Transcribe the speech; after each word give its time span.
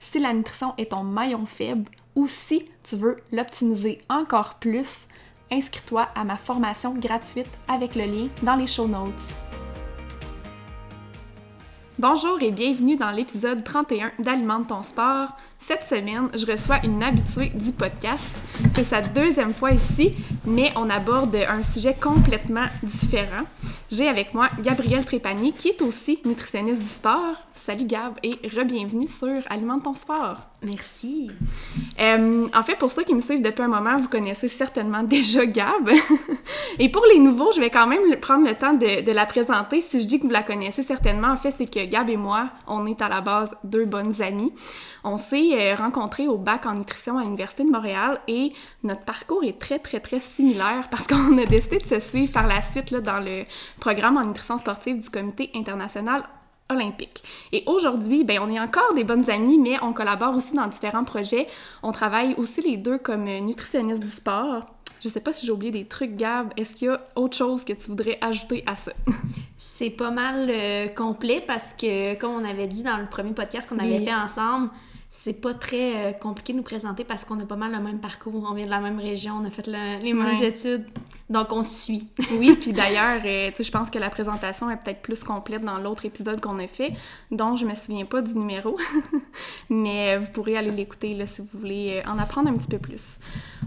si 0.00 0.18
la 0.18 0.32
nutrition 0.32 0.74
est 0.78 0.90
ton 0.90 1.04
maillon 1.04 1.46
faible 1.46 1.90
ou 2.14 2.26
si 2.26 2.68
tu 2.82 2.96
veux 2.96 3.18
l'optimiser 3.32 4.00
encore 4.08 4.54
plus, 4.54 5.06
inscris-toi 5.50 6.08
à 6.14 6.24
ma 6.24 6.36
formation 6.36 6.94
gratuite 6.94 7.50
avec 7.68 7.94
le 7.94 8.04
lien 8.04 8.28
dans 8.42 8.56
les 8.56 8.66
show 8.66 8.86
notes. 8.86 9.12
Bonjour 11.98 12.40
et 12.40 12.52
bienvenue 12.52 12.94
dans 12.94 13.10
l'épisode 13.10 13.64
31 13.64 14.12
d'Alimente 14.20 14.68
ton 14.68 14.84
sport. 14.84 15.36
Cette 15.58 15.82
semaine, 15.82 16.28
je 16.32 16.46
reçois 16.46 16.78
une 16.84 17.02
habituée 17.02 17.48
du 17.48 17.72
podcast. 17.72 18.30
C'est 18.76 18.84
sa 18.84 19.00
deuxième 19.02 19.52
fois 19.52 19.72
ici, 19.72 20.14
mais 20.44 20.72
on 20.76 20.88
aborde 20.90 21.34
un 21.34 21.64
sujet 21.64 21.94
complètement 21.94 22.66
différent. 22.84 23.42
J'ai 23.90 24.06
avec 24.06 24.32
moi 24.32 24.48
Gabrielle 24.62 25.04
Trépanier, 25.04 25.50
qui 25.50 25.70
est 25.70 25.82
aussi 25.82 26.20
nutritionniste 26.24 26.82
du 26.82 26.88
sport. 26.88 27.34
Salut 27.64 27.84
Gab 27.84 28.14
et 28.22 28.34
re-bienvenue 28.48 29.08
sur 29.08 29.42
Alimente 29.50 29.82
ton 29.82 29.92
sport. 29.92 30.38
Merci. 30.62 31.30
Euh, 32.00 32.48
en 32.54 32.62
fait, 32.62 32.76
pour 32.76 32.90
ceux 32.90 33.04
qui 33.04 33.14
me 33.14 33.20
suivent 33.20 33.42
depuis 33.42 33.62
un 33.62 33.68
moment, 33.68 33.98
vous 33.98 34.08
connaissez 34.08 34.48
certainement 34.48 35.02
déjà 35.02 35.44
Gab. 35.44 35.90
et 36.78 36.88
pour 36.90 37.04
les 37.12 37.18
nouveaux, 37.18 37.52
je 37.52 37.60
vais 37.60 37.70
quand 37.70 37.86
même 37.86 38.16
prendre 38.20 38.46
le 38.46 38.54
temps 38.54 38.72
de, 38.72 39.04
de, 39.04 39.12
la 39.12 39.26
présenter. 39.26 39.80
Si 39.80 40.00
je 40.00 40.06
dis 40.06 40.18
que 40.18 40.24
vous 40.24 40.32
la 40.32 40.42
connaissez 40.42 40.82
certainement, 40.82 41.28
en 41.28 41.36
fait, 41.36 41.50
c'est 41.50 41.70
que 41.70 41.84
Gab 41.84 42.08
et 42.08 42.16
moi, 42.16 42.50
on 42.66 42.86
est 42.86 43.02
à 43.02 43.08
la 43.08 43.20
base 43.20 43.54
deux 43.64 43.84
bonnes 43.84 44.20
amies. 44.22 44.52
On 45.04 45.18
s'est 45.18 45.50
euh, 45.52 45.74
rencontrés 45.74 46.28
au 46.28 46.38
bac 46.38 46.64
en 46.64 46.74
nutrition 46.74 47.18
à 47.18 47.24
l'Université 47.24 47.64
de 47.64 47.70
Montréal 47.70 48.20
et 48.28 48.52
notre 48.82 49.02
parcours 49.02 49.44
est 49.44 49.58
très, 49.58 49.78
très, 49.78 50.00
très 50.00 50.20
similaire 50.20 50.88
parce 50.90 51.06
qu'on 51.08 51.36
a 51.38 51.44
décidé 51.44 51.78
de 51.78 51.86
se 51.86 52.00
suivre 52.00 52.32
par 52.32 52.46
la 52.46 52.62
suite 52.62 52.90
là, 52.90 53.00
dans 53.00 53.20
le 53.20 53.44
programme 53.80 54.16
en 54.16 54.24
nutrition 54.24 54.58
sportive 54.58 55.00
du 55.00 55.10
Comité 55.10 55.50
international 55.54 56.24
olympique. 56.70 57.22
Et 57.52 57.62
aujourd'hui, 57.66 58.24
ben, 58.24 58.40
on 58.42 58.50
est 58.50 58.60
encore 58.60 58.94
des 58.94 59.04
bonnes 59.04 59.28
amies, 59.30 59.58
mais 59.58 59.76
on 59.82 59.92
collabore 59.92 60.36
aussi 60.36 60.54
dans 60.54 60.66
différents 60.66 61.04
projets. 61.04 61.48
On 61.82 61.92
travaille 61.92 62.34
aussi 62.36 62.60
les 62.60 62.76
deux 62.76 62.98
comme 62.98 63.24
nutritionnistes 63.24 64.02
du 64.02 64.08
sport. 64.08 64.66
Je 65.00 65.08
sais 65.08 65.20
pas 65.20 65.32
si 65.32 65.46
j'ai 65.46 65.52
oublié 65.52 65.70
des 65.70 65.84
trucs, 65.84 66.16
Gab. 66.16 66.52
Est-ce 66.56 66.74
qu'il 66.74 66.88
y 66.88 66.90
a 66.90 67.00
autre 67.14 67.36
chose 67.36 67.64
que 67.64 67.72
tu 67.72 67.86
voudrais 67.88 68.18
ajouter 68.20 68.64
à 68.66 68.76
ça? 68.76 68.92
C'est 69.58 69.90
pas 69.90 70.10
mal 70.10 70.48
euh, 70.50 70.88
complet 70.88 71.42
parce 71.46 71.72
que, 71.72 72.14
comme 72.16 72.32
on 72.32 72.44
avait 72.44 72.66
dit 72.66 72.82
dans 72.82 72.96
le 72.96 73.06
premier 73.06 73.32
podcast 73.32 73.68
qu'on 73.68 73.78
avait 73.78 74.00
fait 74.00 74.14
ensemble, 74.14 74.70
c'est 75.20 75.32
pas 75.32 75.52
très 75.52 75.96
euh, 75.96 76.12
compliqué 76.12 76.52
de 76.52 76.58
nous 76.58 76.62
présenter 76.62 77.02
parce 77.02 77.24
qu'on 77.24 77.40
a 77.40 77.44
pas 77.44 77.56
mal 77.56 77.72
le 77.72 77.80
même 77.80 77.98
parcours, 77.98 78.46
on 78.48 78.54
vient 78.54 78.66
de 78.66 78.70
la 78.70 78.78
même 78.78 79.00
région, 79.00 79.34
on 79.42 79.44
a 79.44 79.50
fait 79.50 79.66
la, 79.66 79.98
les 79.98 80.12
mêmes 80.12 80.38
ouais. 80.38 80.46
études, 80.46 80.86
donc 81.28 81.48
on 81.50 81.64
se 81.64 81.86
suit. 81.86 82.06
oui, 82.38 82.56
puis 82.60 82.72
d'ailleurs, 82.72 83.20
euh, 83.24 83.50
je 83.58 83.70
pense 83.72 83.90
que 83.90 83.98
la 83.98 84.10
présentation 84.10 84.70
est 84.70 84.76
peut-être 84.76 85.02
plus 85.02 85.24
complète 85.24 85.64
dans 85.64 85.78
l'autre 85.78 86.04
épisode 86.04 86.40
qu'on 86.40 86.60
a 86.60 86.68
fait, 86.68 86.92
dont 87.32 87.56
je 87.56 87.64
me 87.64 87.74
souviens 87.74 88.04
pas 88.04 88.22
du 88.22 88.38
numéro, 88.38 88.78
mais 89.68 90.16
vous 90.18 90.28
pourrez 90.28 90.56
aller 90.56 90.70
l'écouter 90.70 91.14
là 91.14 91.26
si 91.26 91.40
vous 91.40 91.58
voulez 91.58 92.00
en 92.06 92.16
apprendre 92.20 92.48
un 92.50 92.56
petit 92.56 92.68
peu 92.68 92.78
plus. 92.78 93.18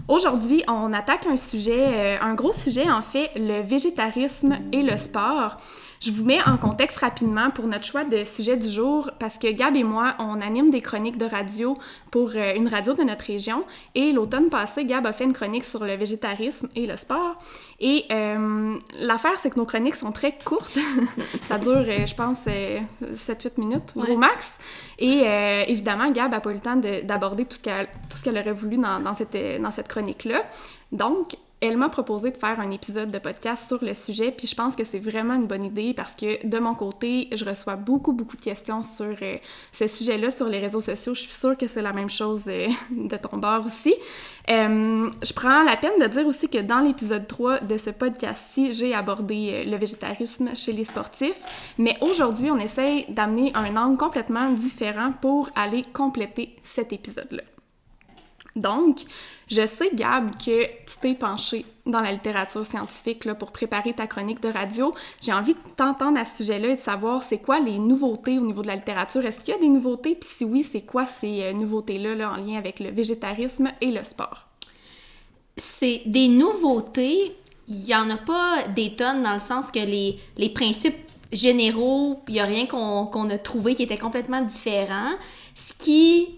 Aujourd'hui, 0.08 0.64
on 0.68 0.90
attaque 0.94 1.26
un 1.26 1.36
sujet, 1.36 2.18
un 2.18 2.34
gros 2.34 2.54
sujet 2.54 2.90
en 2.90 3.02
fait, 3.02 3.30
le 3.36 3.60
végétarisme 3.60 4.56
et 4.72 4.82
le 4.82 4.96
sport. 4.96 5.58
Je 6.04 6.10
vous 6.10 6.24
mets 6.24 6.42
en 6.42 6.56
contexte 6.56 6.98
rapidement 6.98 7.50
pour 7.50 7.68
notre 7.68 7.84
choix 7.84 8.02
de 8.02 8.24
sujet 8.24 8.56
du 8.56 8.68
jour 8.68 9.12
parce 9.20 9.38
que 9.38 9.46
Gab 9.52 9.76
et 9.76 9.84
moi, 9.84 10.16
on 10.18 10.40
anime 10.40 10.70
des 10.70 10.80
chroniques 10.80 11.16
de 11.16 11.26
radio 11.26 11.78
pour 12.10 12.32
une 12.34 12.66
radio 12.66 12.92
de 12.94 13.04
notre 13.04 13.24
région 13.24 13.62
et 13.94 14.10
l'automne 14.10 14.48
passé, 14.48 14.84
Gab 14.84 15.06
a 15.06 15.12
fait 15.12 15.22
une 15.22 15.32
chronique 15.32 15.64
sur 15.64 15.84
le 15.84 15.94
végétarisme 15.94 16.68
et 16.74 16.88
le 16.88 16.96
sport. 16.96 17.36
Et 17.78 18.06
euh, 18.10 18.74
l'affaire, 18.98 19.38
c'est 19.38 19.50
que 19.50 19.60
nos 19.60 19.64
chroniques 19.64 19.94
sont 19.94 20.10
très 20.10 20.36
courtes. 20.44 20.76
Ça 21.42 21.58
dure, 21.58 21.84
je 21.84 22.14
pense, 22.16 22.46
7-8 22.46 23.52
minutes, 23.58 23.92
ouais. 23.94 24.10
au 24.10 24.16
max. 24.16 24.58
Et 24.98 25.22
euh, 25.24 25.62
évidemment, 25.68 26.10
Gab 26.10 26.32
n'a 26.32 26.40
pas 26.40 26.50
eu 26.50 26.54
le 26.54 26.60
temps 26.60 26.80
d'aborder 27.04 27.44
tout 27.44 27.56
ce 27.56 28.24
qu'elle 28.24 28.38
aurait 28.38 28.52
voulu 28.52 28.76
dans, 28.76 28.98
dans 28.98 29.14
cette, 29.14 29.36
dans 29.62 29.70
cette 29.70 29.86
chronique-là. 29.86 30.42
Donc, 30.90 31.36
elle 31.62 31.76
m'a 31.76 31.88
proposé 31.88 32.32
de 32.32 32.36
faire 32.36 32.58
un 32.58 32.72
épisode 32.72 33.12
de 33.12 33.18
podcast 33.18 33.68
sur 33.68 33.82
le 33.84 33.94
sujet, 33.94 34.32
puis 34.32 34.48
je 34.48 34.54
pense 34.56 34.74
que 34.74 34.84
c'est 34.84 34.98
vraiment 34.98 35.34
une 35.34 35.46
bonne 35.46 35.62
idée 35.62 35.94
parce 35.94 36.16
que 36.16 36.44
de 36.44 36.58
mon 36.58 36.74
côté, 36.74 37.28
je 37.32 37.44
reçois 37.44 37.76
beaucoup, 37.76 38.12
beaucoup 38.12 38.36
de 38.36 38.42
questions 38.42 38.82
sur 38.82 39.14
euh, 39.22 39.36
ce 39.70 39.86
sujet-là 39.86 40.32
sur 40.32 40.48
les 40.48 40.58
réseaux 40.58 40.80
sociaux. 40.80 41.14
Je 41.14 41.20
suis 41.20 41.32
sûre 41.32 41.56
que 41.56 41.68
c'est 41.68 41.80
la 41.80 41.92
même 41.92 42.10
chose 42.10 42.42
euh, 42.48 42.66
de 42.90 43.16
ton 43.16 43.36
bord 43.36 43.64
aussi. 43.64 43.94
Euh, 44.50 45.08
je 45.22 45.32
prends 45.32 45.62
la 45.62 45.76
peine 45.76 46.00
de 46.00 46.06
dire 46.06 46.26
aussi 46.26 46.48
que 46.48 46.58
dans 46.58 46.80
l'épisode 46.80 47.28
3 47.28 47.60
de 47.60 47.76
ce 47.76 47.90
podcast-ci, 47.90 48.72
j'ai 48.72 48.92
abordé 48.92 49.64
le 49.64 49.76
végétarisme 49.76 50.56
chez 50.56 50.72
les 50.72 50.84
sportifs, 50.84 51.42
mais 51.78 51.96
aujourd'hui, 52.00 52.50
on 52.50 52.58
essaye 52.58 53.06
d'amener 53.08 53.52
un 53.54 53.76
angle 53.76 53.96
complètement 53.96 54.50
différent 54.50 55.12
pour 55.20 55.48
aller 55.54 55.84
compléter 55.92 56.56
cet 56.64 56.92
épisode-là. 56.92 57.51
Donc, 58.54 59.00
je 59.48 59.66
sais, 59.66 59.90
Gab, 59.94 60.36
que 60.36 60.64
tu 60.64 60.98
t'es 61.00 61.14
penché 61.14 61.64
dans 61.86 62.00
la 62.00 62.12
littérature 62.12 62.64
scientifique 62.64 63.24
là, 63.24 63.34
pour 63.34 63.50
préparer 63.50 63.92
ta 63.92 64.06
chronique 64.06 64.40
de 64.40 64.48
radio. 64.48 64.94
J'ai 65.20 65.32
envie 65.32 65.54
de 65.54 65.58
t'entendre 65.76 66.18
à 66.18 66.24
ce 66.24 66.38
sujet-là 66.38 66.68
et 66.68 66.76
de 66.76 66.80
savoir 66.80 67.22
c'est 67.22 67.38
quoi 67.38 67.60
les 67.60 67.78
nouveautés 67.78 68.38
au 68.38 68.42
niveau 68.42 68.62
de 68.62 68.68
la 68.68 68.76
littérature? 68.76 69.24
Est-ce 69.24 69.40
qu'il 69.40 69.54
y 69.54 69.56
a 69.56 69.60
des 69.60 69.68
nouveautés? 69.68 70.14
Puis 70.14 70.30
si 70.36 70.44
oui, 70.44 70.66
c'est 70.70 70.82
quoi 70.82 71.06
ces 71.06 71.42
euh, 71.42 71.52
nouveautés-là 71.52 72.14
là, 72.14 72.32
en 72.32 72.36
lien 72.36 72.56
avec 72.56 72.78
le 72.78 72.90
végétarisme 72.90 73.70
et 73.80 73.90
le 73.90 74.04
sport? 74.04 74.48
C'est 75.56 76.02
des 76.06 76.28
nouveautés. 76.28 77.36
Il 77.68 77.78
n'y 77.78 77.94
en 77.94 78.08
a 78.10 78.16
pas 78.16 78.68
des 78.74 78.94
tonnes 78.94 79.22
dans 79.22 79.34
le 79.34 79.40
sens 79.40 79.70
que 79.70 79.78
les, 79.78 80.18
les 80.36 80.50
principes 80.50 80.96
généraux, 81.32 82.20
il 82.28 82.34
n'y 82.34 82.40
a 82.40 82.44
rien 82.44 82.66
qu'on 82.66 83.06
qu 83.06 83.32
a 83.32 83.38
trouvé 83.38 83.74
qui 83.74 83.82
était 83.82 83.98
complètement 83.98 84.42
différent. 84.42 85.12
Ce 85.54 85.72
qui 85.72 86.28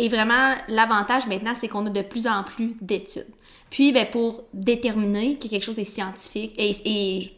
et 0.00 0.08
vraiment, 0.08 0.54
l'avantage 0.68 1.26
maintenant, 1.26 1.52
c'est 1.54 1.68
qu'on 1.68 1.84
a 1.84 1.90
de 1.90 2.00
plus 2.00 2.26
en 2.26 2.42
plus 2.42 2.74
d'études. 2.80 3.26
Puis, 3.68 3.92
ben, 3.92 4.06
pour 4.10 4.44
déterminer 4.54 5.36
que 5.36 5.46
quelque 5.46 5.62
chose 5.62 5.78
est 5.78 5.84
scientifique 5.84 6.54
et, 6.56 6.74
et, 6.86 7.32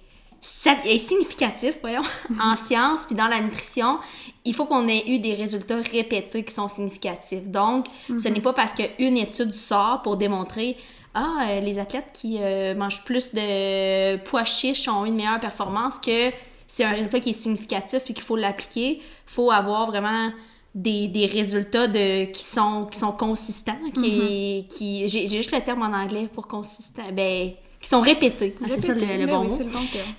et 0.84 0.98
significatif, 0.98 1.78
voyons, 1.80 2.02
en 2.40 2.54
sciences 2.56 3.02
puis 3.02 3.16
dans 3.16 3.26
la 3.26 3.40
nutrition, 3.40 3.98
il 4.44 4.54
faut 4.54 4.66
qu'on 4.66 4.86
ait 4.86 5.02
eu 5.08 5.18
des 5.18 5.34
résultats 5.34 5.80
répétés 5.92 6.44
qui 6.44 6.54
sont 6.54 6.68
significatifs. 6.68 7.48
Donc, 7.48 7.88
mm 8.08 8.14
-hmm. 8.14 8.22
ce 8.22 8.28
n'est 8.28 8.40
pas 8.40 8.52
parce 8.52 8.74
qu'une 8.74 9.16
étude 9.16 9.54
sort 9.54 10.02
pour 10.02 10.16
démontrer 10.16 10.76
ah, 11.14 11.34
euh, 11.42 11.60
les 11.60 11.78
athlètes 11.80 12.10
qui 12.14 12.38
euh, 12.38 12.74
mangent 12.76 13.04
plus 13.04 13.34
de 13.34 14.16
pois 14.28 14.44
chiches 14.44 14.88
ont 14.88 15.04
une 15.04 15.16
meilleure 15.16 15.40
performance 15.40 15.98
que 15.98 16.20
c'est 16.68 16.84
un 16.84 16.94
résultat 16.98 17.20
qui 17.20 17.30
est 17.30 17.40
significatif 17.44 18.00
puis 18.04 18.14
qu'il 18.14 18.24
faut 18.24 18.40
l'appliquer. 18.44 18.88
Il 19.00 19.32
faut 19.36 19.50
avoir 19.50 19.82
vraiment 19.92 20.30
des, 20.74 21.08
des, 21.08 21.26
résultats 21.26 21.86
de, 21.86 22.24
qui, 22.26 22.42
sont, 22.42 22.86
qui 22.90 22.98
sont 22.98 23.12
consistants, 23.12 23.78
qui, 23.94 24.00
mm-hmm. 24.00 24.66
qui 24.68 25.08
j'ai 25.08 25.28
juste 25.28 25.52
le 25.52 25.60
terme 25.60 25.82
en 25.82 25.94
anglais 25.94 26.28
pour 26.32 26.48
consistant, 26.48 27.02
ben, 27.12 27.50
qui 27.80 27.88
sont 27.88 28.00
répétés, 28.00 28.54
c'est 28.68 28.80
ça 28.80 28.94
le, 28.94 29.00
ben 29.00 29.26
bon 29.26 29.44
mot, 29.44 29.58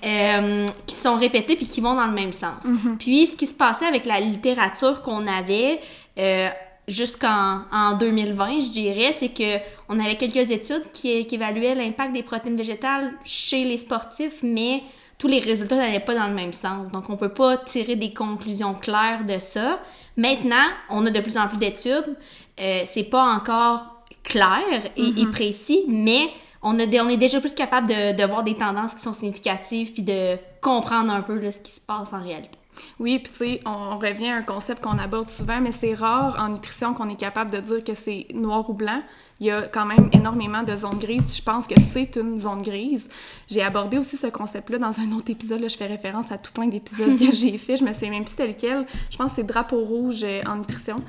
euh, 0.04 0.68
qui 0.86 0.94
sont 0.94 1.16
répétés 1.16 1.56
puis 1.56 1.66
qui 1.66 1.80
vont 1.80 1.94
dans 1.94 2.06
le 2.06 2.12
même 2.12 2.32
sens. 2.32 2.64
Mm-hmm. 2.64 2.96
Puis 2.98 3.26
ce 3.26 3.36
qui 3.36 3.46
se 3.46 3.54
passait 3.54 3.86
avec 3.86 4.04
la 4.04 4.20
littérature 4.20 5.00
qu'on 5.00 5.26
avait 5.26 5.80
euh, 6.18 6.48
jusqu'en 6.86 7.62
en 7.72 7.96
2020, 7.98 8.60
je 8.60 8.70
dirais, 8.70 9.12
c'est 9.18 9.30
que 9.30 9.58
on 9.88 9.98
avait 9.98 10.16
quelques 10.16 10.50
études 10.50 10.84
qui, 10.92 11.26
qui 11.26 11.34
évaluaient 11.34 11.74
l'impact 11.74 12.12
des 12.12 12.22
protéines 12.22 12.56
végétales 12.56 13.12
chez 13.24 13.64
les 13.64 13.78
sportifs, 13.78 14.42
mais 14.42 14.82
tous 15.24 15.30
les 15.30 15.40
résultats 15.40 15.76
n'allaient 15.76 16.00
pas 16.00 16.14
dans 16.14 16.26
le 16.26 16.34
même 16.34 16.52
sens. 16.52 16.90
Donc, 16.90 17.08
on 17.08 17.16
peut 17.16 17.30
pas 17.32 17.56
tirer 17.56 17.96
des 17.96 18.12
conclusions 18.12 18.74
claires 18.74 19.24
de 19.24 19.38
ça. 19.38 19.80
Maintenant, 20.18 20.66
on 20.90 21.06
a 21.06 21.10
de 21.10 21.20
plus 21.20 21.38
en 21.38 21.48
plus 21.48 21.56
d'études. 21.56 22.14
Euh, 22.60 22.82
c'est 22.84 23.04
pas 23.04 23.22
encore 23.22 24.04
clair 24.22 24.90
et, 24.98 25.02
mm-hmm. 25.02 25.30
précis, 25.30 25.84
mais 25.88 26.28
on, 26.62 26.78
a, 26.78 26.84
on 27.02 27.08
est 27.08 27.16
déjà 27.16 27.40
plus 27.40 27.54
capable 27.54 27.88
de, 27.88 28.14
de, 28.14 28.24
voir 28.26 28.44
des 28.44 28.54
tendances 28.54 28.94
qui 28.94 29.00
sont 29.00 29.14
significatives 29.14 29.94
puis 29.94 30.02
de 30.02 30.36
comprendre 30.60 31.10
un 31.10 31.22
peu 31.22 31.50
ce 31.50 31.58
qui 31.58 31.72
se 31.72 31.80
passe 31.80 32.12
en 32.12 32.22
réalité. 32.22 32.58
Oui, 32.98 33.18
puis 33.18 33.32
tu 33.32 33.38
sais, 33.38 33.60
on, 33.66 33.96
revient 33.96 34.28
à 34.28 34.36
un 34.36 34.42
concept 34.42 34.82
qu'on 34.82 34.98
aborde 34.98 35.28
souvent, 35.28 35.60
mais 35.60 35.72
c'est 35.72 35.94
rare 35.94 36.36
en 36.38 36.48
nutrition 36.48 36.94
qu'on 36.94 37.08
est 37.08 37.18
capable 37.18 37.50
de 37.50 37.58
dire 37.58 37.84
que 37.84 37.94
c'est 37.94 38.26
noir 38.34 38.68
ou 38.68 38.74
blanc. 38.74 39.02
Il 39.40 39.46
y 39.46 39.50
a 39.50 39.62
quand 39.62 39.84
même 39.84 40.10
énormément 40.12 40.62
de 40.62 40.76
zones 40.76 40.98
grises, 40.98 41.36
je 41.36 41.42
pense 41.42 41.66
que 41.66 41.74
c'est 41.92 42.16
une 42.16 42.40
zone 42.40 42.62
grise. 42.62 43.08
J'ai 43.48 43.62
abordé 43.62 43.98
aussi 43.98 44.16
ce 44.16 44.28
concept-là 44.28 44.78
dans 44.78 45.00
un 45.00 45.12
autre 45.12 45.30
épisode, 45.30 45.60
là, 45.60 45.68
je 45.68 45.76
fais 45.76 45.86
référence 45.86 46.30
à 46.30 46.38
tout 46.38 46.52
plein 46.52 46.68
d'épisodes 46.68 47.18
que 47.18 47.32
j'ai 47.32 47.58
fait, 47.58 47.76
je 47.76 47.84
me 47.84 47.92
souviens 47.92 48.10
même 48.10 48.24
plus 48.24 48.36
tel 48.36 48.50
lequel, 48.50 48.86
je 49.10 49.16
pense 49.16 49.30
que 49.30 49.36
c'est 49.36 49.46
drapeau 49.46 49.80
rouge 49.80 50.22
euh, 50.22 50.42
en 50.46 50.56
nutrition. 50.56 51.02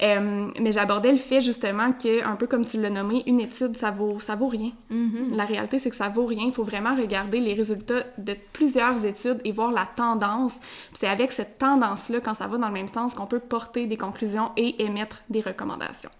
Euh, 0.00 0.50
mais 0.60 0.70
j'abordais 0.70 1.10
le 1.10 1.18
fait 1.18 1.40
justement 1.40 1.92
que, 1.92 2.24
un 2.24 2.36
peu 2.36 2.46
comme 2.46 2.64
tu 2.64 2.80
l'as 2.80 2.90
nommé, 2.90 3.24
une 3.26 3.40
étude, 3.40 3.76
ça 3.76 3.90
vaut, 3.90 4.20
ça 4.20 4.36
vaut 4.36 4.46
rien. 4.46 4.70
Mm-hmm. 4.92 5.34
La 5.34 5.44
réalité, 5.44 5.78
c'est 5.78 5.90
que 5.90 5.96
ça 5.96 6.08
vaut 6.08 6.26
rien. 6.26 6.44
Il 6.46 6.52
faut 6.52 6.62
vraiment 6.62 6.94
regarder 6.94 7.40
les 7.40 7.54
résultats 7.54 8.04
de 8.16 8.36
plusieurs 8.52 9.04
études 9.04 9.40
et 9.44 9.52
voir 9.52 9.72
la 9.72 9.86
tendance. 9.86 10.54
C'est 10.98 11.08
avec 11.08 11.32
cette 11.32 11.58
tendance-là, 11.58 12.20
quand 12.20 12.34
ça 12.34 12.46
va 12.46 12.58
dans 12.58 12.68
le 12.68 12.74
même 12.74 12.88
sens, 12.88 13.14
qu'on 13.14 13.26
peut 13.26 13.40
porter 13.40 13.86
des 13.86 13.96
conclusions 13.96 14.52
et 14.56 14.84
émettre 14.84 15.22
des 15.30 15.40
recommandations. 15.40 16.10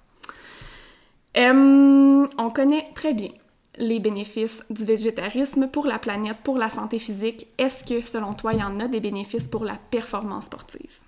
Euh, 1.36 2.26
on 2.36 2.50
connaît 2.50 2.84
très 2.94 3.14
bien 3.14 3.30
les 3.76 4.00
bénéfices 4.00 4.64
du 4.70 4.84
végétarisme 4.84 5.68
pour 5.68 5.86
la 5.86 6.00
planète, 6.00 6.38
pour 6.42 6.58
la 6.58 6.68
santé 6.68 6.98
physique. 6.98 7.46
Est-ce 7.58 7.84
que, 7.84 8.04
selon 8.04 8.32
toi, 8.32 8.54
il 8.54 8.58
y 8.58 8.64
en 8.64 8.80
a 8.80 8.88
des 8.88 8.98
bénéfices 8.98 9.46
pour 9.46 9.64
la 9.64 9.78
performance 9.90 10.46
sportive? 10.46 10.98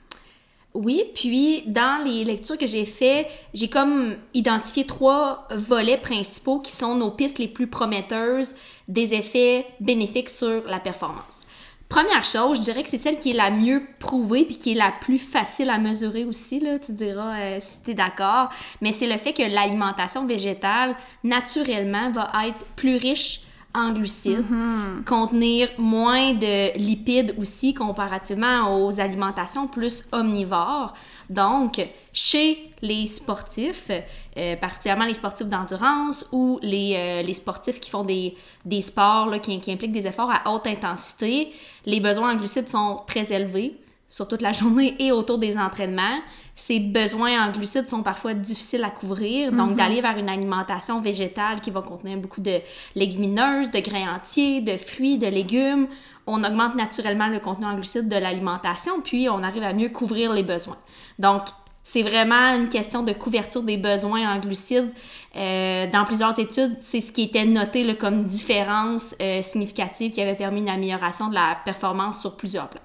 Oui, 0.73 1.03
puis 1.15 1.65
dans 1.67 2.05
les 2.05 2.25
lectures 2.25 2.57
que 2.57 2.67
j'ai 2.67 2.85
fait, 2.85 3.27
j'ai 3.55 3.69
comme 3.69 4.15
identifié 4.35 4.87
trois 4.87 5.49
volets 5.51 5.99
principaux 5.99 6.61
qui 6.61 6.71
sont 6.71 6.95
nos 6.95 7.11
pistes 7.11 7.39
les 7.39 7.49
plus 7.49 7.67
prometteuses 7.67 8.55
des 8.87 9.13
effets 9.15 9.67
bénéfiques 9.81 10.31
sur 10.31 10.63
la 10.67 10.79
performance. 10.79 11.45
Première 11.89 12.23
chose, 12.23 12.59
je 12.59 12.63
dirais 12.63 12.85
que 12.85 12.89
c'est 12.89 12.99
celle 12.99 13.19
qui 13.19 13.31
est 13.31 13.35
la 13.35 13.51
mieux 13.51 13.83
prouvée 13.99 14.45
puis 14.45 14.59
qui 14.59 14.71
est 14.71 14.77
la 14.77 14.93
plus 14.93 15.19
facile 15.19 15.71
à 15.71 15.79
mesurer 15.79 16.25
aussi, 16.25 16.61
là, 16.61 16.79
tu 16.79 16.93
diras 16.93 17.37
euh, 17.41 17.59
si 17.61 17.83
tu 17.83 17.95
d'accord, 17.95 18.49
mais 18.81 18.93
c'est 18.93 19.09
le 19.09 19.19
fait 19.19 19.33
que 19.33 19.43
l'alimentation 19.43 20.25
végétale, 20.25 20.95
naturellement, 21.25 22.13
va 22.13 22.31
être 22.47 22.65
plus 22.77 22.95
riche 22.95 23.41
en 23.75 23.93
glucides, 23.93 24.45
mm-hmm. 24.51 25.05
contenir 25.05 25.69
moins 25.79 26.35
de 26.35 26.77
lipides 26.77 27.35
aussi 27.39 27.73
comparativement 27.75 28.85
aux 28.85 29.01
alimentations 29.01 29.69
plus 29.69 30.05
omnivores. 30.13 30.95
Donc, 31.29 31.81
chez 32.13 32.59
les 32.83 33.07
sportifs, 33.07 33.91
euh, 34.37 34.57
particulièrement 34.57 35.05
les 35.05 35.15
sportifs 35.15 35.47
d'endurance 35.47 36.29
ou 36.33 36.59
les, 36.63 36.95
euh, 36.97 37.23
les, 37.23 37.35
sportifs 37.35 37.79
qui 37.79 37.91
font 37.91 38.05
des, 38.05 38.37
des 38.65 38.81
sports 38.81 39.27
là, 39.27 39.39
qui, 39.39 39.61
qui, 39.61 39.71
impliquent 39.71 39.93
des 39.93 40.07
efforts 40.07 40.31
à 40.31 40.53
haute 40.53 40.67
intensité, 40.67 41.53
les 41.87 42.01
besoins 42.01 42.35
en 42.35 42.37
glucides 42.37 42.69
sont 42.69 43.03
très 43.07 43.33
élevés 43.33 43.79
sur 44.11 44.29
toute 44.29 44.43
la 44.43 44.53
journée 44.61 44.97
et 44.99 45.13
autour 45.13 45.39
des 45.39 45.57
entraînements. 45.57 46.19
Ces 46.57 46.79
besoins 46.79 47.47
en 47.47 47.53
glucides 47.53 47.89
sont 47.89 48.03
parfois 48.03 48.35
difficiles 48.35 48.85
à 48.85 48.91
couvrir, 48.91 49.51
donc 49.53 49.71
mhm. 49.71 49.77
d'aller 49.77 50.03
vers 50.03 50.19
une 50.19 50.29
alimentation 50.29 51.01
végétale 51.01 51.61
qui 51.61 51.71
va 51.71 51.81
contenir 51.81 52.19
beaucoup 52.19 52.43
de 52.43 52.59
légumineuses, 52.95 53.71
de 53.71 53.81
grains 53.81 54.15
entiers, 54.15 54.61
de 54.61 54.77
fruits, 54.77 55.17
de 55.17 55.29
légumes, 55.29 55.87
on 56.27 56.45
augmente 56.45 56.77
naturellement 56.77 57.29
le 57.29 57.41
contenu 57.41 57.67
en 57.67 57.75
glucides 57.75 58.09
de 58.09 58.17
l'alimentation, 58.17 59.01
puis 59.01 59.29
on 59.29 59.43
arrive 59.43 59.63
à 59.63 59.73
mieux 59.73 59.89
couvrir 59.89 60.33
les 60.33 60.43
besoins. 60.43 60.77
Donc, 61.19 61.43
c'est 61.83 62.03
vraiment 62.03 62.55
une 62.55 62.69
question 62.69 63.03
de 63.03 63.13
couverture 63.13 63.63
des 63.63 63.77
besoins 63.77 64.37
en 64.37 64.39
glucides. 64.39 64.93
Euh, 65.35 65.91
dans 65.91 66.05
plusieurs 66.05 66.39
études, 66.39 66.77
c'est 66.79 67.01
ce 67.01 67.11
qui 67.11 67.23
était 67.23 67.45
noté 67.45 67.97
comme 67.97 68.25
différence 68.25 69.17
euh, 69.21 69.43
significative 69.43 70.13
qui 70.13 70.21
avait 70.21 70.37
permis 70.37 70.61
une 70.61 70.69
amélioration 70.69 71.29
de 71.29 71.35
la 71.35 71.57
performance 71.65 72.21
sur 72.21 72.37
plusieurs 72.37 72.69
plans. 72.69 72.83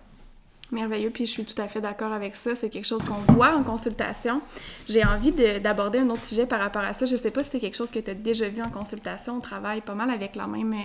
Merveilleux, 0.72 1.12
puis 1.12 1.26
je 1.28 1.32
suis 1.32 1.46
tout 1.46 1.62
à 1.62 1.68
fait 1.68 1.80
d'accord 1.80 2.12
avec 2.12 2.36
ça. 2.36 2.56
C'est 2.56 2.70
quelque 2.70 2.88
chose 2.88 3.04
qu'on 3.06 3.34
voit 3.34 3.56
en 3.56 3.64
consultation. 3.64 4.42
J'ai 4.88 5.04
envie 5.06 5.32
d'aborder 5.32 6.00
un 6.00 6.10
autre 6.10 6.24
sujet 6.24 6.48
par 6.48 6.60
rapport 6.60 6.82
à 6.82 6.94
ça. 6.94 7.06
Je 7.06 7.16
ne 7.16 7.22
sais 7.22 7.30
pas 7.30 7.44
si 7.44 7.52
c'est 7.52 7.60
quelque 7.60 7.78
chose 7.78 7.92
que 7.92 8.00
tu 8.00 8.10
as 8.10 8.16
déjà 8.16 8.50
vu 8.50 8.64
en 8.64 8.70
consultation. 8.70 9.38
On 9.38 9.42
travaille 9.42 9.82
pas 9.82 9.94
mal 9.94 10.10
avec 10.10 10.36
la 10.36 10.48
même, 10.48 10.76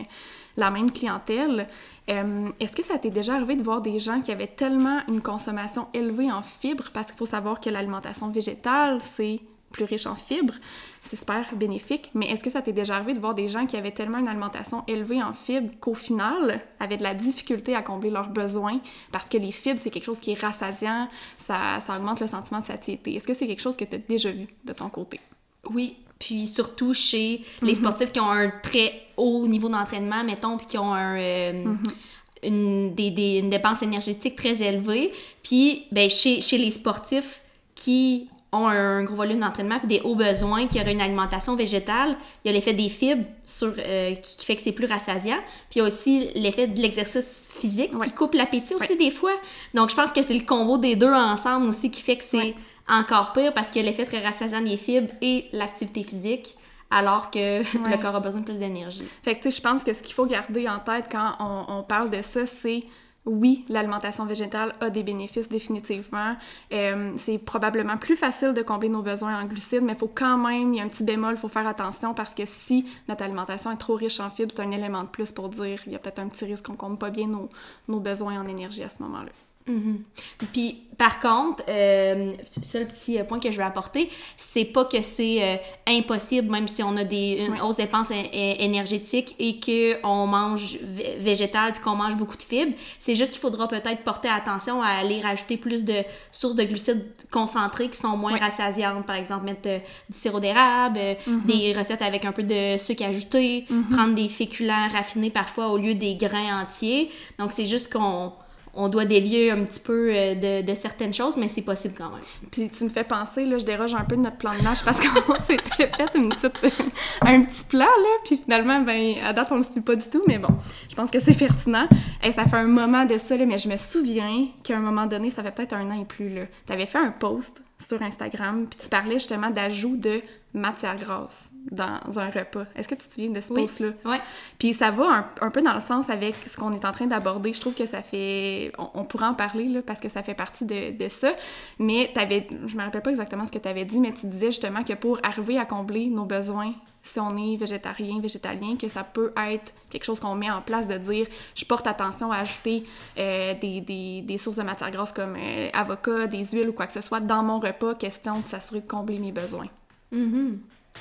la 0.58 0.70
même 0.70 0.90
clientèle. 0.90 1.66
Euh, 2.10 2.50
est-ce 2.60 2.76
que 2.76 2.84
ça 2.84 2.98
t'est 2.98 3.10
déjà 3.10 3.36
arrivé 3.36 3.56
de 3.56 3.62
voir 3.62 3.80
des 3.80 3.98
gens 3.98 4.20
qui 4.20 4.30
avaient 4.32 4.46
tellement 4.46 5.00
une 5.08 5.22
consommation 5.22 5.88
élevée 5.94 6.30
en 6.30 6.42
fibres? 6.42 6.90
Parce 6.92 7.06
qu'il 7.06 7.16
faut 7.16 7.26
savoir 7.26 7.58
que 7.58 7.70
l'alimentation 7.70 8.28
végétale, 8.28 8.98
c'est 9.00 9.40
plus 9.70 9.84
riche 9.84 10.06
en 10.06 10.14
fibres. 10.14 10.54
C'est 11.02 11.16
super 11.16 11.54
bénéfique. 11.54 12.10
Mais 12.14 12.30
est-ce 12.30 12.44
que 12.44 12.50
ça 12.50 12.62
t'est 12.62 12.72
déjà 12.72 12.96
arrivé 12.96 13.14
de 13.14 13.20
voir 13.20 13.34
des 13.34 13.48
gens 13.48 13.66
qui 13.66 13.76
avaient 13.76 13.90
tellement 13.90 14.18
une 14.18 14.28
alimentation 14.28 14.84
élevée 14.86 15.22
en 15.22 15.32
fibres 15.32 15.70
qu'au 15.80 15.94
final, 15.94 16.60
avaient 16.78 16.96
de 16.96 17.02
la 17.02 17.14
difficulté 17.14 17.74
à 17.74 17.82
combler 17.82 18.10
leurs 18.10 18.28
besoins 18.28 18.80
parce 19.12 19.28
que 19.28 19.38
les 19.38 19.52
fibres, 19.52 19.80
c'est 19.82 19.90
quelque 19.90 20.04
chose 20.04 20.20
qui 20.20 20.32
est 20.32 20.40
rassasiant, 20.40 21.08
ça, 21.38 21.80
ça 21.86 21.96
augmente 21.96 22.20
le 22.20 22.26
sentiment 22.26 22.60
de 22.60 22.66
satiété? 22.66 23.14
Est-ce 23.14 23.26
que 23.26 23.34
c'est 23.34 23.46
quelque 23.46 23.62
chose 23.62 23.76
que 23.76 23.84
tu 23.84 23.96
as 23.96 23.98
déjà 23.98 24.30
vu 24.30 24.48
de 24.64 24.72
ton 24.72 24.88
côté? 24.88 25.20
Oui, 25.68 25.96
puis 26.18 26.46
surtout 26.46 26.94
chez 26.94 27.44
les 27.62 27.72
mm-hmm. 27.72 27.76
sportifs 27.76 28.12
qui 28.12 28.20
ont 28.20 28.30
un 28.30 28.50
très 28.62 28.92
haut 29.16 29.46
niveau 29.46 29.68
d'entraînement, 29.68 30.22
mettons, 30.24 30.56
puis 30.56 30.66
qui 30.66 30.78
ont 30.78 30.92
un, 30.92 31.18
euh, 31.18 31.64
mm-hmm. 31.64 32.46
une, 32.46 32.94
des, 32.94 33.10
des, 33.10 33.38
une 33.38 33.50
dépense 33.50 33.82
énergétique 33.82 34.36
très 34.36 34.62
élevée. 34.62 35.12
Puis 35.42 35.86
ben, 35.92 36.08
chez, 36.08 36.40
chez 36.40 36.58
les 36.58 36.70
sportifs 36.70 37.42
qui 37.74 38.28
ont 38.52 38.66
un 38.66 39.04
gros 39.04 39.14
volume 39.14 39.40
d'entraînement 39.40 39.78
puis 39.78 39.88
des 39.88 40.00
hauts 40.00 40.16
besoins, 40.16 40.66
qui 40.66 40.80
auraient 40.80 40.92
une 40.92 41.00
alimentation 41.00 41.54
végétale, 41.54 42.16
il 42.44 42.48
y 42.48 42.50
a 42.50 42.52
l'effet 42.52 42.72
des 42.72 42.88
fibres 42.88 43.24
sur, 43.44 43.72
euh, 43.78 44.14
qui, 44.14 44.44
fait 44.44 44.56
que 44.56 44.62
c'est 44.62 44.72
plus 44.72 44.86
rassasiant. 44.86 45.38
Puis 45.70 45.76
il 45.76 45.78
y 45.78 45.82
a 45.82 45.84
aussi 45.84 46.30
l'effet 46.34 46.66
de 46.66 46.80
l'exercice 46.80 47.48
physique 47.58 47.96
qui 47.98 48.10
coupe 48.12 48.34
l'appétit 48.34 48.74
aussi 48.74 48.96
des 48.96 49.10
fois. 49.10 49.32
Donc 49.74 49.90
je 49.90 49.96
pense 49.96 50.12
que 50.12 50.22
c'est 50.22 50.34
le 50.34 50.44
combo 50.44 50.78
des 50.78 50.96
deux 50.96 51.12
ensemble 51.12 51.68
aussi 51.68 51.90
qui 51.90 52.02
fait 52.02 52.16
que 52.16 52.24
c'est 52.24 52.54
encore 52.88 53.32
pire 53.32 53.52
parce 53.54 53.68
qu'il 53.68 53.82
y 53.82 53.86
a 53.86 53.90
l'effet 53.90 54.04
très 54.04 54.24
rassasiant 54.24 54.62
des 54.62 54.76
fibres 54.76 55.12
et 55.20 55.46
l'activité 55.52 56.02
physique 56.02 56.56
alors 56.90 57.30
que 57.30 57.60
le 57.88 58.02
corps 58.02 58.16
a 58.16 58.20
besoin 58.20 58.40
de 58.40 58.46
plus 58.46 58.58
d'énergie. 58.58 59.04
Fait 59.22 59.36
que 59.36 59.42
tu 59.42 59.50
sais, 59.50 59.58
je 59.58 59.62
pense 59.62 59.84
que 59.84 59.94
ce 59.94 60.02
qu'il 60.02 60.14
faut 60.14 60.26
garder 60.26 60.68
en 60.68 60.80
tête 60.80 61.06
quand 61.10 61.34
on, 61.38 61.66
on 61.68 61.82
parle 61.84 62.10
de 62.10 62.20
ça, 62.20 62.46
c'est 62.46 62.82
oui, 63.26 63.64
l'alimentation 63.68 64.24
végétale 64.24 64.74
a 64.80 64.88
des 64.88 65.02
bénéfices 65.02 65.48
définitivement. 65.48 66.36
Euh, 66.72 67.12
c'est 67.18 67.38
probablement 67.38 67.98
plus 67.98 68.16
facile 68.16 68.54
de 68.54 68.62
combler 68.62 68.88
nos 68.88 69.02
besoins 69.02 69.40
en 69.40 69.44
glucides, 69.44 69.82
mais 69.82 69.92
il 69.92 69.98
faut 69.98 70.10
quand 70.12 70.38
même, 70.38 70.72
il 70.72 70.78
y 70.78 70.80
a 70.80 70.84
un 70.84 70.88
petit 70.88 71.04
bémol, 71.04 71.34
il 71.34 71.38
faut 71.38 71.48
faire 71.48 71.66
attention 71.66 72.14
parce 72.14 72.34
que 72.34 72.44
si 72.46 72.86
notre 73.08 73.22
alimentation 73.22 73.70
est 73.70 73.76
trop 73.76 73.94
riche 73.94 74.20
en 74.20 74.30
fibres, 74.30 74.52
c'est 74.54 74.62
un 74.62 74.70
élément 74.70 75.02
de 75.02 75.08
plus 75.08 75.32
pour 75.32 75.50
dire 75.50 75.80
il 75.86 75.92
y 75.92 75.96
a 75.96 75.98
peut-être 75.98 76.18
un 76.18 76.28
petit 76.28 76.46
risque 76.46 76.64
qu'on 76.64 76.72
ne 76.72 76.78
comble 76.78 76.98
pas 76.98 77.10
bien 77.10 77.26
nos, 77.26 77.48
nos 77.88 78.00
besoins 78.00 78.40
en 78.40 78.48
énergie 78.48 78.82
à 78.82 78.88
ce 78.88 79.02
moment-là. 79.02 79.32
Mm-hmm. 79.70 80.46
Puis, 80.52 80.82
par 81.00 81.18
contre, 81.18 81.62
euh, 81.66 82.34
seul 82.60 82.86
petit 82.86 83.18
point 83.26 83.40
que 83.40 83.50
je 83.50 83.56
vais 83.56 83.62
apporter, 83.62 84.10
c'est 84.36 84.66
pas 84.66 84.84
que 84.84 85.00
c'est 85.00 85.42
euh, 85.42 85.56
impossible, 85.86 86.50
même 86.50 86.68
si 86.68 86.82
on 86.82 86.94
a 86.98 87.04
des, 87.04 87.46
une 87.46 87.58
hausse 87.62 87.76
des 87.76 87.84
dépenses 87.84 88.10
énergétiques 88.10 89.34
et 89.38 89.58
qu'on 89.60 90.26
mange 90.26 90.78
végétal 91.18 91.72
puis 91.72 91.80
qu'on 91.80 91.96
mange 91.96 92.16
beaucoup 92.16 92.36
de 92.36 92.42
fibres. 92.42 92.74
C'est 92.98 93.14
juste 93.14 93.32
qu'il 93.32 93.40
faudra 93.40 93.66
peut-être 93.66 94.04
porter 94.04 94.28
attention 94.28 94.82
à 94.82 94.88
aller 94.88 95.22
rajouter 95.22 95.56
plus 95.56 95.86
de 95.86 96.02
sources 96.32 96.54
de 96.54 96.64
glucides 96.64 97.06
concentrés 97.30 97.88
qui 97.88 97.98
sont 97.98 98.18
moins 98.18 98.36
rassasiantes. 98.36 99.06
Par 99.06 99.16
exemple, 99.16 99.46
mettre 99.46 99.68
euh, 99.68 99.78
du 100.10 100.18
sirop 100.18 100.40
d'érable, 100.40 100.98
euh, 100.98 101.14
mm-hmm. 101.14 101.46
des 101.46 101.72
recettes 101.72 102.02
avec 102.02 102.26
un 102.26 102.32
peu 102.32 102.42
de 102.42 102.76
sucre 102.76 103.04
ajouté, 103.04 103.64
mm-hmm. 103.70 103.90
prendre 103.90 104.14
des 104.14 104.28
féculents 104.28 104.88
raffinés 104.92 105.30
parfois 105.30 105.68
au 105.68 105.78
lieu 105.78 105.94
des 105.94 106.16
grains 106.16 106.60
entiers. 106.60 107.08
Donc, 107.38 107.54
c'est 107.54 107.64
juste 107.64 107.90
qu'on 107.90 108.32
on 108.74 108.88
doit 108.88 109.04
dévier 109.04 109.50
un 109.50 109.64
petit 109.64 109.80
peu 109.80 110.10
euh, 110.12 110.62
de, 110.62 110.74
certaines 110.74 111.12
choses, 111.12 111.36
mais 111.36 111.48
c'est 111.48 111.62
possible 111.62 111.94
quand 111.96 112.10
même. 112.10 112.20
Puis 112.50 112.70
tu 112.70 112.84
me 112.84 112.88
fais 112.88 113.04
penser, 113.04 113.44
là, 113.44 113.58
je 113.58 113.64
déroge 113.64 113.94
un 113.94 114.04
peu 114.04 114.16
de 114.16 114.22
notre 114.22 114.36
plan 114.36 114.56
de 114.56 114.62
match 114.62 114.82
parce 114.84 114.98
qu'on 115.00 115.34
s'était 115.44 115.86
fait 115.86 116.10
une 116.14 116.28
petite, 116.28 116.58
un 117.22 117.42
petit 117.42 117.64
plan, 117.64 117.80
là, 117.80 118.18
puis 118.24 118.36
finalement, 118.36 118.80
ben, 118.80 119.16
à 119.24 119.32
date, 119.32 119.48
on 119.50 119.56
le 119.56 119.62
suit 119.62 119.80
pas 119.80 119.96
du 119.96 120.08
tout, 120.08 120.22
mais 120.26 120.38
bon, 120.38 120.54
je 120.88 120.94
pense 120.94 121.10
que 121.10 121.20
c'est 121.20 121.36
pertinent. 121.36 121.88
Et 122.22 122.32
ça 122.32 122.44
fait 122.44 122.56
un 122.56 122.66
moment 122.66 123.04
de 123.04 123.18
ça, 123.18 123.36
là, 123.36 123.46
mais 123.46 123.58
je 123.58 123.68
me 123.68 123.76
souviens 123.76 124.48
qu'à 124.62 124.76
un 124.76 124.80
moment 124.80 125.06
donné, 125.06 125.30
ça 125.30 125.42
fait 125.42 125.52
peut-être 125.52 125.74
un 125.74 125.90
an 125.90 126.00
et 126.00 126.04
plus, 126.04 126.34
tu 126.66 126.72
avais 126.72 126.86
fait 126.86 126.98
un 126.98 127.10
post 127.10 127.62
sur 127.80 128.00
Instagram, 128.02 128.66
puis 128.68 128.78
tu 128.82 128.88
parlais 128.88 129.14
justement 129.14 129.50
d'ajout 129.50 129.96
de 129.96 130.20
matière 130.52 130.96
grasse 130.96 131.50
dans 131.70 132.18
un 132.18 132.28
repas. 132.30 132.64
Est-ce 132.74 132.88
que 132.88 132.94
tu 132.96 133.06
te 133.08 133.14
souviens 133.14 133.30
de 133.30 133.40
ce 133.40 133.52
Oui. 133.52 133.62
post-là? 133.62 133.90
Ouais. 134.04 134.20
Puis 134.58 134.74
ça 134.74 134.90
va 134.90 135.04
un, 135.04 135.46
un 135.46 135.50
peu 135.50 135.62
dans 135.62 135.74
le 135.74 135.80
sens 135.80 136.10
avec 136.10 136.34
ce 136.48 136.56
qu'on 136.56 136.72
est 136.72 136.84
en 136.84 136.90
train 136.92 137.06
d'aborder. 137.06 137.52
Je 137.52 137.60
trouve 137.60 137.74
que 137.74 137.86
ça 137.86 138.02
fait... 138.02 138.72
On, 138.76 138.88
on 138.94 139.04
pourrait 139.04 139.26
en 139.26 139.34
parler, 139.34 139.66
là, 139.68 139.80
parce 139.82 140.00
que 140.00 140.08
ça 140.08 140.22
fait 140.22 140.34
partie 140.34 140.64
de, 140.64 140.96
de 140.96 141.08
ça. 141.08 141.32
Mais 141.78 142.10
t'avais... 142.14 142.48
Je 142.66 142.76
me 142.76 142.82
rappelle 142.82 143.02
pas 143.02 143.10
exactement 143.10 143.46
ce 143.46 143.52
que 143.52 143.58
tu 143.58 143.68
avais 143.68 143.84
dit, 143.84 144.00
mais 144.00 144.12
tu 144.12 144.26
disais 144.26 144.46
justement 144.50 144.82
que 144.82 144.94
pour 144.94 145.20
arriver 145.22 145.56
à 145.58 145.64
combler 145.64 146.08
nos 146.08 146.24
besoins, 146.24 146.74
si 147.02 147.18
on 147.20 147.36
est 147.36 147.56
végétarien, 147.56 148.20
végétalien, 148.20 148.76
que 148.76 148.88
ça 148.88 149.04
peut 149.04 149.32
être 149.36 149.72
quelque 149.90 150.04
chose 150.04 150.20
qu'on 150.20 150.34
met 150.34 150.50
en 150.50 150.60
place 150.62 150.86
de 150.86 150.96
dire 150.98 151.26
je 151.54 151.64
porte 151.64 151.86
attention 151.86 152.30
à 152.30 152.38
ajouter 152.38 152.84
euh, 153.18 153.54
des, 153.60 153.80
des, 153.80 154.22
des 154.22 154.38
sources 154.38 154.56
de 154.58 154.62
matière 154.62 154.90
grasse 154.90 155.12
comme 155.12 155.36
euh, 155.36 155.68
avocat, 155.72 156.26
des 156.26 156.44
huiles 156.44 156.68
ou 156.68 156.72
quoi 156.72 156.86
que 156.86 156.92
ce 156.92 157.00
soit 157.00 157.20
dans 157.20 157.42
mon 157.42 157.58
repas, 157.60 157.94
question 157.94 158.40
de 158.40 158.46
s'assurer 158.46 158.80
de 158.80 158.86
combler 158.88 159.18
mes 159.18 159.32
besoins. 159.32 159.68
Mhm. 160.12 160.60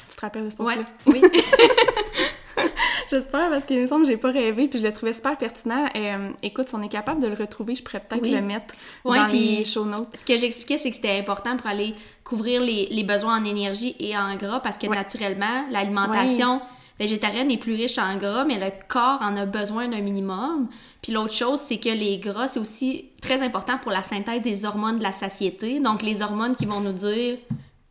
Tu 0.10 0.15
te 0.15 0.22
rappelles 0.22 0.46
de 0.46 0.50
ce 0.51 0.62
Ouais. 0.62 0.75
post-là? 0.75 0.94
Oui. 1.08 1.22
J'espère 3.09 3.49
parce 3.49 3.65
qu'il 3.65 3.79
me 3.79 3.87
semble 3.87 4.03
que 4.03 4.09
j'ai 4.11 4.17
pas 4.17 4.31
rêvé 4.31 4.67
puis 4.67 4.79
je 4.79 4.83
le 4.83 4.93
trouvais 4.93 5.13
super 5.13 5.37
pertinent. 5.37 5.85
Euh, 5.95 6.29
écoute, 6.43 6.69
si 6.69 6.75
on 6.75 6.81
est 6.81 6.89
capable 6.89 7.21
de 7.21 7.27
le 7.27 7.33
retrouver, 7.33 7.73
je 7.75 7.83
pourrais 7.83 7.99
peut-être 8.01 8.21
Oui. 8.23 8.31
le 8.31 8.41
mettre 8.41 8.75
Ouais, 9.03 9.17
dans 9.17 9.27
les 9.27 9.63
show 9.63 9.85
notes. 9.85 10.09
Ce 10.15 10.23
que 10.23 10.37
j'expliquais, 10.37 10.77
c'est 10.77 10.89
que 10.89 10.95
c'était 10.95 11.17
important 11.17 11.57
pour 11.57 11.67
aller 11.67 11.95
couvrir 12.23 12.61
les, 12.61 12.87
les 12.91 13.03
besoins 13.03 13.41
en 13.41 13.45
énergie 13.45 13.95
et 13.99 14.15
en 14.15 14.35
gras 14.35 14.59
parce 14.59 14.77
que 14.77 14.87
Ouais. 14.87 14.95
naturellement, 14.95 15.65
l'alimentation 15.71 16.61
végétarienne 16.99 17.49
est 17.49 17.57
plus 17.57 17.75
riche 17.75 17.97
en 17.97 18.17
gras, 18.17 18.43
mais 18.43 18.59
le 18.59 18.71
corps 18.89 19.21
en 19.21 19.35
a 19.37 19.45
besoin 19.45 19.87
d'un 19.87 20.01
minimum. 20.01 20.67
Puis 21.01 21.13
l'autre 21.13 21.33
chose, 21.33 21.59
c'est 21.61 21.77
que 21.77 21.89
les 21.89 22.17
gras, 22.17 22.47
c'est 22.49 22.59
aussi 22.59 23.05
très 23.21 23.41
important 23.41 23.77
pour 23.77 23.91
la 23.91 24.03
synthèse 24.03 24.41
des 24.41 24.65
hormones 24.65 24.97
de 24.99 25.03
la 25.03 25.13
satiété. 25.13 25.79
Donc 25.79 26.01
les 26.03 26.21
hormones 26.21 26.55
qui 26.55 26.65
vont 26.65 26.81
nous 26.81 26.91
dire 26.91 27.37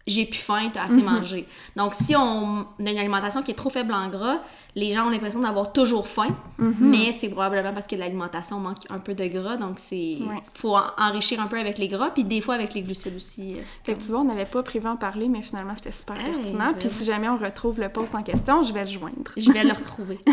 j'ai 0.08 0.24
plus 0.26 0.38
faim, 0.38 0.70
t'as 0.74 0.84
assez 0.84 1.02
mangé. 1.02 1.46
Donc 1.76 1.94
si 1.94 2.16
on 2.16 2.60
a 2.62 2.64
une 2.78 2.88
alimentation 2.98 3.42
qui 3.42 3.52
est 3.52 3.54
trop 3.54 3.70
faible 3.70 3.92
en 3.92 4.08
gras, 4.08 4.38
les 4.74 4.92
gens 4.92 5.06
ont 5.06 5.10
l'impression 5.10 5.40
d'avoir 5.40 5.72
toujours 5.72 6.06
faim, 6.08 6.34
mais 6.58 7.12
c'est 7.18 7.28
probablement 7.28 7.72
parce 7.72 7.86
que 7.86 7.96
l'alimentation 7.96 8.58
manque 8.58 8.78
un 8.90 8.98
peu 8.98 9.14
de 9.14 9.26
gras, 9.26 9.56
donc 9.56 9.76
c'est 9.78 10.16
Ouais. 10.20 10.40
faut 10.54 10.76
en- 10.76 10.90
enrichir 10.98 11.40
un 11.40 11.46
peu 11.46 11.58
avec 11.58 11.78
les 11.78 11.88
gras, 11.88 12.10
puis 12.10 12.24
des 12.24 12.40
fois 12.40 12.54
avec 12.54 12.74
les 12.74 12.82
glucides 12.82 13.16
aussi. 13.16 13.54
euh, 13.58 13.62
Fait 13.84 13.94
que 13.94 14.00
tu 14.00 14.06
vois, 14.08 14.20
on 14.20 14.24
n'avait 14.24 14.44
pas 14.44 14.62
prévu 14.62 14.86
en 14.88 14.96
parler, 14.96 15.28
mais 15.28 15.42
finalement, 15.42 15.74
c'était 15.76 15.92
super 15.92 16.16
Hey, 16.16 16.32
pertinent. 16.32 16.72
Puis 16.78 16.88
si 16.90 17.04
jamais 17.04 17.28
on 17.28 17.36
retrouve 17.36 17.80
le 17.80 17.88
post 17.88 18.14
en 18.14 18.22
question, 18.22 18.62
je 18.62 18.72
vais 18.72 18.84
le 18.84 18.90
joindre. 18.90 19.32
Je 19.36 19.50
vais 19.52 19.64
le 19.64 19.72
retrouver. 19.74 20.18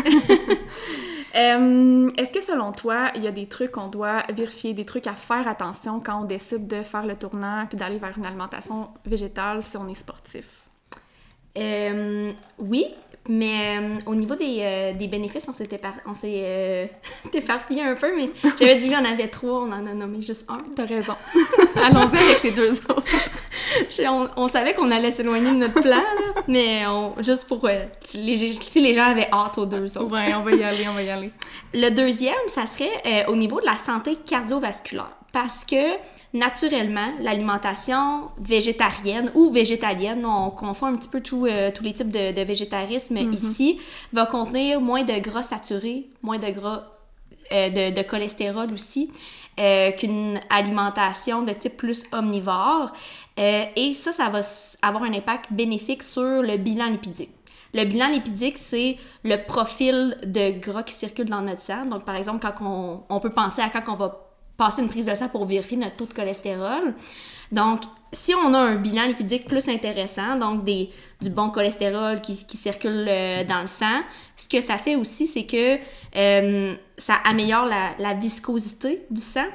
Euh, 1.36 2.10
Est-ce 2.16 2.32
que 2.32 2.40
selon 2.40 2.72
toi, 2.72 3.10
il 3.14 3.22
y 3.22 3.26
a 3.26 3.32
des 3.32 3.46
trucs 3.46 3.72
qu'on 3.72 3.88
doit 3.88 4.22
vérifier, 4.32 4.72
des 4.72 4.86
trucs 4.86 5.06
à 5.06 5.14
faire 5.14 5.46
attention 5.46 6.00
quand 6.00 6.22
on 6.22 6.24
décide 6.24 6.66
de 6.66 6.82
faire 6.82 7.04
le 7.06 7.16
tournant 7.16 7.66
puis 7.66 7.76
d'aller 7.76 7.98
vers 7.98 8.16
une 8.16 8.24
alimentation 8.24 8.88
végétale 9.04 9.62
si 9.62 9.76
on 9.76 9.86
est 9.88 9.94
sportif? 9.94 10.62
Euh, 11.58 12.32
oui, 12.58 12.86
mais 13.28 13.78
euh, 13.80 13.98
au 14.06 14.14
niveau 14.14 14.34
des, 14.34 14.58
euh, 14.60 14.92
des 14.92 15.08
bénéfices, 15.08 15.46
on 15.48 15.52
s'est 16.14 16.26
euh, 16.26 16.86
éparpillé 17.34 17.82
un 17.82 17.94
peu, 17.94 18.14
mais 18.16 18.30
j'avais 18.60 18.76
dit 18.76 18.88
que 18.88 18.94
j'en 18.94 19.04
avais 19.04 19.28
trois, 19.28 19.60
on 19.62 19.72
en 19.72 19.86
a 19.86 19.94
nommé 19.94 20.20
juste 20.22 20.50
un. 20.50 20.58
T'as 20.74 20.84
raison. 20.86 21.14
Allons-y 21.84 22.18
avec 22.18 22.42
les 22.42 22.50
deux 22.52 22.72
autres. 22.72 23.02
On, 24.08 24.28
on 24.36 24.48
savait 24.48 24.74
qu'on 24.74 24.90
allait 24.90 25.10
s'éloigner 25.10 25.50
de 25.50 25.56
notre 25.56 25.80
plan, 25.80 25.90
là, 25.96 26.42
mais 26.48 26.86
on- 26.86 27.14
juste 27.20 27.46
pour 27.48 27.64
euh, 27.64 27.84
si, 28.04 28.18
les, 28.22 28.36
si 28.36 28.80
les 28.80 28.94
gens 28.94 29.04
avaient 29.06 29.28
hâte 29.32 29.58
aux 29.58 29.66
deux 29.66 29.84
autres. 29.98 30.12
Ouais, 30.12 30.34
on 30.34 30.42
va 30.42 30.52
y 30.52 30.62
aller, 30.62 30.86
on 30.88 30.94
va 30.94 31.02
y 31.02 31.10
aller. 31.10 31.30
Le 31.74 31.90
deuxième, 31.90 32.34
ça 32.48 32.64
serait 32.66 32.90
euh, 33.04 33.24
au 33.30 33.36
niveau 33.36 33.60
de 33.60 33.66
la 33.66 33.76
santé 33.76 34.16
cardiovasculaire. 34.24 35.10
Parce 35.36 35.66
que, 35.66 35.98
naturellement, 36.32 37.12
l'alimentation 37.20 38.30
végétarienne 38.38 39.30
ou 39.34 39.52
végétalienne, 39.52 40.24
on 40.24 40.48
confond 40.48 40.86
un 40.86 40.94
petit 40.94 41.10
peu 41.10 41.20
tout, 41.20 41.44
euh, 41.44 41.70
tous 41.70 41.84
les 41.84 41.92
types 41.92 42.10
de, 42.10 42.32
de 42.32 42.40
végétarisme 42.40 43.18
ici, 43.18 43.78
va 44.14 44.24
contenir 44.24 44.80
moins 44.80 45.02
de 45.02 45.18
gras 45.20 45.42
saturés, 45.42 46.06
moins 46.22 46.38
de 46.38 46.48
gras 46.48 46.84
euh, 47.52 47.68
de, 47.68 47.94
de 47.94 48.00
cholestérol 48.00 48.72
aussi, 48.72 49.12
euh, 49.60 49.90
qu'une 49.92 50.40
alimentation 50.48 51.42
de 51.42 51.52
type 51.52 51.76
plus 51.76 52.06
omnivore. 52.12 52.92
Et 53.36 53.92
ça, 53.92 54.12
ça 54.12 54.30
va 54.30 54.40
avoir 54.80 55.02
un 55.02 55.12
impact 55.12 55.52
bénéfique 55.52 56.02
sur 56.02 56.40
le 56.42 56.56
bilan 56.56 56.86
lipidique. 56.86 57.28
Le 57.74 57.84
bilan 57.84 58.08
lipidique, 58.08 58.56
c'est 58.56 58.96
le 59.22 59.36
profil 59.44 60.16
de 60.24 60.58
gras 60.58 60.82
qui 60.82 60.94
circule 60.94 61.26
dans 61.26 61.42
notre 61.42 61.60
sang. 61.60 61.84
Donc, 61.84 62.06
par 62.06 62.16
exemple, 62.16 62.38
quand 62.40 62.64
on, 62.64 63.02
on 63.10 63.20
peut 63.20 63.28
penser 63.28 63.60
à 63.60 63.68
quand 63.68 63.92
on 63.92 63.96
va 63.96 64.22
passer 64.56 64.82
une 64.82 64.88
prise 64.88 65.06
de 65.06 65.14
sang 65.14 65.28
pour 65.28 65.46
vérifier 65.46 65.76
notre 65.76 65.96
taux 65.96 66.06
de 66.06 66.14
cholestérol. 66.14 66.94
Donc, 67.52 67.82
si 68.12 68.34
on 68.34 68.54
a 68.54 68.58
un 68.58 68.76
bilan 68.76 69.06
lipidique 69.06 69.46
plus 69.46 69.68
intéressant, 69.68 70.36
donc 70.36 70.64
des, 70.64 70.90
du 71.20 71.28
bon 71.28 71.50
cholestérol 71.50 72.20
qui, 72.20 72.34
circule 72.34 73.06
euh, 73.08 73.44
dans 73.44 73.60
le 73.60 73.66
sang, 73.66 74.00
ce 74.36 74.48
que 74.48 74.60
ça 74.60 74.78
fait 74.78 74.96
aussi, 74.96 75.26
c'est 75.26 75.44
que 75.44 75.78
euh, 76.16 76.74
ça 76.96 77.14
améliore 77.24 77.66
la, 77.66 78.14
viscosité 78.14 79.04
du 79.10 79.20
sang. 79.20 79.46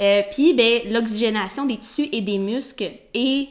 Euh, 0.00 0.22
Puis, 0.30 0.54
ben, 0.54 0.82
l'oxygénation 0.90 1.64
des 1.64 1.78
tissus 1.78 2.08
et 2.12 2.20
des 2.20 2.38
muscles 2.38 2.90
est 3.14 3.48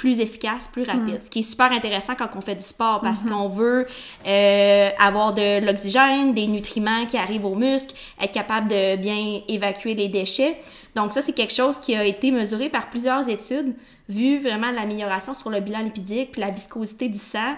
plus 0.00 0.18
efficace, 0.18 0.66
plus 0.66 0.84
rapide. 0.84 1.20
Ce 1.22 1.28
qui 1.28 1.40
est 1.40 1.42
super 1.42 1.70
intéressant 1.70 2.14
quand 2.14 2.30
on 2.34 2.40
fait 2.40 2.54
du 2.54 2.64
sport 2.64 3.02
parce 3.02 3.22
qu'on 3.22 3.50
veut 3.50 3.86
euh, 4.26 4.88
avoir 4.98 5.34
de 5.34 5.62
l'oxygène, 5.62 6.32
des 6.32 6.46
nutriments 6.46 7.04
qui 7.04 7.18
arrivent 7.18 7.44
aux 7.44 7.54
muscles, 7.54 7.94
être 8.18 8.32
capable 8.32 8.70
de 8.70 8.96
bien 8.96 9.42
évacuer 9.46 9.92
les 9.92 10.08
déchets. 10.08 10.56
Donc 10.96 11.12
ça, 11.12 11.20
c'est 11.20 11.34
quelque 11.34 11.52
chose 11.52 11.76
qui 11.76 11.94
a 11.94 12.02
été 12.02 12.30
mesuré 12.30 12.70
par 12.70 12.88
plusieurs 12.88 13.28
études, 13.28 13.74
vu 14.08 14.38
vraiment 14.38 14.70
l'amélioration 14.70 15.34
sur 15.34 15.50
le 15.50 15.60
bilan 15.60 15.80
lipidique 15.80 16.32
puis 16.32 16.40
la 16.40 16.48
viscosité 16.48 17.10
du 17.10 17.18
sang. 17.18 17.56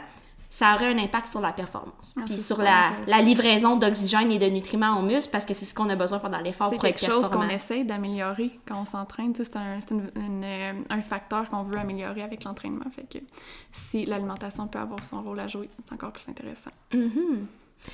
Ça 0.53 0.75
aurait 0.75 0.93
un 0.93 0.99
impact 0.99 1.29
sur 1.29 1.41
la 1.41 1.51
performance. 1.51 2.13
Ah, 2.15 2.25
puis 2.27 2.37
c'est 2.37 2.55
sur 2.55 2.59
la, 2.59 3.23
livraison 3.23 3.77
d'oxygène 3.77 4.31
et 4.31 4.39
de 4.39 4.45
nutriments 4.45 4.99
aux 4.99 5.03
muscles 5.03 5.33
parce 5.33 5.47
que 5.47 5.55
c'est 5.55 5.65
ce 5.65 5.73
qu'on 5.73 5.89
a 5.89 5.97
besoin 5.97 6.19
pendant 6.19 6.41
l'effort 6.41 6.69
C'est 6.69 6.77
pour 6.77 6.85
être 6.85 6.99
quelque 6.99 7.11
chose 7.11 7.25
qu'on 7.25 7.31
performant. 7.31 7.49
essaie 7.49 7.85
d'améliorer 7.85 8.51
quand 8.69 8.79
on 8.79 8.85
s'entraîne. 8.85 9.33
C'est 9.35 9.57
un, 9.57 9.81
c'est 9.81 9.95
euh, 9.95 10.73
un 10.91 11.01
facteur 11.01 11.49
qu'on 11.49 11.63
veut 11.63 11.79
améliorer 11.79 12.21
avec 12.21 12.45
l'entraînement. 12.45 12.85
Fait 12.95 13.09
que 13.11 13.25
si 13.73 14.05
l'alimentation 14.05 14.67
peut 14.67 14.79
avoir 14.79 15.03
son 15.03 15.23
rôle 15.23 15.41
à 15.41 15.49
jouer, 15.49 15.71
c'est 15.87 15.95
encore 15.95 16.13
plus 16.13 16.29
intéressant. 16.29 16.71
Mhm. 16.93 17.47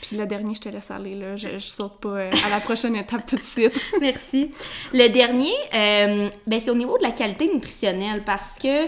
Puis 0.03 0.17
le 0.17 0.27
dernier, 0.27 0.57
je 0.57 0.61
te 0.61 0.69
laisse 0.69 0.91
aller. 0.91 1.15
Là. 1.15 1.37
Je, 1.37 1.51
je 1.53 1.59
saute 1.59 2.01
pas 2.01 2.09
euh, 2.09 2.31
à 2.45 2.51
la 2.51 2.59
prochaine 2.59 2.97
étape 2.97 3.25
tout 3.25 3.37
de 3.37 3.43
suite. 3.43 3.81
Merci. 4.01 4.51
Le 4.93 5.07
dernier, 5.07 5.55
euh, 5.75 6.29
ben, 6.45 6.59
c'est 6.59 6.73
au 6.73 6.75
niveau 6.75 6.99
de 6.99 7.05
la 7.05 7.13
qualité 7.13 7.49
nutritionnelle 7.55 8.25
parce 8.25 8.59
que, 8.59 8.87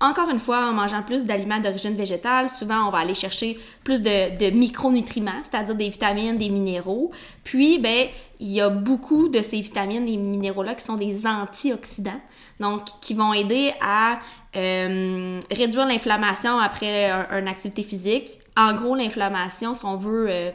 encore 0.00 0.30
une 0.30 0.38
fois, 0.38 0.66
en 0.68 0.72
mangeant 0.72 1.02
plus 1.02 1.24
d'aliments 1.26 1.58
d'origine 1.58 1.96
végétale, 1.96 2.48
souvent 2.48 2.86
on 2.86 2.90
va 2.90 2.98
aller 2.98 3.14
chercher 3.14 3.58
plus 3.82 4.00
de, 4.00 4.36
de 4.38 4.50
micronutriments, 4.56 5.40
c'est-à-dire 5.42 5.74
des 5.74 5.88
vitamines, 5.88 6.38
des 6.38 6.50
minéraux. 6.50 7.10
Puis, 7.42 7.78
ben, 7.80 8.06
il 8.38 8.52
y 8.52 8.60
a 8.60 8.68
beaucoup 8.68 9.28
de 9.28 9.42
ces 9.42 9.60
vitamines 9.60 10.06
et 10.06 10.16
minéraux-là 10.16 10.74
qui 10.76 10.84
sont 10.84 10.94
des 10.96 11.26
antioxydants, 11.26 12.20
donc 12.60 12.82
qui 13.00 13.14
vont 13.14 13.32
aider 13.32 13.72
à 13.80 14.20
euh, 14.54 15.40
réduire 15.50 15.86
l'inflammation 15.86 16.58
après 16.58 17.10
un- 17.10 17.26
une 17.38 17.48
activité 17.48 17.82
physique. 17.82 18.38
En 18.56 18.74
gros, 18.74 18.94
l'inflammation, 18.94 19.74
si 19.74 19.84
on 19.84 19.96
veut 19.96 20.26
euh, 20.30 20.50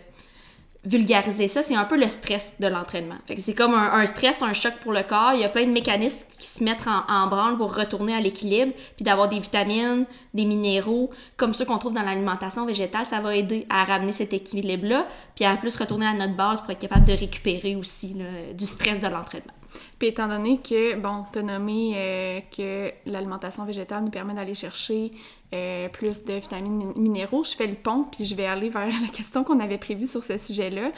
vulgariser 0.85 1.47
ça, 1.47 1.61
c'est 1.61 1.75
un 1.75 1.85
peu 1.85 1.97
le 1.97 2.09
stress 2.09 2.55
de 2.59 2.67
l'entraînement. 2.67 3.15
C'est 3.37 3.53
comme 3.53 3.73
un, 3.73 4.05
stress, 4.05 4.41
un 4.41 4.53
choc 4.53 4.73
pour 4.81 4.91
le 4.91 5.03
corps. 5.03 5.31
Il 5.33 5.39
y 5.39 5.45
a 5.45 5.49
plein 5.49 5.65
de 5.65 5.71
mécanismes 5.71 6.25
qui 6.37 6.47
se 6.47 6.63
mettent 6.63 6.85
en, 6.87 7.11
en 7.13 7.27
branle 7.27 7.57
pour 7.57 7.75
retourner 7.75 8.13
à 8.13 8.19
l'équilibre, 8.19 8.73
puis 8.95 9.05
d'avoir 9.05 9.29
des 9.29 9.39
vitamines, 9.39 10.05
des 10.33 10.45
minéraux, 10.45 11.09
comme 11.37 11.53
ceux 11.53 11.65
qu'on 11.65 11.77
trouve 11.77 11.93
dans 11.93 12.03
l'alimentation 12.03 12.65
végétale, 12.65 13.05
ça 13.05 13.21
va 13.21 13.35
aider 13.35 13.65
à 13.69 13.85
ramener 13.85 14.11
cet 14.11 14.33
équilibre-là, 14.33 15.07
puis 15.35 15.45
à 15.45 15.55
plus 15.55 15.75
retourner 15.75 16.05
à 16.05 16.13
notre 16.13 16.35
base 16.35 16.59
pour 16.59 16.71
être 16.71 16.79
capable 16.79 17.05
de 17.05 17.13
récupérer 17.13 17.75
aussi 17.75 18.13
là, 18.15 18.53
du 18.53 18.65
stress 18.65 18.99
de 18.99 19.07
l'entraînement. 19.07 19.53
Puis 19.99 20.09
étant 20.09 20.27
donné 20.27 20.59
que, 20.59 20.95
bon, 20.95 21.25
t'as 21.31 21.41
nommé 21.41 21.93
euh, 21.95 22.39
que 22.55 22.91
l'alimentation 23.05 23.65
végétale 23.65 24.03
nous 24.03 24.09
permet 24.11 24.33
d'aller 24.33 24.53
chercher 24.53 25.11
euh, 25.53 25.87
plus 25.89 26.25
de 26.25 26.33
vitamines 26.33 26.77
min- 26.87 26.93
minéraux, 26.95 27.43
je 27.43 27.55
fais 27.55 27.67
le 27.67 27.75
pont, 27.75 28.05
puis 28.11 28.25
je 28.25 28.35
vais 28.35 28.47
aller 28.47 28.69
vers 28.69 28.87
la 28.87 29.07
question 29.13 29.43
qu'on 29.43 29.59
avait 29.59 29.77
prévue 29.77 30.07
sur 30.07 30.23
ce 30.23 30.37
sujet-là. 30.37 30.91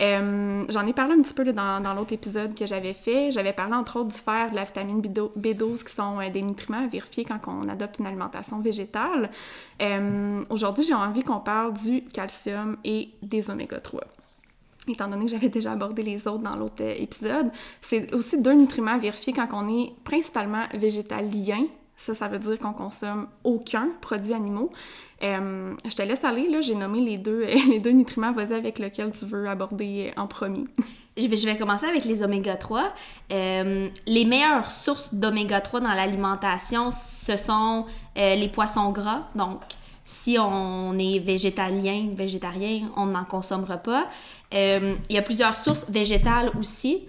Euh, 0.00 0.64
J'en 0.68 0.86
ai 0.86 0.92
parlé 0.92 1.14
un 1.14 1.22
petit 1.22 1.32
peu 1.34 1.44
dans, 1.52 1.80
dans 1.80 1.94
l'autre 1.94 2.12
épisode 2.12 2.54
que 2.54 2.66
j'avais 2.66 2.94
fait. 2.94 3.30
J'avais 3.30 3.52
parlé 3.52 3.74
entre 3.74 4.00
autres 4.00 4.08
du 4.08 4.16
fer, 4.16 4.50
de 4.50 4.56
la 4.56 4.64
vitamine 4.64 5.00
B12, 5.00 5.38
B12 5.38 5.84
qui 5.84 5.94
sont 5.94 6.18
des 6.30 6.42
nutriments 6.42 6.84
à 6.84 6.86
vérifier 6.88 7.24
quand 7.24 7.38
on 7.46 7.68
adopte 7.68 8.00
une 8.00 8.06
alimentation 8.06 8.58
végétale. 8.60 9.30
Aujourd'hui, 10.50 10.84
j'ai 10.84 10.94
envie 10.94 11.22
qu'on 11.22 11.40
parle 11.40 11.72
du 11.74 12.02
calcium 12.04 12.76
et 12.84 13.10
des 13.22 13.48
oméga 13.50 13.78
3 13.80 14.00
étant 14.88 15.08
donné 15.08 15.26
que 15.26 15.30
j'avais 15.30 15.48
déjà 15.48 15.72
abordé 15.72 16.02
les 16.02 16.26
autres 16.26 16.42
dans 16.42 16.56
l'autre 16.56 16.82
euh, 16.82 16.94
épisode, 16.98 17.50
c'est 17.80 18.14
aussi 18.14 18.40
deux 18.40 18.54
nutriments 18.54 18.92
à 18.92 18.98
vérifier 18.98 19.32
quand 19.32 19.48
on 19.52 19.68
est 19.68 19.92
principalement 20.04 20.64
végétalien, 20.74 21.64
Ça, 21.96 22.14
ça 22.14 22.28
veut 22.28 22.38
dire 22.38 22.58
qu'on 22.58 22.72
consomme 22.72 23.28
aucun 23.44 23.88
produit 24.00 24.32
animaux. 24.32 24.70
Euh, 25.22 25.74
je 25.84 25.94
te 25.94 26.02
laisse 26.02 26.24
aller, 26.24 26.48
là, 26.48 26.60
j'ai 26.62 26.74
nommé 26.74 27.00
les 27.00 27.18
deux, 27.18 27.44
les 27.68 27.78
deux 27.78 27.90
nutriments. 27.90 28.32
Vas-y 28.32 28.54
avec 28.54 28.78
lequel 28.78 29.12
tu 29.12 29.26
veux 29.26 29.48
aborder 29.48 30.12
en 30.16 30.26
premier. 30.26 30.64
Je 31.16 31.46
vais, 31.46 31.56
commencer 31.58 31.86
avec 31.86 32.04
les 32.04 32.22
oméga 32.22 32.56
3. 32.56 32.94
Euh, 33.32 33.88
les 34.06 34.24
meilleures 34.24 34.70
sources 34.70 35.12
d'oméga 35.12 35.60
3 35.60 35.80
dans 35.80 35.92
l'alimentation, 35.92 36.90
ce 36.92 37.36
sont 37.36 37.84
euh, 38.16 38.34
les 38.36 38.48
poissons 38.48 38.90
gras. 38.90 39.28
Donc, 39.34 39.60
si 40.10 40.36
on 40.38 40.98
est 40.98 41.20
végétalien, 41.20 42.10
végétarien, 42.14 42.90
on 42.96 43.06
n'en 43.06 43.24
consommera 43.24 43.76
pas. 43.78 44.08
il 44.52 44.96
y 45.08 45.18
a 45.18 45.22
plusieurs 45.22 45.56
sources 45.56 45.86
végétales 45.88 46.50
aussi. 46.58 47.06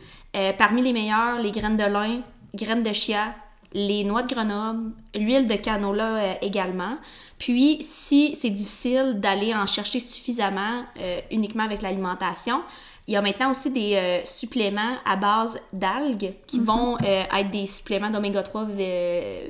parmi 0.58 0.82
les 0.82 0.94
meilleures, 0.94 1.40
les 1.42 1.52
graines 1.52 1.78
de 1.78 1.84
lin, 1.84 2.22
graines 2.54 2.84
de 2.84 2.94
chia, 2.94 3.34
les 3.74 4.04
noix 4.04 4.24
de 4.24 4.34
Grenoble, 4.34 4.92
l'huile 5.16 5.48
de 5.48 5.56
canola 5.56 6.18
euh, 6.18 6.34
également. 6.42 6.98
Puis, 7.38 7.78
si 7.82 8.36
c'est 8.36 8.50
difficile 8.50 9.20
d'aller 9.20 9.54
en 9.54 9.66
chercher 9.66 10.00
suffisamment 10.00 10.84
euh, 11.00 11.22
uniquement 11.32 11.64
avec 11.64 11.82
l'alimentation, 11.82 12.62
il 13.08 13.14
y 13.14 13.18
a 13.18 13.22
maintenant 13.22 13.52
aussi 13.52 13.72
des 13.72 13.96
euh, 13.96 14.26
suppléments 14.26 14.96
à 15.06 15.16
base 15.16 15.60
d'algues 15.74 16.34
qui 16.48 16.60
mhm. 16.60 16.66
vont 16.66 16.98
être 17.00 17.52
des 17.52 17.68
suppléments 17.68 18.10
d'oméga 18.10 18.44
3 18.44 18.66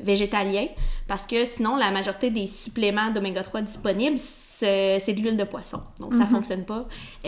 végétaliens 0.02 0.68
parce 1.08 1.26
que 1.26 1.44
sinon, 1.46 1.76
la 1.76 1.92
majorité 1.92 2.30
des 2.30 2.48
suppléments 2.48 3.12
d'oméga 3.12 3.44
3 3.44 3.62
disponibles, 3.62 4.18
c'est 4.18 5.14
de 5.14 5.20
l'huile 5.20 5.38
de 5.38 5.44
poisson. 5.44 5.82
Donc, 6.00 6.14
ça 6.14 6.20
ne 6.20 6.26
mhm. 6.26 6.32
fonctionne 6.32 6.66
pas 6.66 6.86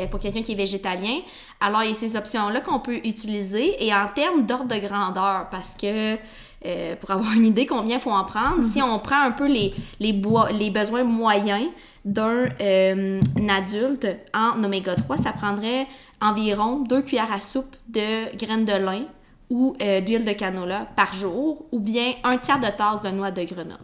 pour 0.10 0.20
quelqu'un 0.20 0.44
qui 0.44 0.54
est 0.54 0.56
végétalien. 0.56 1.20
Alors, 1.60 1.84
il 1.84 1.90
y 1.90 1.92
a 1.92 1.96
ces 1.96 2.16
options-là 2.16 2.62
qu'on 2.62 2.80
peut 2.80 2.98
utiliser. 3.04 3.84
Et 3.86 3.94
en 3.94 4.08
termes 4.08 4.46
d'ordre 4.46 4.74
de 4.74 4.80
grandeur, 4.80 5.50
parce 5.50 5.76
que 5.76 6.18
euh, 6.66 6.96
pour 6.96 7.12
avoir 7.12 7.34
une 7.34 7.46
idée 7.46 7.66
combien 7.66 7.98
il 7.98 8.02
faut 8.02 8.12
en 8.12 8.24
prendre. 8.24 8.64
Si 8.64 8.82
on 8.82 8.98
prend 9.00 9.22
un 9.22 9.32
peu 9.32 9.48
les, 9.48 9.74
les, 10.00 10.22
les 10.54 10.70
besoins 10.70 11.04
moyens 11.04 11.68
d'un 12.06 12.46
euh, 12.62 13.20
adulte 13.50 14.08
en 14.34 14.64
oméga 14.64 14.96
3, 14.96 15.18
ça 15.18 15.34
prendrait 15.34 15.88
environ 16.24 16.80
2 16.80 17.02
cuillères 17.02 17.32
à 17.32 17.40
soupe 17.40 17.76
de 17.90 18.36
graines 18.38 18.66
de 18.66 18.74
lin 18.74 19.04
ou 19.50 19.76
euh, 19.82 20.02
d'huile 20.02 20.26
de 20.26 20.32
canola 20.32 20.88
par 20.96 21.14
jour, 21.14 21.66
ou 21.72 21.80
bien 21.80 22.14
un 22.24 22.38
tiers 22.38 22.60
de 22.60 22.68
tasse 22.76 23.02
de 23.02 23.10
noix 23.10 23.30
de 23.30 23.44
Grenoble. 23.44 23.84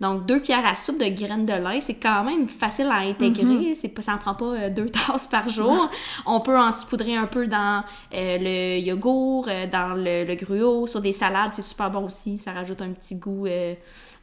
Donc, 0.00 0.26
deux 0.26 0.40
cuillères 0.40 0.66
à 0.66 0.74
soupe 0.74 1.00
de 1.00 1.08
graines 1.08 1.46
de 1.46 1.54
lin, 1.54 1.80
c'est 1.80 1.94
quand 1.94 2.22
même 2.22 2.48
facile 2.48 2.86
à 2.86 2.98
intégrer. 2.98 3.44
Mhm. 3.44 3.90
pas, 3.94 4.02
ça 4.02 4.14
en 4.14 4.18
prend 4.18 4.34
pas 4.34 4.44
euh, 4.44 4.70
deux 4.70 4.86
tasses 4.90 5.26
par 5.26 5.48
jour. 5.48 5.90
On 6.24 6.40
peut 6.40 6.58
en 6.58 6.70
saupoudrer 6.70 7.16
un 7.16 7.26
peu 7.26 7.46
dans 7.46 7.82
euh, 8.14 8.38
le 8.38 8.78
yogourt, 8.78 9.48
dans 9.70 9.94
le, 9.96 10.34
gruau, 10.34 10.86
sur 10.86 11.00
des 11.00 11.12
salades, 11.12 11.52
c'est 11.54 11.62
super 11.62 11.90
bon 11.90 12.04
aussi. 12.04 12.38
Ça 12.38 12.52
rajoute 12.52 12.80
un 12.80 12.90
petit 12.90 13.16
goût 13.16 13.46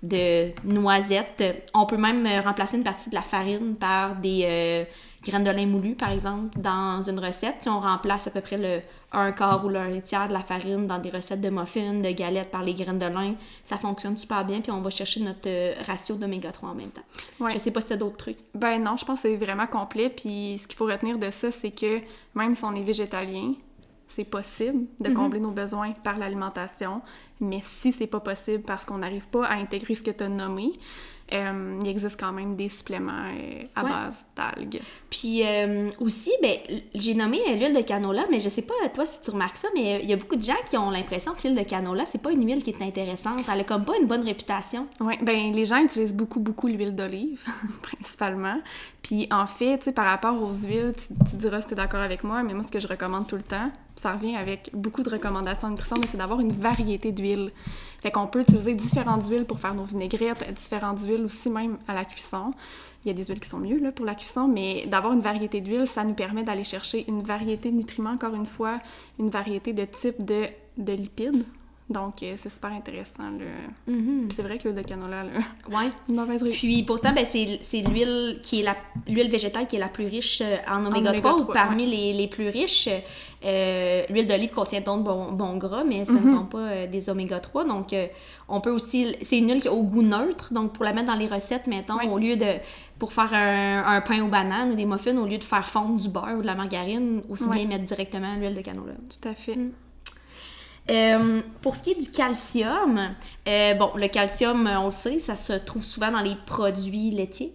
de 0.04 0.52
noisette. 0.64 1.44
On 1.74 1.86
peut 1.86 1.98
même 1.98 2.28
remplacer 2.44 2.78
une 2.78 2.84
partie 2.84 3.10
de 3.10 3.16
la 3.16 3.22
farine 3.22 3.76
par 3.76 4.16
des 4.18 4.86
graines 5.24 5.44
de 5.44 5.50
lin 5.50 5.66
moulu, 5.66 5.96
par 5.96 6.12
exemple, 6.12 6.60
dans 6.60 7.02
une 7.02 7.20
recette. 7.20 7.56
Si 7.62 7.70
on 7.70 7.80
remplace 7.80 8.28
à 8.28 8.32
peu 8.32 8.42
près 8.42 8.58
le 8.58 8.82
un 9.14 9.32
quart 9.32 9.64
ou 9.64 9.70
un 9.70 10.00
tiers 10.00 10.28
de 10.28 10.34
la 10.34 10.40
farine 10.40 10.88
dans 10.88 10.98
des 10.98 11.10
recettes 11.10 11.42
de 11.42 11.50
muffins, 11.50 11.94
de 11.94 12.12
galettes 12.12 12.50
par 12.50 12.64
les 12.64 12.74
graines 12.74 12.98
de 12.98 13.06
lin, 13.06 13.36
ça 13.64 13.78
fonctionne 13.78 14.18
super 14.18 14.44
bien. 14.44 14.62
Puis 14.62 14.72
on 14.72 14.82
va 14.82 14.90
chercher 14.90 15.22
notre 15.22 15.48
euh, 15.48 15.74
ratio 15.86 16.16
d'oméga 16.16 16.52
3 16.52 16.70
en 16.70 16.76
même 16.76 16.90
temps. 16.90 17.04
Ouais. 17.40 17.52
Je 17.54 17.60
sais 17.60 17.72
pas 17.72 17.82
si 17.82 17.88
tu 17.88 17.94
as 17.94 17.98
d'autres 17.98 18.18
trucs. 18.18 18.38
Ben 18.56 18.80
non, 18.80 18.98
je 18.98 19.06
pense 19.06 19.22
que 19.22 19.30
c'est 19.30 19.36
vraiment 19.38 19.68
complet. 19.68 20.10
Puis 20.10 20.60
ce 20.62 20.68
qu'il 20.68 20.78
faut 20.78 20.86
retenir 20.86 21.18
de 21.18 21.30
ça, 21.30 21.52
c'est 21.52 21.72
que 21.72 22.00
même 22.34 22.56
si 22.56 22.66
on 22.66 22.74
est 22.74 22.84
végétalien, 22.84 23.54
c'est 24.14 24.26
possible 24.26 24.86
de 25.00 25.10
mhm. 25.10 25.16
combler 25.16 25.40
nos 25.40 25.50
besoins 25.50 25.92
par 26.04 26.18
l'alimentation, 26.20 27.02
mais 27.40 27.62
si 27.64 27.92
c'est 27.92 28.08
pas 28.08 28.20
possible 28.20 28.64
parce 28.64 28.86
qu'on 28.86 29.00
n'arrive 29.00 29.28
pas 29.28 29.46
à 29.46 29.56
intégrer 29.56 29.96
ce 29.96 30.04
que 30.04 30.12
tu 30.12 30.24
as 30.24 30.30
nommé, 30.30 30.74
euh, 31.32 31.80
il 31.82 31.88
existe 31.88 32.20
quand 32.20 32.32
même 32.32 32.56
des 32.56 32.70
suppléments 32.70 33.26
euh, 33.26 33.64
à 33.76 33.84
base 33.84 34.26
d'algues. 34.36 34.80
Puis 35.10 35.42
euh, 35.44 35.90
aussi, 36.00 36.32
ben, 36.44 36.58
j'ai 36.94 37.16
nommé 37.16 37.40
l'huile 37.56 37.74
de 37.74 37.82
canola, 37.82 38.26
mais 38.30 38.40
je 38.40 38.50
sais 38.50 38.62
pas 38.62 38.74
toi 38.94 39.06
si 39.06 39.20
tu 39.22 39.32
remarques 39.32 39.58
ça, 39.58 39.70
mais 39.74 40.02
il 40.04 40.10
y 40.10 40.14
a 40.14 40.16
beaucoup 40.16 40.36
de 40.36 40.44
gens 40.44 40.54
qui 40.68 40.78
ont 40.78 40.92
l'impression 40.92 41.34
que 41.34 41.48
l'huile 41.48 41.58
de 41.58 41.64
canola, 41.64 42.06
c'est 42.06 42.22
pas 42.22 42.32
une 42.32 42.46
huile 42.46 42.62
qui 42.62 42.70
est 42.70 42.82
intéressante. 42.84 43.46
Elle 43.52 43.62
a 43.62 43.64
comme 43.64 43.84
pas 43.86 43.98
une 43.98 44.06
bonne 44.06 44.24
réputation. 44.24 44.88
Oui, 45.00 45.16
ben 45.24 45.54
les 45.54 45.66
gens 45.66 45.78
utilisent 45.78 46.14
beaucoup, 46.14 46.40
beaucoup 46.40 46.68
l'huile 46.68 46.94
d'olive, 46.94 47.44
principalement. 47.82 48.60
Puis 49.02 49.28
en 49.32 49.48
fait, 49.48 49.80
tu 49.80 49.86
sais, 49.86 49.92
par 49.92 50.06
rapport 50.06 50.40
aux 50.40 50.54
huiles, 50.54 50.94
tu, 50.96 51.16
tu 51.32 51.38
diras 51.38 51.62
si 51.62 51.68
tu 51.68 51.74
es 51.74 51.78
d'accord 51.78 52.02
avec 52.02 52.24
moi, 52.24 52.44
mais 52.44 52.54
moi, 52.54 52.64
ce 52.64 52.72
que 52.72 52.80
je 52.80 52.88
recommande 52.88 53.28
tout 53.28 53.38
le 53.38 53.44
temps, 53.44 53.72
ça 53.96 54.14
revient 54.14 54.36
avec 54.36 54.70
beaucoup 54.74 55.04
de 55.04 55.10
recommandations 55.10 55.70
nutrition, 55.70 55.96
mais 56.00 56.08
c'est 56.08 56.18
d'avoir 56.18 56.40
une 56.40 56.52
variété 56.52 57.12
d'huiles. 57.12 57.52
Fait 58.02 58.12
qu'on 58.12 58.28
peut 58.28 58.42
utiliser 58.42 58.74
différentes 58.74 59.26
huiles 59.28 59.46
pour 59.46 59.60
faire 59.60 59.74
nos 59.74 59.84
vinaigrettes, 59.84 60.54
différentes 60.54 61.02
huiles 61.02 61.24
aussi 61.24 61.50
même 61.50 61.78
à 61.88 61.94
la 61.94 62.06
cuisson. 62.06 62.52
Il 63.04 63.10
y 63.10 63.12
a 63.12 63.14
des 63.14 63.26
huiles 63.26 63.40
qui 63.40 63.50
sont 63.50 63.60
mieux 63.60 63.80
là, 63.80 63.92
pour 63.92 64.06
la 64.06 64.16
cuisson, 64.16 64.48
mais 64.48 64.86
d'avoir 64.88 65.14
une 65.14 65.22
variété 65.22 65.62
d'huiles, 65.62 65.88
ça 65.88 66.04
nous 66.04 66.14
permet 66.14 66.44
d'aller 66.44 66.64
chercher 66.64 67.06
une 67.08 67.22
variété 67.22 67.72
de 67.72 67.76
nutriments, 67.76 68.12
encore 68.12 68.36
une 68.36 68.46
fois, 68.46 68.80
une 69.20 69.30
variété 69.30 69.74
de 69.74 69.86
types 69.86 70.24
de, 70.24 70.46
de 70.78 70.94
lipides 70.94 71.44
donc, 71.90 72.24
euh, 72.24 72.36
c'est 72.38 72.50
super 72.50 72.72
intéressant. 72.72 73.24
Mm-hmm. 73.90 74.32
C'est 74.34 74.42
vrai 74.42 74.58
que 74.58 74.64
l'huile 74.64 74.82
de 74.82 74.88
canola, 74.88 75.24
là, 75.24 75.32
ouais. 75.70 75.92
une 76.08 76.16
mauvaise 76.16 76.42
Puis 76.44 76.84
pourtant, 76.84 77.12
ben, 77.14 77.26
c'est 77.26 77.82
l'huile 77.82 78.40
qui 78.42 78.62
est 78.62 78.64
la 78.64 78.76
l'huile 79.08 79.30
végétale 79.30 79.68
qui 79.68 79.76
est 79.76 79.80
la 79.80 79.90
plus 79.90 80.08
riche 80.08 80.42
euh, 80.42 80.58
en 80.70 80.86
oméga 80.86 81.12
3, 81.14 81.42
ou 81.42 81.46
parmi 81.46 81.86
les, 81.86 82.14
les, 82.14 82.28
plus 82.28 82.48
riches. 82.48 82.88
Euh, 83.44 84.04
l'huile 84.10 84.28
d'olive 84.28 84.52
contient 84.52 84.80
donc 84.80 85.04
bon, 85.04 85.34
bon, 85.34 85.58
gras, 85.58 85.84
mais 85.84 86.06
ce 86.06 86.14
ne 86.14 86.20
mm-hmm. 86.20 86.30
sont 86.30 86.46
pas 86.46 86.88
des 86.88 87.10
oméga 87.10 87.42
3. 87.42 87.66
Donc, 87.66 87.94
on 88.48 88.62
peut 88.62 88.72
aussi... 88.72 89.16
C'est 89.22 89.38
une 89.38 89.50
huile 89.50 89.62
qui 89.62 89.68
a 89.68 89.74
au 89.74 89.84
goût 89.84 90.04
neutre. 90.04 90.54
Donc, 90.54 90.72
pour 90.72 90.86
la 90.86 90.94
mettre 90.94 91.08
dans 91.08 91.20
les 91.20 91.28
recettes, 91.28 91.68
mettons, 91.68 92.00
au 92.10 92.18
lieu 92.18 92.38
de... 92.38 92.46
Pour 92.98 93.12
faire 93.12 93.34
un, 93.34 94.00
pain 94.00 94.24
aux 94.24 94.30
bananes 94.30 94.72
ou 94.72 94.76
des 94.76 94.86
muffins, 94.86 95.18
au 95.18 95.26
lieu 95.26 95.38
de 95.38 95.44
faire 95.44 95.68
fondre 95.68 96.00
du 96.00 96.08
beurre 96.08 96.38
ou 96.38 96.42
de 96.42 96.48
la 96.48 96.56
margarine, 96.56 97.22
aussi 97.30 97.50
bien 97.50 97.68
mettre 97.68 97.84
directement 97.84 98.36
l'huile 98.38 98.56
de 98.56 98.62
canola. 98.62 98.94
Tout 98.94 99.28
à 99.28 99.34
fait. 99.34 99.58
Mm. 99.58 99.72
Euh, 100.90 101.42
pour 101.62 101.76
ce 101.76 101.82
qui 101.82 101.92
est 101.92 102.02
du 102.02 102.12
calcium, 102.12 103.00
euh, 103.48 103.74
bon, 103.76 103.92
le 103.96 104.08
calcium, 104.08 104.68
on 104.68 104.86
le 104.86 104.92
sait, 104.92 105.20
ça 105.20 105.36
se 105.36 105.54
trouve 105.54 105.84
souvent 105.84 106.12
dans 106.12 106.22
les 106.22 106.36
produits 106.46 107.12
laitiers. 107.12 107.54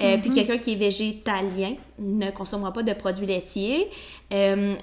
Euh, 0.00 0.16
puis 0.18 0.30
mhm. 0.30 0.34
quelqu'un 0.34 0.58
qui 0.58 0.72
est 0.72 0.76
végétalien 0.76 1.74
ne 1.98 2.30
consommera 2.30 2.72
pas 2.72 2.82
de 2.82 2.92
produits 2.92 3.26
laitiers. 3.26 3.88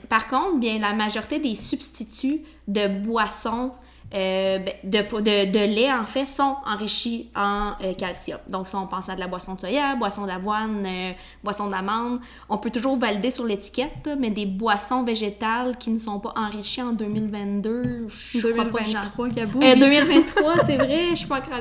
par 0.08 0.28
contre, 0.28 0.58
bien, 0.60 0.80
la 0.80 0.94
majorité 0.94 1.40
des 1.40 1.56
substituts 1.56 2.42
de 2.68 2.88
boissons 2.88 3.72
euh, 4.14 4.58
ben, 4.58 4.74
de, 4.84 4.98
de, 4.98 5.52
de, 5.52 5.76
lait, 5.76 5.92
en 5.92 6.06
fait, 6.06 6.26
sont 6.26 6.56
enrichis 6.66 7.30
en 7.36 7.74
euh, 7.84 7.94
calcium. 7.94 8.40
Donc, 8.50 8.68
si 8.68 8.76
on 8.76 8.88
pense 8.88 9.08
à 9.08 9.16
de 9.16 9.20
la 9.20 9.28
boisson 9.28 9.54
de 9.54 9.60
soya, 9.60 9.96
boisson 9.96 10.26
d'avoine, 10.26 10.84
euh, 10.86 11.12
boisson 11.44 11.68
d'amande, 11.68 12.20
on 12.50 12.58
peut 12.58 12.72
toujours 12.72 12.98
valider 12.98 13.30
sur 13.30 13.46
l'étiquette, 13.46 14.10
mais 14.20 14.32
des 14.32 14.48
boissons 14.48 15.04
végétales 15.04 15.78
qui 15.78 15.92
ne 15.92 16.00
sont 16.00 16.20
pas 16.20 16.34
enrichies 16.36 16.82
en 16.82 16.94
2022, 16.94 18.08
je 18.08 18.42
2023, 18.42 18.82
crois 19.14 19.28
pas... 19.28 19.76
2023, 19.76 20.66
c'est 20.66 20.78
vrai, 20.78 21.10
je 21.12 21.16
suis 21.16 21.28
pas 21.28 21.38
encore 21.38 21.60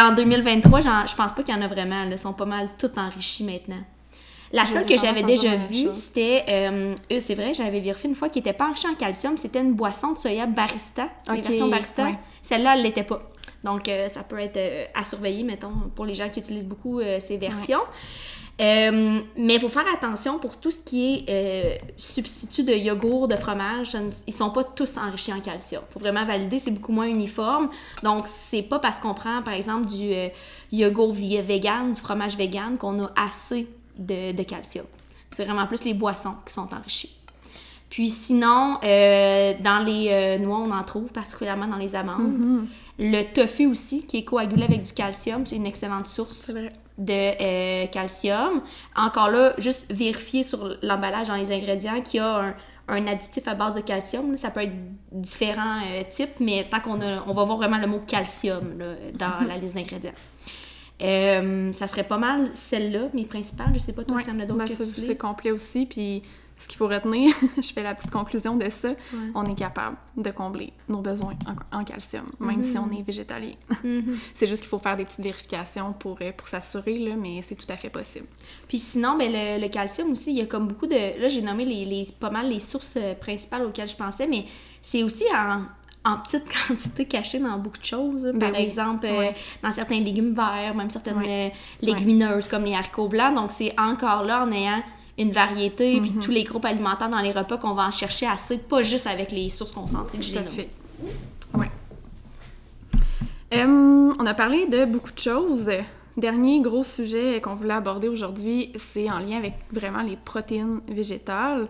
en 0.00 0.12
2023, 0.14 0.80
je 0.80 1.14
pense 1.14 1.32
pas 1.32 1.42
qu'il 1.42 1.54
y 1.54 1.58
en 1.58 1.62
a 1.62 1.68
vraiment. 1.68 2.02
Elles 2.02 2.18
sont 2.18 2.32
pas 2.32 2.44
mal 2.44 2.68
toutes 2.76 2.98
enrichies 2.98 3.44
maintenant. 3.44 3.82
La 4.52 4.66
seule 4.66 4.84
que 4.84 4.96
j'avais 4.96 5.22
déjà 5.22 5.56
vue, 5.56 5.88
c'était, 5.92 6.44
euh, 6.48 6.94
c'est 7.18 7.34
vrai, 7.34 7.54
j'avais 7.54 7.80
vérifié 7.80 8.08
une 8.10 8.14
fois 8.14 8.28
qui 8.28 8.38
n'était 8.38 8.52
pas 8.52 8.66
enrichie 8.66 8.86
en 8.86 8.94
calcium, 8.94 9.36
c'était 9.36 9.60
une 9.60 9.72
boisson 9.72 10.12
de 10.12 10.18
soya 10.18 10.46
barista, 10.46 11.08
okay. 11.28 11.40
version 11.40 11.68
barista. 11.68 12.08
Celle-là, 12.42 12.76
elle 12.76 12.82
l'était 12.82 13.02
pas. 13.02 13.22
Donc, 13.64 13.88
euh, 13.88 14.08
ça 14.08 14.24
peut 14.24 14.38
être 14.38 14.56
euh, 14.56 14.84
à 14.94 15.04
surveiller, 15.04 15.44
mettons, 15.44 15.72
pour 15.94 16.04
les 16.04 16.14
gens 16.14 16.28
qui 16.28 16.40
utilisent 16.40 16.66
beaucoup 16.66 17.00
ces 17.18 17.38
versions. 17.38 17.80
mais 18.58 19.24
il 19.36 19.58
faut 19.58 19.68
faire 19.68 19.86
attention 19.92 20.38
pour 20.38 20.60
tout 20.60 20.70
ce 20.70 20.80
qui 20.80 21.24
est 21.26 21.78
substitut 21.96 22.64
de 22.64 22.74
yogourt, 22.74 23.28
de 23.28 23.36
fromage. 23.36 23.96
Ils 24.26 24.34
sont 24.34 24.50
pas 24.50 24.64
tous 24.64 24.98
enrichis 24.98 25.32
en 25.32 25.40
calcium. 25.40 25.82
Il 25.88 25.92
faut 25.92 26.00
vraiment 26.00 26.26
valider, 26.26 26.58
c'est 26.58 26.72
beaucoup 26.72 26.92
moins 26.92 27.06
uniforme. 27.06 27.70
Donc, 28.02 28.26
c'est 28.26 28.62
pas 28.62 28.80
parce 28.80 28.98
qu'on 29.00 29.14
prend, 29.14 29.40
par 29.42 29.54
exemple, 29.54 29.86
du 29.86 30.12
yogourt 30.72 31.14
vegan, 31.14 31.94
du 31.94 32.00
fromage 32.00 32.36
vegan, 32.36 32.76
qu'on 32.76 33.04
a 33.04 33.10
assez 33.16 33.66
de, 33.98 34.42
calcium. 34.42 34.86
C'est 35.30 35.44
vraiment 35.44 35.66
plus 35.66 35.84
les 35.84 35.94
boissons 35.94 36.34
qui 36.46 36.52
sont 36.52 36.68
enrichies. 36.74 37.16
Puis 37.92 38.08
sinon, 38.08 38.78
euh, 38.82 39.52
dans 39.60 39.84
les 39.84 40.08
euh, 40.10 40.38
noix, 40.38 40.58
on 40.58 40.70
en 40.70 40.82
trouve 40.82 41.12
particulièrement 41.12 41.66
dans 41.66 41.76
les 41.76 41.94
amandes. 41.94 42.38
Mm-hmm. 42.38 43.10
Le 43.12 43.22
tofu 43.34 43.66
aussi, 43.66 44.06
qui 44.06 44.18
est 44.18 44.24
coagulé 44.24 44.64
avec 44.64 44.82
du 44.82 44.92
calcium, 44.92 45.44
c'est 45.44 45.56
une 45.56 45.66
excellente 45.66 46.06
source 46.06 46.50
de 46.96 47.12
euh, 47.12 47.86
calcium. 47.88 48.62
Encore 48.96 49.28
là, 49.28 49.52
juste 49.58 49.92
vérifier 49.92 50.42
sur 50.42 50.74
l'emballage 50.80 51.28
dans 51.28 51.34
les 51.34 51.52
ingrédients 51.52 52.00
qu'il 52.00 52.20
y 52.20 52.20
a 52.20 52.54
un, 52.88 53.06
additif 53.06 53.46
à 53.46 53.54
base 53.54 53.74
de 53.74 53.82
calcium. 53.82 54.38
Ça 54.38 54.50
peut 54.50 54.62
être 54.62 54.72
différents 55.10 55.82
types, 56.10 56.40
mais 56.40 56.66
tant 56.70 56.80
qu'on 56.80 56.98
on 56.98 57.34
va 57.34 57.44
voir 57.44 57.58
vraiment 57.58 57.78
le 57.78 57.88
mot 57.88 58.00
calcium 58.06 58.74
dans 59.14 59.26
mm-hmm. 59.26 59.46
la 59.46 59.56
liste 59.58 59.74
d'ingrédients. 59.74 60.12
Euh, 61.02 61.72
ça 61.72 61.86
serait 61.86 62.04
pas 62.06 62.18
mal 62.18 62.50
celle-là, 62.54 63.08
mes 63.14 63.24
principales. 63.24 63.70
Je 63.74 63.78
sais 63.80 63.92
pas 63.92 64.04
toi 64.04 64.18
si 64.22 64.28
y 64.28 64.32
en 64.32 64.40
a 64.40 64.46
d'autres 64.46 64.58
ben, 64.58 64.68
C'est 64.68 65.16
complet 65.16 65.50
aussi, 65.50 65.86
puis 65.86 66.22
ce 66.58 66.68
qu'il 66.68 66.76
faut 66.76 66.86
retenir, 66.86 67.34
je 67.56 67.72
fais 67.72 67.82
la 67.82 67.92
petite 67.94 68.12
conclusion 68.12 68.54
de 68.56 68.70
ça, 68.70 68.90
on 69.34 69.42
est 69.46 69.56
capable 69.56 69.96
de 70.16 70.30
combler 70.30 70.72
nos 70.88 71.00
besoins 71.00 71.34
en, 71.72 71.82
calcium, 71.82 72.26
même 72.38 72.62
si 72.62 72.78
on 72.78 72.86
Mhm. 72.86 72.98
est 72.98 73.02
végétalien. 73.02 73.52
Mhm. 73.82 74.16
c'est 74.34 74.46
juste 74.46 74.60
qu'il 74.62 74.68
faut 74.68 74.78
faire 74.78 74.96
des 74.96 75.04
petites 75.04 75.22
vérifications 75.24 75.92
pour, 75.92 76.18
euh, 76.22 76.30
pour 76.36 76.46
s'assurer, 76.46 77.16
mais 77.18 77.40
c'est 77.42 77.56
tout 77.56 77.66
à 77.68 77.76
fait 77.76 77.90
possible. 77.90 78.26
Puis 78.68 78.78
sinon, 78.78 79.16
ben, 79.18 79.32
le, 79.32 79.60
le 79.60 79.68
calcium 79.68 80.12
aussi, 80.12 80.30
il 80.30 80.38
y 80.38 80.42
a 80.42 80.46
comme 80.46 80.68
beaucoup 80.68 80.86
de... 80.86 81.20
Là, 81.20 81.26
j'ai 81.26 81.42
nommé 81.42 81.64
les, 81.64 81.84
les- 81.84 82.08
pas 82.20 82.30
mal 82.30 82.48
les 82.48 82.60
sources 82.60 82.94
euh, 82.96 83.14
principales 83.14 83.64
auxquelles 83.66 83.88
je 83.88 83.96
pensais, 83.96 84.28
mais 84.28 84.44
c'est 84.82 85.02
aussi 85.02 85.24
en, 85.34 85.62
en 86.04 86.16
petite 86.18 86.44
quantité 86.68 87.04
cachée 87.06 87.38
dans 87.38 87.58
beaucoup 87.58 87.78
de 87.78 87.84
choses. 87.84 88.24
Ben 88.34 88.38
Par 88.38 88.50
oui. 88.52 88.66
exemple, 88.66 89.06
euh, 89.06 89.30
dans 89.62 89.72
certains 89.72 90.00
légumes 90.00 90.34
verts, 90.34 90.74
même 90.74 90.90
certaines 90.90 91.22
euh, 91.26 91.48
légumineuses 91.80 92.48
comme 92.48 92.64
les 92.64 92.74
haricots 92.74 93.08
blancs. 93.08 93.34
Donc, 93.34 93.52
c'est 93.52 93.72
encore 93.78 94.22
là 94.24 94.44
en 94.44 94.50
ayant 94.52 94.82
une 95.18 95.30
variété, 95.30 96.00
Mhm. 96.00 96.02
puis 96.02 96.12
tous 96.20 96.30
les 96.30 96.42
groupes 96.44 96.64
alimentaires 96.64 97.10
dans 97.10 97.20
les 97.20 97.32
repas 97.32 97.58
qu'on 97.58 97.74
va 97.74 97.86
en 97.86 97.90
chercher 97.90 98.26
assez, 98.26 98.58
pas 98.58 98.82
juste 98.82 99.06
avec 99.06 99.30
les 99.30 99.48
sources 99.50 99.72
concentrées 99.72 100.18
que 100.18 100.22
Tout 100.24 100.28
j'ai 100.32 100.38
à 100.38 100.42
nommées. 100.42 100.56
fait. 100.56 100.68
Ouais. 101.58 101.70
Euh, 103.54 104.12
on 104.18 104.26
a 104.26 104.34
parlé 104.34 104.66
de 104.66 104.84
beaucoup 104.86 105.12
de 105.12 105.18
choses. 105.18 105.70
Dernier 106.16 106.60
gros 106.60 106.84
sujet 106.84 107.40
qu'on 107.42 107.54
voulait 107.54 107.74
aborder 107.74 108.08
aujourd'hui, 108.08 108.72
c'est 108.76 109.10
en 109.10 109.18
lien 109.18 109.38
avec 109.38 109.54
vraiment 109.72 110.02
les 110.02 110.16
protéines 110.16 110.80
végétales. 110.88 111.68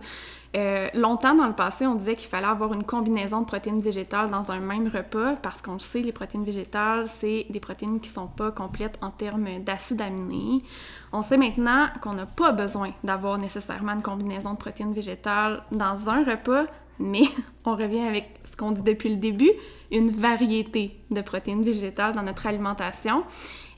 Euh, 0.55 0.87
longtemps 0.93 1.33
dans 1.33 1.47
le 1.47 1.53
passé, 1.53 1.87
on 1.87 1.95
disait 1.95 2.15
qu'il 2.15 2.29
fallait 2.29 2.45
avoir 2.45 2.73
une 2.73 2.83
combinaison 2.83 3.41
de 3.41 3.45
protéines 3.45 3.81
végétales 3.81 4.29
dans 4.29 4.51
un 4.51 4.59
même 4.59 4.87
repas 4.87 5.35
parce 5.41 5.63
qu'on 5.63 5.73
le 5.73 5.79
sait, 5.79 6.01
les 6.01 6.11
protéines 6.11 6.43
végétales, 6.43 7.07
c'est 7.09 7.47
des 7.49 7.59
protéines 7.59 7.99
qui 7.99 8.09
sont 8.09 8.27
pas 8.27 8.51
complètes 8.51 8.99
en 9.01 9.09
termes 9.09 9.59
d'acides 9.63 10.01
aminés. 10.01 10.61
On 11.11 11.23
sait 11.23 11.37
maintenant 11.37 11.87
qu'on 12.03 12.13
n'a 12.13 12.27
pas 12.27 12.51
besoin 12.51 12.91
d'avoir 13.03 13.39
nécessairement 13.39 13.93
une 13.93 14.03
combinaison 14.03 14.53
de 14.53 14.57
protéines 14.57 14.93
végétales 14.93 15.63
dans 15.71 16.09
un 16.11 16.23
repas, 16.23 16.65
mais 16.99 17.23
on 17.65 17.75
revient 17.75 18.01
avec 18.01 18.39
ce 18.49 18.55
qu'on 18.55 18.71
dit 18.71 18.83
depuis 18.83 19.09
le 19.09 19.15
début, 19.15 19.51
une 19.91 20.11
variété 20.11 20.99
de 21.09 21.21
protéines 21.21 21.63
végétales 21.63 22.13
dans 22.13 22.21
notre 22.21 22.45
alimentation. 22.45 23.23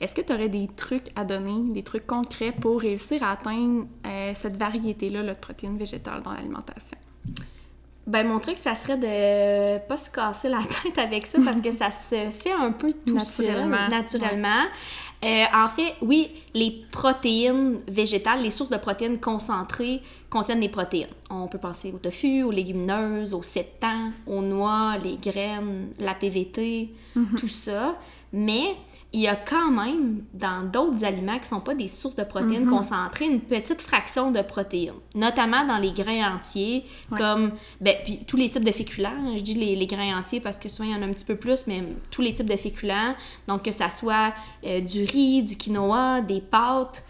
Est-ce 0.00 0.14
que 0.14 0.20
tu 0.20 0.32
aurais 0.32 0.50
des 0.50 0.68
trucs 0.76 1.06
à 1.16 1.24
donner, 1.24 1.72
des 1.72 1.82
trucs 1.82 2.06
concrets 2.06 2.52
pour 2.52 2.80
réussir 2.80 3.22
à 3.22 3.30
atteindre 3.32 3.86
euh, 4.06 4.15
cette 4.34 4.56
variété-là 4.56 5.22
là, 5.22 5.34
de 5.34 5.38
protéines 5.38 5.78
végétales 5.78 6.22
dans 6.22 6.32
l'alimentation? 6.32 6.98
Ben, 8.06 8.24
mon 8.24 8.38
truc, 8.38 8.56
ça 8.56 8.76
serait 8.76 8.98
de 8.98 9.78
pas 9.88 9.98
se 9.98 10.10
casser 10.10 10.48
la 10.48 10.60
tête 10.82 10.96
avec 10.96 11.26
ça 11.26 11.38
parce 11.44 11.60
que 11.60 11.72
ça 11.72 11.90
se 11.90 12.14
fait 12.30 12.52
un 12.52 12.70
peu 12.70 12.92
tout 13.04 13.18
seul, 13.18 13.68
Naturellement. 13.90 14.64
Euh, 15.24 15.44
en 15.52 15.66
fait, 15.66 15.94
oui, 16.02 16.30
les 16.54 16.84
protéines 16.92 17.80
végétales, 17.88 18.42
les 18.42 18.50
sources 18.50 18.70
de 18.70 18.76
protéines 18.76 19.18
concentrées 19.18 20.02
contiennent 20.30 20.60
des 20.60 20.68
protéines. 20.68 21.08
On 21.30 21.48
peut 21.48 21.58
penser 21.58 21.90
au 21.92 21.98
tofu, 21.98 22.42
aux 22.44 22.50
légumineuses, 22.50 23.34
aux 23.34 23.42
septans, 23.42 24.12
aux 24.26 24.42
noix, 24.42 24.98
les 25.02 25.16
graines, 25.16 25.88
la 25.98 26.14
PVT, 26.14 26.90
tout 27.38 27.48
ça. 27.48 27.98
Mais 28.32 28.76
il 29.16 29.22
y 29.22 29.28
a 29.28 29.34
quand 29.34 29.70
même, 29.70 30.24
dans 30.34 30.62
d'autres 30.70 31.02
aliments 31.02 31.38
qui 31.38 31.48
sont 31.48 31.60
pas 31.60 31.74
des 31.74 31.88
sources 31.88 32.16
de 32.16 32.22
protéines 32.22 32.66
concentrées, 32.66 33.24
une 33.24 33.40
petite 33.40 33.80
fraction 33.80 34.30
de 34.30 34.42
protéines. 34.42 34.92
Notamment 35.14 35.64
dans 35.64 35.78
les 35.78 35.92
grains 35.92 36.34
entiers, 36.34 36.84
Ouais. 37.10 37.16
comme 37.18 37.52
ben, 37.80 37.96
puis 38.04 38.18
tous 38.26 38.36
les 38.36 38.50
types 38.50 38.62
de 38.64 38.70
féculents. 38.70 39.34
Je 39.34 39.42
dis 39.42 39.54
les, 39.54 39.74
les 39.74 39.86
grains 39.86 40.18
entiers 40.18 40.40
parce 40.40 40.58
que 40.58 40.68
souvent 40.68 40.88
il 40.90 40.94
y 40.94 40.94
en 40.94 41.00
a 41.00 41.06
un 41.06 41.12
petit 41.14 41.24
peu 41.24 41.36
plus, 41.36 41.66
mais 41.66 41.82
tous 42.10 42.20
les 42.20 42.34
types 42.34 42.48
de 42.50 42.56
féculents. 42.56 43.14
Donc 43.48 43.62
que 43.62 43.70
ça 43.70 43.88
soit 43.88 44.34
euh, 44.66 44.80
du 44.80 45.04
riz, 45.04 45.42
du 45.42 45.56
quinoa, 45.56 46.20
des 46.20 46.42
pâtes, 46.42 47.06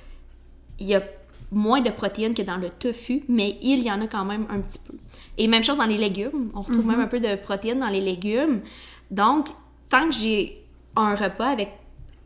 il 0.79 0.87
y 0.87 0.95
a 0.95 1.03
moins 1.51 1.81
de 1.81 1.91
protéines 1.91 2.35
que 2.35 2.43
dans 2.43 2.57
le 2.57 2.71
tofu, 2.71 3.25
mais 3.29 3.59
il 3.63 3.83
y 3.83 3.91
en 3.91 4.01
a 4.01 4.07
quand 4.07 4.25
même 4.25 4.47
un 4.49 4.61
petit 4.61 4.79
peu. 4.79 4.95
Et 5.39 5.49
même 5.49 5.65
chose 5.65 5.77
dans 5.77 5.87
les 5.87 5.99
légumes. 5.99 6.51
On 6.55 6.63
retrouve 6.63 6.87
même 6.87 7.01
un 7.01 7.09
peu 7.09 7.19
de 7.19 7.35
protéines 7.35 7.81
dans 7.81 7.89
les 7.89 8.01
légumes. 8.01 8.61
Donc, 9.11 9.49
tant 9.89 10.09
que 10.09 10.15
j'ai 10.15 10.63
un 10.95 11.17
repas 11.17 11.49
avec 11.49 11.71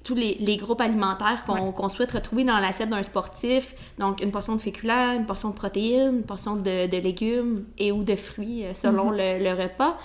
tous 0.02 0.14
les, 0.14 0.34
les 0.40 0.56
groupes 0.56 0.80
alimentaires 0.80 1.44
qu'on 1.44 1.72
qu'on 1.72 1.88
souhaite 1.88 2.12
retrouver 2.12 2.44
dans 2.44 2.58
l'assiette 2.58 2.88
d'un 2.90 3.02
sportif, 3.02 3.74
donc 3.98 4.22
une 4.22 4.30
portion 4.30 4.56
de 4.56 4.60
féculents, 4.60 5.12
une 5.16 5.26
portion 5.26 5.50
de 5.50 5.54
protéines, 5.54 6.16
une 6.16 6.22
portion 6.24 6.56
de, 6.56 6.86
de 6.86 6.96
légumes 6.96 7.64
et 7.78 7.92
ou 7.92 8.02
de 8.02 8.16
fruits 8.16 8.64
euh, 8.64 8.72
selon 8.74 9.10
le, 9.10 9.38
le 9.38 9.50
repas, 9.62 9.98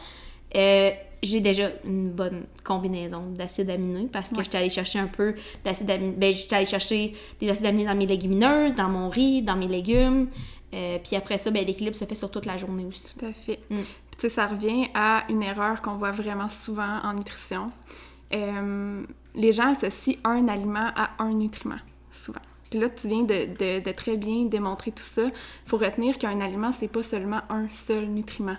euh, 0.56 0.92
j'ai 1.24 1.40
déjà 1.40 1.70
une 1.86 2.12
bonne 2.12 2.44
combinaison 2.64 3.24
d'acides 3.32 3.70
aminés 3.70 4.08
parce 4.12 4.30
que 4.30 4.36
Ouais. 4.38 4.44
j'étais 4.44 4.58
allée 4.58 4.70
chercher 4.70 5.00
un 5.00 5.08
peu 5.08 5.34
d'acides 5.64 5.90
aminés. 5.90 6.12
Ben, 6.16 6.32
j'étais 6.32 6.56
allée 6.58 6.66
chercher 6.66 7.16
des 7.40 7.50
acides 7.50 7.66
aminés 7.66 7.86
dans 7.86 7.96
mes 7.96 8.06
légumineuses, 8.06 8.76
dans 8.76 8.90
mon 8.90 9.10
riz, 9.10 9.42
dans 9.42 9.56
mes 9.56 9.68
légumes. 9.68 10.28
Euh, 10.74 11.00
puis 11.04 11.16
après 11.16 11.38
ça, 11.38 11.50
ben, 11.52 11.66
l'équilibre 11.66 11.96
se 11.96 12.06
fait 12.06 12.16
sur 12.16 12.30
toute 12.30 12.46
la 12.46 12.58
journée 12.58 12.86
aussi. 12.86 13.16
Tout 13.18 13.26
à 13.26 13.34
fait. 13.34 13.60
Mm. 13.70 13.76
Puis, 13.78 13.86
tu 14.12 14.22
sais, 14.22 14.30
ça 14.30 14.46
revient 14.46 14.88
à 14.94 15.24
une 15.30 15.42
erreur 15.42 15.82
qu'on 15.82 15.96
voit 15.96 16.12
vraiment 16.12 16.50
souvent 16.50 17.00
en 17.04 17.14
nutrition. 17.14 17.72
Euh, 18.34 19.04
les 19.36 19.52
gens 19.52 19.72
associent 19.72 20.16
un 20.24 20.48
aliment 20.48 20.92
à 20.96 21.12
un 21.20 21.32
nutriment, 21.32 21.80
souvent. 22.12 22.40
Puis 22.70 22.80
là, 22.80 22.90
tu 22.90 23.08
viens 23.08 23.22
de, 23.24 23.46
de- 23.46 23.84
de 23.84 23.92
très 23.92 24.18
bien 24.18 24.46
démontrer 24.46 24.92
tout 24.92 25.04
ça. 25.04 25.24
Il 25.26 25.70
faut 25.70 25.78
retenir 25.78 26.18
qu'un 26.18 26.42
aliment, 26.42 26.72
c'est 26.72 26.88
pas 26.88 27.04
seulement 27.04 27.42
un 27.50 27.70
seul 27.70 28.06
nutriment. 28.08 28.58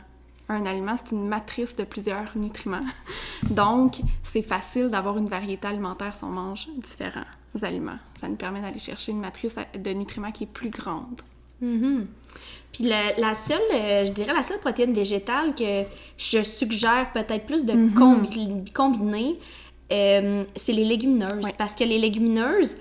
Un 0.48 0.64
aliment, 0.64 0.94
c'est 0.96 1.10
une 1.14 1.26
matrice 1.26 1.74
de 1.74 1.82
plusieurs 1.82 2.36
nutriments. 2.36 2.84
Donc, 3.50 3.96
c'est 4.22 4.42
facile 4.42 4.88
d'avoir 4.90 5.18
une 5.18 5.28
variété 5.28 5.66
alimentaire 5.66 6.14
si 6.14 6.22
on 6.24 6.28
mange 6.28 6.68
différents 6.76 7.24
aliments. 7.62 7.98
Ça 8.20 8.28
nous 8.28 8.36
permet 8.36 8.60
d'aller 8.60 8.78
chercher 8.78 9.12
une 9.12 9.20
matrice 9.20 9.56
de 9.76 9.90
nutriments 9.90 10.30
qui 10.30 10.44
est 10.44 10.52
plus 10.52 10.70
grande. 10.70 11.20
Mhm. 11.60 12.06
Puis 12.72 12.84
la, 12.84 13.16
la 13.18 13.34
seule, 13.34 13.58
euh, 13.72 14.04
je 14.04 14.12
dirais 14.12 14.34
la 14.34 14.42
seule 14.42 14.60
protéine 14.60 14.92
végétale 14.92 15.54
que 15.54 15.84
je 16.18 16.42
suggère 16.42 17.10
peut-être 17.12 17.46
plus 17.46 17.64
de 17.64 17.72
Mhm. 17.72 17.94
combi- 17.94 18.72
combiner, 18.74 19.38
euh, 19.92 20.44
c'est 20.54 20.72
les 20.72 20.84
légumineuses. 20.84 21.44
Ouais. 21.44 21.52
Parce 21.56 21.74
que 21.74 21.84
les 21.84 21.98
légumineuses, 21.98 22.76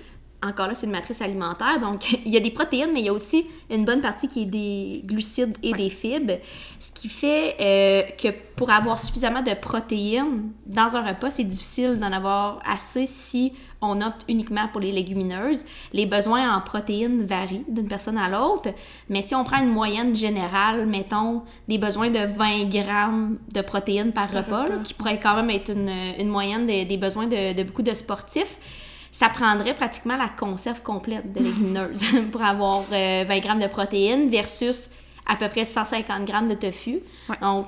encore 0.46 0.68
là, 0.68 0.74
c'est 0.74 0.86
une 0.86 0.92
matrice 0.92 1.20
alimentaire, 1.20 1.78
donc 1.80 2.12
il 2.24 2.32
y 2.32 2.36
a 2.36 2.40
des 2.40 2.50
protéines, 2.50 2.90
mais 2.92 3.00
il 3.00 3.06
y 3.06 3.08
a 3.08 3.12
aussi 3.12 3.46
une 3.70 3.84
bonne 3.84 4.00
partie 4.00 4.28
qui 4.28 4.42
est 4.42 4.46
des 4.46 5.02
glucides 5.04 5.56
et 5.62 5.72
des 5.72 5.90
fibres, 5.90 6.38
ce 6.78 6.92
qui 6.92 7.08
fait 7.08 7.56
euh, 7.60 8.02
que 8.16 8.28
pour 8.56 8.70
avoir 8.70 8.98
suffisamment 8.98 9.42
de 9.42 9.52
protéines 9.54 10.50
dans 10.64 10.96
un 10.96 11.02
repas, 11.06 11.30
c'est 11.30 11.44
difficile 11.44 11.98
d'en 11.98 12.10
avoir 12.12 12.60
assez 12.66 13.04
si 13.06 13.52
on 13.82 14.00
opte 14.00 14.22
uniquement 14.28 14.66
pour 14.72 14.80
les 14.80 14.90
légumineuses. 14.90 15.66
Les 15.92 16.06
besoins 16.06 16.56
en 16.56 16.62
protéines 16.62 17.22
varient 17.24 17.64
d'une 17.68 17.86
personne 17.86 18.16
à 18.16 18.30
l'autre, 18.30 18.70
mais 19.10 19.20
si 19.20 19.34
on 19.34 19.44
prend 19.44 19.58
une 19.62 19.68
moyenne 19.68 20.14
générale, 20.16 20.86
mettons 20.86 21.42
des 21.68 21.76
besoins 21.76 22.10
de 22.10 22.20
20 22.20 22.64
grammes 22.70 23.38
de 23.54 23.60
protéines 23.60 24.12
par 24.12 24.30
repas, 24.32 24.62
là, 24.68 24.76
qui 24.82 24.94
pourrait 24.94 25.20
quand 25.20 25.36
même 25.36 25.50
être 25.50 25.70
une, 25.70 25.90
une 26.18 26.28
moyenne 26.28 26.66
de- 26.66 26.84
des 26.88 26.96
besoins 26.96 27.26
de, 27.26 27.52
de 27.52 27.62
beaucoup 27.62 27.82
de 27.82 27.92
sportifs, 27.94 28.58
ça 29.18 29.28
prendrait 29.30 29.74
pratiquement 29.74 30.16
la 30.16 30.28
conserve 30.28 30.82
complète 30.82 31.32
de 31.32 31.40
légumineuses 31.42 32.04
pour 32.32 32.42
avoir 32.42 32.84
euh, 32.92 33.24
20 33.26 33.38
grammes 33.40 33.60
de 33.60 33.66
protéines 33.66 34.28
versus 34.28 34.90
à 35.26 35.36
peu 35.36 35.48
près 35.48 35.64
150 35.64 36.24
grammes 36.26 36.48
de 36.48 36.54
tofu. 36.54 37.00
Ouais. 37.30 37.36
Donc, 37.40 37.66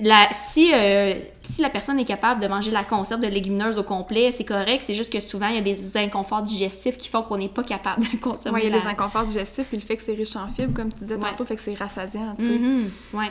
la, 0.00 0.28
si, 0.32 0.70
euh, 0.72 1.14
si 1.42 1.60
la 1.60 1.70
personne 1.70 1.98
est 1.98 2.04
capable 2.04 2.40
de 2.40 2.46
manger 2.46 2.70
la 2.70 2.84
conserve 2.84 3.20
de 3.20 3.26
légumineuses 3.26 3.78
au 3.78 3.82
complet, 3.82 4.30
c'est 4.30 4.44
correct. 4.44 4.84
C'est 4.86 4.94
juste 4.94 5.12
que 5.12 5.18
souvent, 5.18 5.48
il 5.48 5.56
y 5.56 5.58
a 5.58 5.62
des 5.62 5.96
inconforts 5.96 6.42
digestifs 6.42 6.96
qui 6.96 7.08
font 7.08 7.22
qu'on 7.22 7.38
n'est 7.38 7.48
pas 7.48 7.64
capable 7.64 8.02
de 8.02 8.16
consommer 8.18 8.54
Oui, 8.54 8.60
il 8.66 8.70
y 8.70 8.72
a 8.72 8.76
la- 8.76 8.82
des 8.82 8.86
inconforts 8.88 9.24
digestifs, 9.24 9.66
puis 9.68 9.76
le 9.76 9.82
fait 9.82 9.96
que 9.96 10.04
c'est 10.04 10.14
riche 10.14 10.36
en 10.36 10.46
fibres, 10.48 10.72
comme 10.72 10.92
tu 10.92 11.00
disais 11.00 11.14
Ouais. 11.16 11.20
tantôt, 11.30 11.44
fait 11.44 11.56
que 11.56 11.62
c'est 11.62 11.74
rassasiant. 11.74 12.36
Mhm, 12.38 12.90
ouais. 13.14 13.24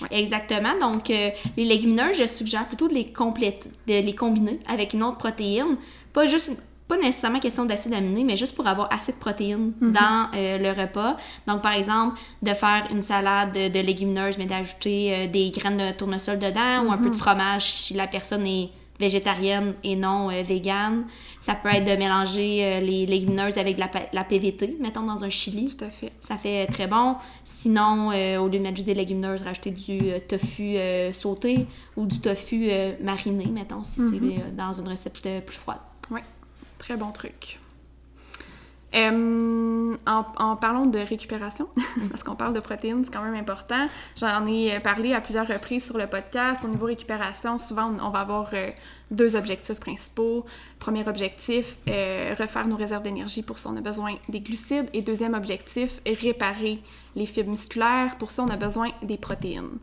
Ouais. 0.00 0.08
Exactement. 0.12 0.78
Donc, 0.80 1.10
euh, 1.10 1.28
les 1.58 1.64
légumineuses, 1.66 2.16
je 2.16 2.26
suggère 2.26 2.66
plutôt 2.66 2.88
de 2.88 2.94
les 2.94 3.04
de 3.04 4.00
les 4.00 4.14
combiner 4.14 4.58
avec 4.66 4.94
une 4.94 5.02
autre 5.02 5.18
protéine. 5.18 5.76
Pas 6.14 6.26
juste, 6.26 6.50
pas 6.88 6.96
nécessairement 6.96 7.40
question 7.40 7.66
d'acide 7.66 7.92
aminé, 7.92 8.24
mais 8.24 8.36
juste 8.36 8.54
pour 8.54 8.66
avoir 8.66 8.90
assez 8.90 9.12
de 9.12 9.18
protéines 9.18 9.72
dans 9.80 10.28
euh, 10.34 10.56
le 10.58 10.70
repas. 10.70 11.16
Donc, 11.46 11.60
par 11.60 11.72
exemple, 11.72 12.18
de 12.40 12.54
faire 12.54 12.86
une 12.90 13.02
salade 13.02 13.52
de, 13.52 13.68
de 13.68 13.80
légumineuses, 13.80 14.38
mais 14.38 14.46
d'ajouter 14.46 15.14
euh, 15.14 15.26
des 15.26 15.50
graines 15.50 15.76
de 15.76 15.92
tournesol 15.98 16.38
dedans 16.38 16.84
ou 16.86 16.92
un 16.92 16.98
peu 16.98 17.10
de 17.10 17.16
fromage 17.16 17.64
si 17.64 17.94
la 17.94 18.06
personne 18.06 18.46
est 18.46 18.70
végétarienne 18.98 19.74
et 19.82 19.96
non 19.96 20.30
euh, 20.30 20.42
végane. 20.42 21.06
Ça 21.40 21.54
peut 21.54 21.68
être 21.68 21.84
de 21.84 21.96
mélanger 21.96 22.64
euh, 22.64 22.80
les 22.80 23.06
légumineuses 23.06 23.58
avec 23.58 23.78
la, 23.78 23.90
la 24.12 24.24
PVT, 24.24 24.78
mettons 24.80 25.02
dans 25.02 25.24
un 25.24 25.30
chili. 25.30 25.74
Tout 25.74 25.84
à 25.84 25.90
fait. 25.90 26.12
Ça 26.20 26.36
fait 26.36 26.66
très 26.66 26.86
bon. 26.86 27.16
Sinon, 27.44 28.10
euh, 28.12 28.38
au 28.38 28.44
lieu 28.48 28.58
de 28.58 28.62
mettre 28.62 28.76
juste 28.76 28.86
des 28.86 28.94
légumineuses, 28.94 29.42
rajouter 29.42 29.70
du 29.70 30.00
tofu 30.28 30.76
sauté 31.12 31.66
ou 31.96 32.06
du 32.06 32.20
tofu 32.20 32.70
mariné, 33.02 33.46
mettons, 33.46 33.82
si 33.82 34.00
c'est 34.00 34.16
euh, 34.16 34.50
dans 34.56 34.72
une 34.72 34.88
recette 34.88 35.44
plus 35.44 35.56
froide. 35.56 35.78
Très 36.78 36.96
bon 36.96 37.12
truc. 37.12 37.58
En, 38.94 40.56
parlant 40.60 40.86
de 40.86 40.98
récupération, 40.98 41.68
parce 42.10 42.22
qu'on 42.22 42.36
parle 42.36 42.54
de 42.54 42.60
protéines, 42.60 43.04
c'est 43.04 43.12
quand 43.12 43.22
même 43.22 43.34
important. 43.34 43.88
J'en 44.16 44.46
ai 44.46 44.78
parlé 44.80 45.12
à 45.14 45.20
plusieurs 45.20 45.48
reprises 45.48 45.84
sur 45.84 45.98
le 45.98 46.06
podcast. 46.06 46.64
Au 46.64 46.68
niveau 46.68 46.86
récupération, 46.86 47.58
souvent, 47.58 47.90
on, 47.90 48.06
on 48.06 48.10
va 48.10 48.20
avoir 48.20 48.50
euh, 48.52 48.70
deux 49.10 49.36
objectifs 49.36 49.80
principaux. 49.80 50.44
Premier 50.78 51.06
objectif, 51.08 51.76
euh, 51.88 52.34
refaire 52.38 52.66
nos 52.66 52.76
réserves 52.76 53.02
d'énergie 53.02 53.42
pour 53.42 53.58
si 53.58 53.66
on 53.66 53.76
a 53.76 53.80
besoin 53.80 54.14
des 54.28 54.40
glucides. 54.40 54.88
Et 54.92 55.02
deuxième 55.02 55.34
objectif, 55.34 56.00
réparer 56.06 56.80
les 57.16 57.26
fibres 57.26 57.50
musculaires. 57.50 58.16
Pour 58.18 58.30
ça, 58.30 58.42
on 58.42 58.48
a 58.48 58.56
besoin 58.56 58.90
des 59.02 59.16
protéines. 59.16 59.78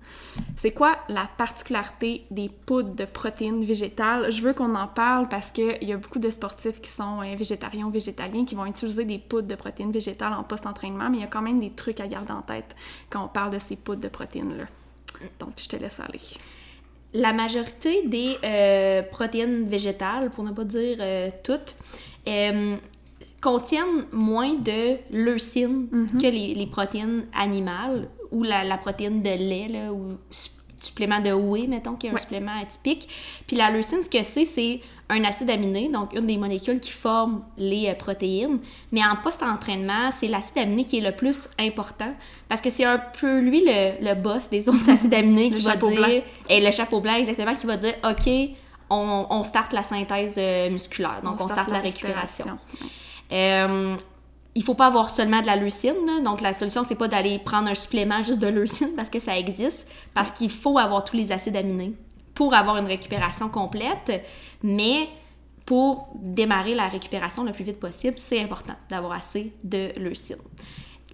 C'est 0.57 0.71
quoi 0.71 0.97
la 1.07 1.29
particularité 1.37 2.25
des 2.29 2.49
poudres 2.49 2.93
de 2.93 3.05
protéines 3.05 3.63
végétales? 3.63 4.31
Je 4.31 4.41
veux 4.41 4.53
qu'on 4.53 4.75
en 4.75 4.87
parle 4.87 5.29
parce 5.29 5.51
qu'il 5.51 5.83
y 5.83 5.93
a 5.93 5.97
beaucoup 5.97 6.19
de 6.19 6.29
sportifs 6.29 6.81
qui 6.81 6.89
sont 6.89 7.21
euh, 7.21 7.35
végétariens 7.35 7.85
ou 7.85 7.91
végétaliens 7.91 8.45
qui 8.45 8.55
vont 8.55 8.65
utiliser 8.65 9.05
des 9.05 9.19
poudres 9.19 9.47
de 9.47 9.55
protéines 9.55 9.91
végétales 9.91 10.33
en 10.33 10.43
post-entraînement, 10.43 11.09
mais 11.09 11.17
il 11.17 11.21
y 11.21 11.25
a 11.25 11.27
quand 11.27 11.41
même 11.41 11.59
des 11.59 11.71
trucs 11.71 11.99
à 11.99 12.07
garder 12.07 12.33
en 12.33 12.41
tête 12.41 12.75
quand 13.09 13.23
on 13.23 13.27
parle 13.27 13.51
de 13.51 13.59
ces 13.59 13.75
poudres 13.75 14.01
de 14.01 14.09
protéines-là. 14.09 14.65
Donc, 15.39 15.53
je 15.57 15.67
te 15.67 15.75
laisse 15.75 15.99
aller. 15.99 16.19
La 17.13 17.33
majorité 17.33 18.07
des 18.07 18.37
euh, 18.43 19.01
protéines 19.03 19.67
végétales, 19.67 20.29
pour 20.31 20.43
ne 20.43 20.51
pas 20.51 20.63
dire 20.63 20.97
euh, 20.99 21.29
toutes, 21.43 21.75
euh, 22.27 22.75
contiennent 23.41 24.05
moins 24.11 24.53
de 24.55 24.97
leucine 25.11 25.87
que 26.19 26.27
les, 26.27 26.55
les 26.55 26.67
protéines 26.67 27.25
animales 27.33 28.07
ou 28.31 28.43
la, 28.43 28.63
la 28.63 28.77
protéine 28.77 29.21
de 29.21 29.29
lait 29.29 29.67
là, 29.67 29.93
ou 29.93 30.17
supplément 30.81 31.19
de 31.19 31.31
whey, 31.31 31.67
mettons, 31.67 31.95
qui 31.95 32.07
est 32.07 32.09
un 32.09 32.13
Ouais. 32.13 32.19
supplément 32.19 32.51
atypique. 32.61 33.07
Puis 33.47 33.55
la 33.55 33.69
leucine, 33.71 34.01
ce 34.03 34.09
que 34.09 34.23
c'est, 34.23 34.45
c'est 34.45 34.81
un 35.09 35.23
acide 35.23 35.49
aminé, 35.49 35.89
donc 35.89 36.13
une 36.13 36.25
des 36.27 36.37
molécules 36.37 36.79
qui 36.79 36.91
forment 36.91 37.41
les 37.57 37.89
euh, 37.89 37.93
protéines. 37.93 38.59
Mais 38.91 39.01
en 39.03 39.15
post-entraînement, 39.21 40.09
c'est 40.11 40.27
l'acide 40.27 40.57
aminé 40.59 40.83
qui 40.85 40.97
est 40.99 41.01
le 41.01 41.11
plus 41.15 41.49
important 41.59 42.13
parce 42.47 42.61
que 42.61 42.69
c'est 42.69 42.85
un 42.85 42.97
peu 43.19 43.39
lui 43.39 43.63
le, 43.65 44.03
le 44.03 44.13
boss 44.15 44.49
des 44.49 44.67
autres 44.69 44.89
acides 44.89 45.13
aminés 45.13 45.49
qui 45.51 45.61
va 45.61 45.75
dire... 45.75 45.89
blanc. 45.91 46.21
Et 46.49 46.59
le 46.63 46.71
chapeau 46.71 46.99
blanc, 47.01 47.15
exactement, 47.15 47.53
qui 47.55 47.65
va 47.65 47.77
dire, 47.77 47.93
OK, 48.03 48.29
on, 48.89 49.25
on 49.29 49.43
starte 49.43 49.73
la 49.73 49.83
synthèse 49.83 50.35
euh, 50.37 50.69
musculaire, 50.69 51.21
donc 51.23 51.39
on, 51.41 51.47
starte 51.47 51.71
la 51.71 51.79
récupération. 51.79 52.57
Euh, 53.31 53.95
il 54.55 54.63
faut 54.63 54.73
pas 54.73 54.87
avoir 54.87 55.09
seulement 55.09 55.41
de 55.41 55.47
la 55.47 55.55
leucine. 55.55 56.23
Donc, 56.23 56.41
la 56.41 56.53
solution, 56.53 56.83
c'est 56.83 56.95
pas 56.95 57.07
d'aller 57.07 57.39
prendre 57.39 57.69
un 57.69 57.75
supplément 57.75 58.23
juste 58.23 58.39
de 58.39 58.47
leucine 58.47 58.89
parce 58.95 59.09
que 59.09 59.19
ça 59.19 59.37
existe, 59.37 59.87
parce 60.13 60.31
qu'il 60.31 60.49
faut 60.49 60.77
avoir 60.77 61.05
tous 61.05 61.15
les 61.15 61.31
acides 61.31 61.55
aminés 61.55 61.93
pour 62.33 62.53
avoir 62.53 62.77
une 62.77 62.87
récupération 62.87 63.49
complète. 63.49 64.23
Mais 64.63 65.07
pour 65.65 66.09
démarrer 66.15 66.75
la 66.75 66.87
récupération 66.87 67.43
le 67.43 67.53
plus 67.53 67.63
vite 67.63 67.79
possible, 67.79 68.15
c'est 68.17 68.41
important 68.41 68.73
d'avoir 68.89 69.13
assez 69.13 69.53
de 69.63 69.97
leucine. 69.97 70.37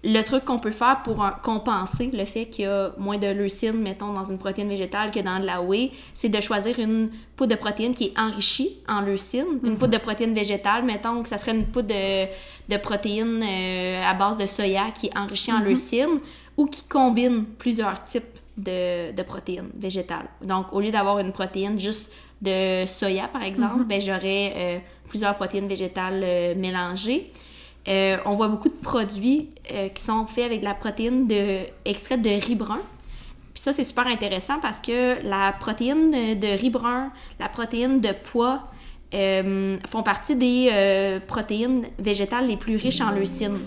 Le 0.04 0.22
truc 0.22 0.44
qu'on 0.44 0.58
peut 0.60 0.70
faire 0.70 1.02
pour 1.02 1.24
un- 1.24 1.32
compenser 1.32 2.10
le 2.12 2.24
fait 2.24 2.46
qu'il 2.46 2.64
y 2.64 2.68
a 2.68 2.92
moins 2.98 3.18
de 3.18 3.26
leucine, 3.26 3.72
mettons, 3.72 4.12
dans 4.12 4.24
une 4.24 4.38
protéine 4.38 4.68
végétale 4.68 5.10
que 5.10 5.18
dans 5.20 5.40
de 5.40 5.44
la 5.46 5.60
whey, 5.60 5.90
c'est 6.14 6.28
de 6.28 6.40
choisir 6.40 6.78
une 6.78 7.10
poudre 7.34 7.54
de 7.56 7.60
protéine 7.60 7.94
qui 7.94 8.04
est 8.04 8.18
enrichie 8.18 8.78
en 8.88 9.00
leucine. 9.00 9.46
Une 9.64 9.76
poudre 9.76 9.94
de 9.94 9.98
protéine 9.98 10.34
végétale, 10.34 10.84
mettons, 10.84 11.22
que 11.22 11.28
ça 11.28 11.36
serait 11.36 11.52
une 11.52 11.64
poudre 11.66 11.88
de, 11.88 12.26
de 12.72 12.76
protéines 12.80 13.42
euh, 13.42 14.02
à 14.08 14.14
base 14.14 14.36
de 14.36 14.46
soya 14.46 14.90
qui 14.94 15.06
est 15.08 15.18
enrichie 15.18 15.52
en 15.52 15.60
leucine 15.60 16.20
ou 16.56 16.66
qui 16.66 16.84
combine 16.84 17.44
plusieurs 17.58 18.04
types 18.04 18.38
de, 18.56 19.10
de 19.12 19.22
protéines 19.22 19.70
végétales. 19.76 20.26
Donc, 20.44 20.72
au 20.72 20.80
lieu 20.80 20.90
d'avoir 20.92 21.18
une 21.18 21.32
protéine 21.32 21.78
juste 21.78 22.12
de 22.40 22.86
soya, 22.86 23.26
par 23.28 23.42
exemple, 23.42 23.82
ben, 23.84 24.00
j'aurais 24.00 24.52
euh, 24.56 24.78
plusieurs 25.08 25.34
protéines 25.34 25.66
végétales 25.68 26.20
euh, 26.22 26.54
mélangées. 26.56 27.32
Euh, 27.88 28.18
on 28.26 28.34
voit 28.34 28.48
beaucoup 28.48 28.68
de 28.68 28.74
produits 28.74 29.48
euh, 29.72 29.88
qui 29.88 30.02
sont 30.02 30.26
faits 30.26 30.44
avec 30.44 30.60
de 30.60 30.64
la 30.64 30.74
protéine 30.74 31.26
de, 31.26 31.60
extraite 31.84 32.20
de 32.20 32.30
riz 32.30 32.54
brun. 32.54 32.80
Puis 33.54 33.62
ça, 33.62 33.72
c'est 33.72 33.84
super 33.84 34.06
intéressant 34.06 34.60
parce 34.60 34.78
que 34.78 35.22
la 35.26 35.52
protéine 35.52 36.10
de, 36.10 36.58
riz 36.58 36.70
brun, 36.70 37.10
la 37.40 37.48
protéine 37.48 38.00
de 38.00 38.10
pois 38.30 38.68
euh, 39.14 39.78
font 39.88 40.02
partie 40.02 40.36
des 40.36 41.18
protéines 41.26 41.86
végétales 41.98 42.46
les 42.46 42.56
plus 42.56 42.76
riches 42.76 43.00
en 43.00 43.10
leucine. 43.10 43.58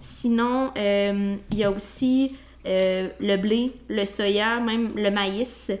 Sinon, 0.00 0.72
il 0.76 1.58
y 1.58 1.64
a 1.64 1.70
aussi 1.70 2.36
le 2.66 3.36
blé, 3.36 3.72
le 3.88 4.04
soya, 4.04 4.60
même 4.60 4.92
le 4.94 5.10
maïs 5.10 5.72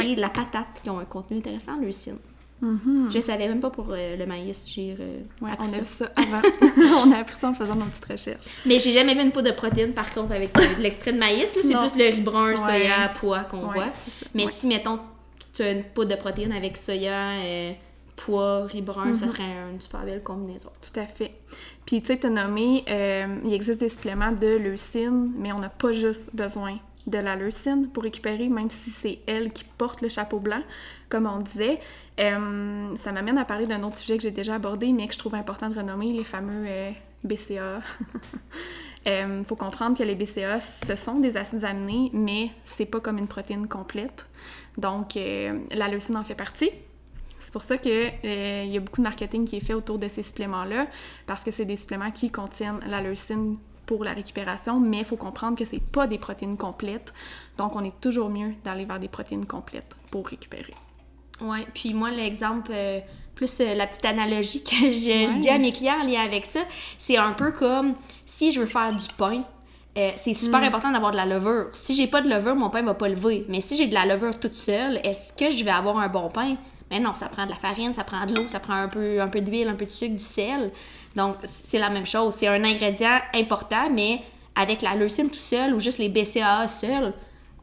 et 0.00 0.14
la 0.14 0.30
patate 0.30 0.80
qui 0.82 0.88
ont 0.88 0.98
un 0.98 1.04
contenu 1.04 1.38
intéressant 1.38 1.74
en 1.76 1.80
leucine. 1.80 2.18
Je 3.10 3.18
savais 3.20 3.48
même 3.48 3.60
pas 3.60 3.70
pour 3.70 3.86
euh, 3.90 4.16
le 4.16 4.24
maïs, 4.26 4.70
j'ai 4.74 4.94
euh, 5.00 5.20
Ouais, 5.40 5.50
on 5.58 5.64
a 5.64 5.68
ça. 5.68 5.78
vu 5.78 5.84
ça 5.84 6.10
avant. 6.14 6.40
on 7.08 7.12
a 7.12 7.18
appris 7.18 7.36
ça 7.38 7.48
en 7.48 7.54
faisant 7.54 7.74
nos 7.74 7.86
petites 7.86 8.04
recherches. 8.04 8.46
Mais 8.64 8.78
j'ai 8.78 8.92
jamais 8.92 9.14
vu 9.14 9.22
une 9.22 9.32
poudre 9.32 9.50
de 9.50 9.54
protéines, 9.56 9.92
par 9.92 10.08
contre, 10.10 10.32
avec 10.32 10.56
euh, 10.56 10.74
de 10.76 10.80
l'extrait 10.82 11.12
de 11.12 11.18
maïs. 11.18 11.48
C'est 11.50 11.60
plus 11.76 11.96
le 11.96 12.14
riz 12.14 12.20
brun, 12.20 12.50
Ouais. 12.52 12.56
soya, 12.56 13.12
pois 13.16 13.40
qu'on 13.40 13.66
Ouais, 13.68 13.74
voit. 13.74 13.88
Mais 14.34 14.46
si, 14.46 14.66
mettons, 14.68 15.00
tu 15.54 15.62
as 15.62 15.72
une 15.72 15.82
poudre 15.84 16.10
de 16.10 16.16
protéines 16.16 16.52
avec 16.52 16.76
soya, 16.76 17.30
pois, 18.16 18.64
riz 18.66 18.82
brun, 18.82 19.14
ça 19.16 19.26
Mhm. 19.26 19.32
serait 19.32 19.56
une 19.72 19.80
super 19.80 20.04
belle 20.04 20.22
combinaison. 20.22 20.68
Tout 20.80 21.00
à 21.00 21.06
fait. 21.06 21.32
Puis, 21.84 22.00
tu 22.00 22.06
sais, 22.08 22.18
tu 22.18 22.26
as 22.26 22.30
nommé, 22.30 22.84
il 23.44 23.52
existe 23.52 23.80
des 23.80 23.88
suppléments 23.88 24.32
de 24.32 24.46
leucine, 24.56 25.32
mais 25.36 25.50
on 25.52 25.58
n'a 25.58 25.68
pas 25.68 25.90
juste 25.92 26.34
besoin 26.34 26.78
de 27.06 27.18
la 27.18 27.36
leucine 27.36 27.88
pour 27.88 28.04
récupérer, 28.04 28.48
même 28.48 28.70
si 28.70 28.90
c'est 28.90 29.18
elle 29.26 29.52
qui 29.52 29.64
porte 29.64 30.02
le 30.02 30.08
chapeau 30.08 30.38
blanc, 30.38 30.62
comme 31.08 31.26
on 31.26 31.38
disait. 31.38 31.80
Euh, 32.20 32.96
ça 32.96 33.12
m'amène 33.12 33.38
à 33.38 33.44
parler 33.44 33.66
d'un 33.66 33.82
autre 33.82 33.96
sujet 33.96 34.16
que 34.16 34.22
j'ai 34.22 34.30
déjà 34.30 34.54
abordé, 34.54 34.92
mais 34.92 35.06
que 35.08 35.14
je 35.14 35.18
trouve 35.18 35.34
important 35.34 35.68
de 35.68 35.78
renommer, 35.78 36.12
les 36.12 36.24
fameux 36.24 36.64
euh, 36.66 36.90
BCA. 37.24 37.80
Il 39.06 39.44
faut 39.48 39.56
comprendre 39.56 39.96
que 39.98 40.02
les 40.02 40.14
BCA, 40.14 40.60
ce 40.60 40.96
sont 40.96 41.18
des 41.18 41.36
acides 41.36 41.64
aminés, 41.64 42.10
mais 42.12 42.50
c'est 42.64 42.86
pas 42.86 43.00
comme 43.00 43.18
une 43.18 43.28
protéine 43.28 43.66
complète. 43.66 44.28
Donc, 44.78 45.16
euh, 45.16 45.58
la 45.72 45.88
leucine 45.88 46.16
en 46.16 46.24
fait 46.24 46.34
partie. 46.34 46.70
C'est 47.40 47.52
pour 47.52 47.64
ça 47.64 47.76
qu'il 47.76 48.12
y 48.22 48.76
a 48.76 48.80
beaucoup 48.80 49.00
de 49.00 49.06
marketing 49.06 49.44
qui 49.44 49.56
est 49.56 49.64
fait 49.64 49.74
autour 49.74 49.98
de 49.98 50.06
ces 50.06 50.22
suppléments-là, 50.22 50.86
parce 51.26 51.42
que 51.42 51.50
c'est 51.50 51.64
des 51.64 51.74
suppléments 51.74 52.12
qui 52.12 52.30
contiennent 52.30 52.80
la 52.86 53.02
leucine 53.02 53.58
pour 53.86 54.04
la 54.04 54.12
récupération, 54.12 54.78
mais 54.80 54.98
il 54.98 55.04
faut 55.04 55.16
comprendre 55.16 55.56
que 55.58 55.64
c'est 55.64 55.82
pas 55.82 56.06
des 56.06 56.18
protéines 56.18 56.56
complètes. 56.56 57.12
Donc, 57.58 57.74
on 57.76 57.84
est 57.84 58.00
toujours 58.00 58.30
mieux 58.30 58.54
d'aller 58.64 58.84
vers 58.84 58.98
des 59.00 59.08
protéines 59.08 59.46
complètes 59.46 59.94
pour 60.10 60.26
récupérer. 60.26 60.74
Ouais, 61.40 61.66
puis 61.74 61.92
moi, 61.92 62.10
l'exemple, 62.10 62.70
euh, 62.72 63.00
plus 63.34 63.60
euh, 63.60 63.74
la 63.74 63.86
petite 63.86 64.04
analogie 64.04 64.62
que 64.62 64.70
je, 64.92 65.40
dis 65.40 65.48
à 65.50 65.58
mes 65.58 65.72
clients 65.72 66.00
en 66.00 66.06
lien 66.06 66.20
avec 66.20 66.46
ça, 66.46 66.60
c'est 66.98 67.16
un 67.16 67.32
peu 67.32 67.50
comme 67.52 67.94
si 68.24 68.52
je 68.52 68.60
veux 68.60 68.66
faire 68.66 68.94
du 68.94 69.06
pain. 69.18 69.42
euh, 69.98 70.10
c'est 70.16 70.32
super 70.34 70.60
Mm. 70.60 70.64
important 70.64 70.90
d'avoir 70.92 71.10
de 71.10 71.16
la 71.16 71.26
levure. 71.26 71.66
Si 71.72 71.94
j'ai 71.94 72.06
pas 72.06 72.22
de 72.22 72.28
levure, 72.28 72.54
mon 72.54 72.70
pain 72.70 72.82
va 72.82 72.94
pas 72.94 73.08
lever. 73.08 73.44
Mais 73.48 73.60
si 73.60 73.76
j'ai 73.76 73.86
de 73.88 73.94
la 73.94 74.06
levure 74.06 74.38
toute 74.40 74.54
seule, 74.54 74.98
est-ce 75.04 75.32
que 75.34 75.50
je 75.50 75.64
vais 75.64 75.70
avoir 75.70 75.98
un 75.98 76.08
bon 76.08 76.28
pain? 76.30 76.56
Mais 76.90 77.00
non, 77.00 77.12
ça 77.14 77.28
prend 77.28 77.44
de 77.46 77.50
la 77.50 77.56
farine, 77.56 77.92
ça 77.94 78.04
prend 78.04 78.24
de 78.26 78.34
l'eau, 78.34 78.46
ça 78.48 78.60
prend 78.60 78.74
un 78.74 78.88
peu, 78.88 79.20
un 79.20 79.28
peu 79.28 79.40
d'huile, 79.40 79.68
un 79.68 79.74
peu 79.74 79.84
de 79.86 79.90
sucre, 79.90 80.12
du 80.14 80.18
sel. 80.24 80.70
Donc, 81.16 81.36
c'est 81.44 81.78
la 81.78 81.90
même 81.90 82.06
chose. 82.06 82.34
C'est 82.36 82.48
un 82.48 82.62
ingrédient 82.64 83.18
important, 83.34 83.90
mais 83.90 84.20
avec 84.54 84.82
la 84.82 84.94
leucine 84.94 85.28
tout 85.30 85.36
seul 85.36 85.74
ou 85.74 85.80
juste 85.80 85.98
les 85.98 86.08
BCAA 86.08 86.68
seuls, 86.68 87.12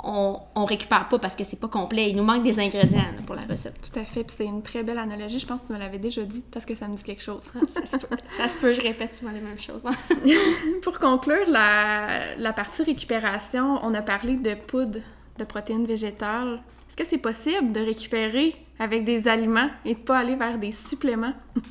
on, 0.02 0.40
on 0.56 0.64
récupère 0.66 1.10
pas 1.10 1.20
parce 1.20 1.36
que 1.36 1.44
c'est 1.44 1.60
pas 1.60 1.68
complet. 1.68 2.10
Il 2.10 2.16
nous 2.16 2.24
manque 2.24 2.44
des 2.44 2.58
ingrédients 2.60 3.00
là, 3.00 3.22
pour 3.26 3.36
la 3.36 3.42
recette. 3.42 3.76
Tout 3.82 4.00
à 4.00 4.04
fait, 4.06 4.24
puis 4.24 4.34
c'est 4.38 4.46
une 4.46 4.62
très 4.64 4.82
belle 4.82 4.98
analogie. 4.98 5.40
Je 5.40 5.46
pense 5.46 5.62
que 5.62 5.68
tu 5.68 5.74
me 5.74 5.78
l'avais 5.80 5.98
déjà 5.98 6.24
dit 6.24 6.42
parce 6.52 6.66
que 6.66 6.74
ça 6.74 6.88
me 6.88 6.96
dit 6.96 7.04
quelque 7.04 7.22
chose. 7.22 7.42
Ça 7.74 7.86
se 7.86 7.98
peut. 7.98 8.16
Ça 8.32 8.48
se 8.48 8.56
peut, 8.58 8.74
je 8.74 8.82
répète 8.82 9.14
souvent 9.14 9.32
les 9.32 9.42
mêmes 9.42 9.60
choses. 9.60 9.84
hein. 9.86 9.92
Pour 10.84 11.00
conclure 11.00 11.50
la, 11.50 12.36
la 12.38 12.54
partie 12.54 12.84
récupération, 12.84 13.78
on 13.84 13.94
a 13.94 14.02
parlé 14.02 14.36
de 14.38 14.54
poudre 14.56 15.00
de 15.38 15.44
protéines 15.44 15.86
végétales. 15.86 16.62
Est-ce 16.88 16.96
que 16.96 17.06
c'est 17.06 17.18
possible 17.18 17.72
de 17.74 17.82
récupérer 17.82 18.56
avec 18.80 19.04
des 19.04 19.28
aliments 19.28 19.70
et 19.84 19.96
de 19.96 20.00
pas 20.00 20.20
aller 20.20 20.36
vers 20.38 20.58
des 20.58 20.72
suppléments? 20.72 21.34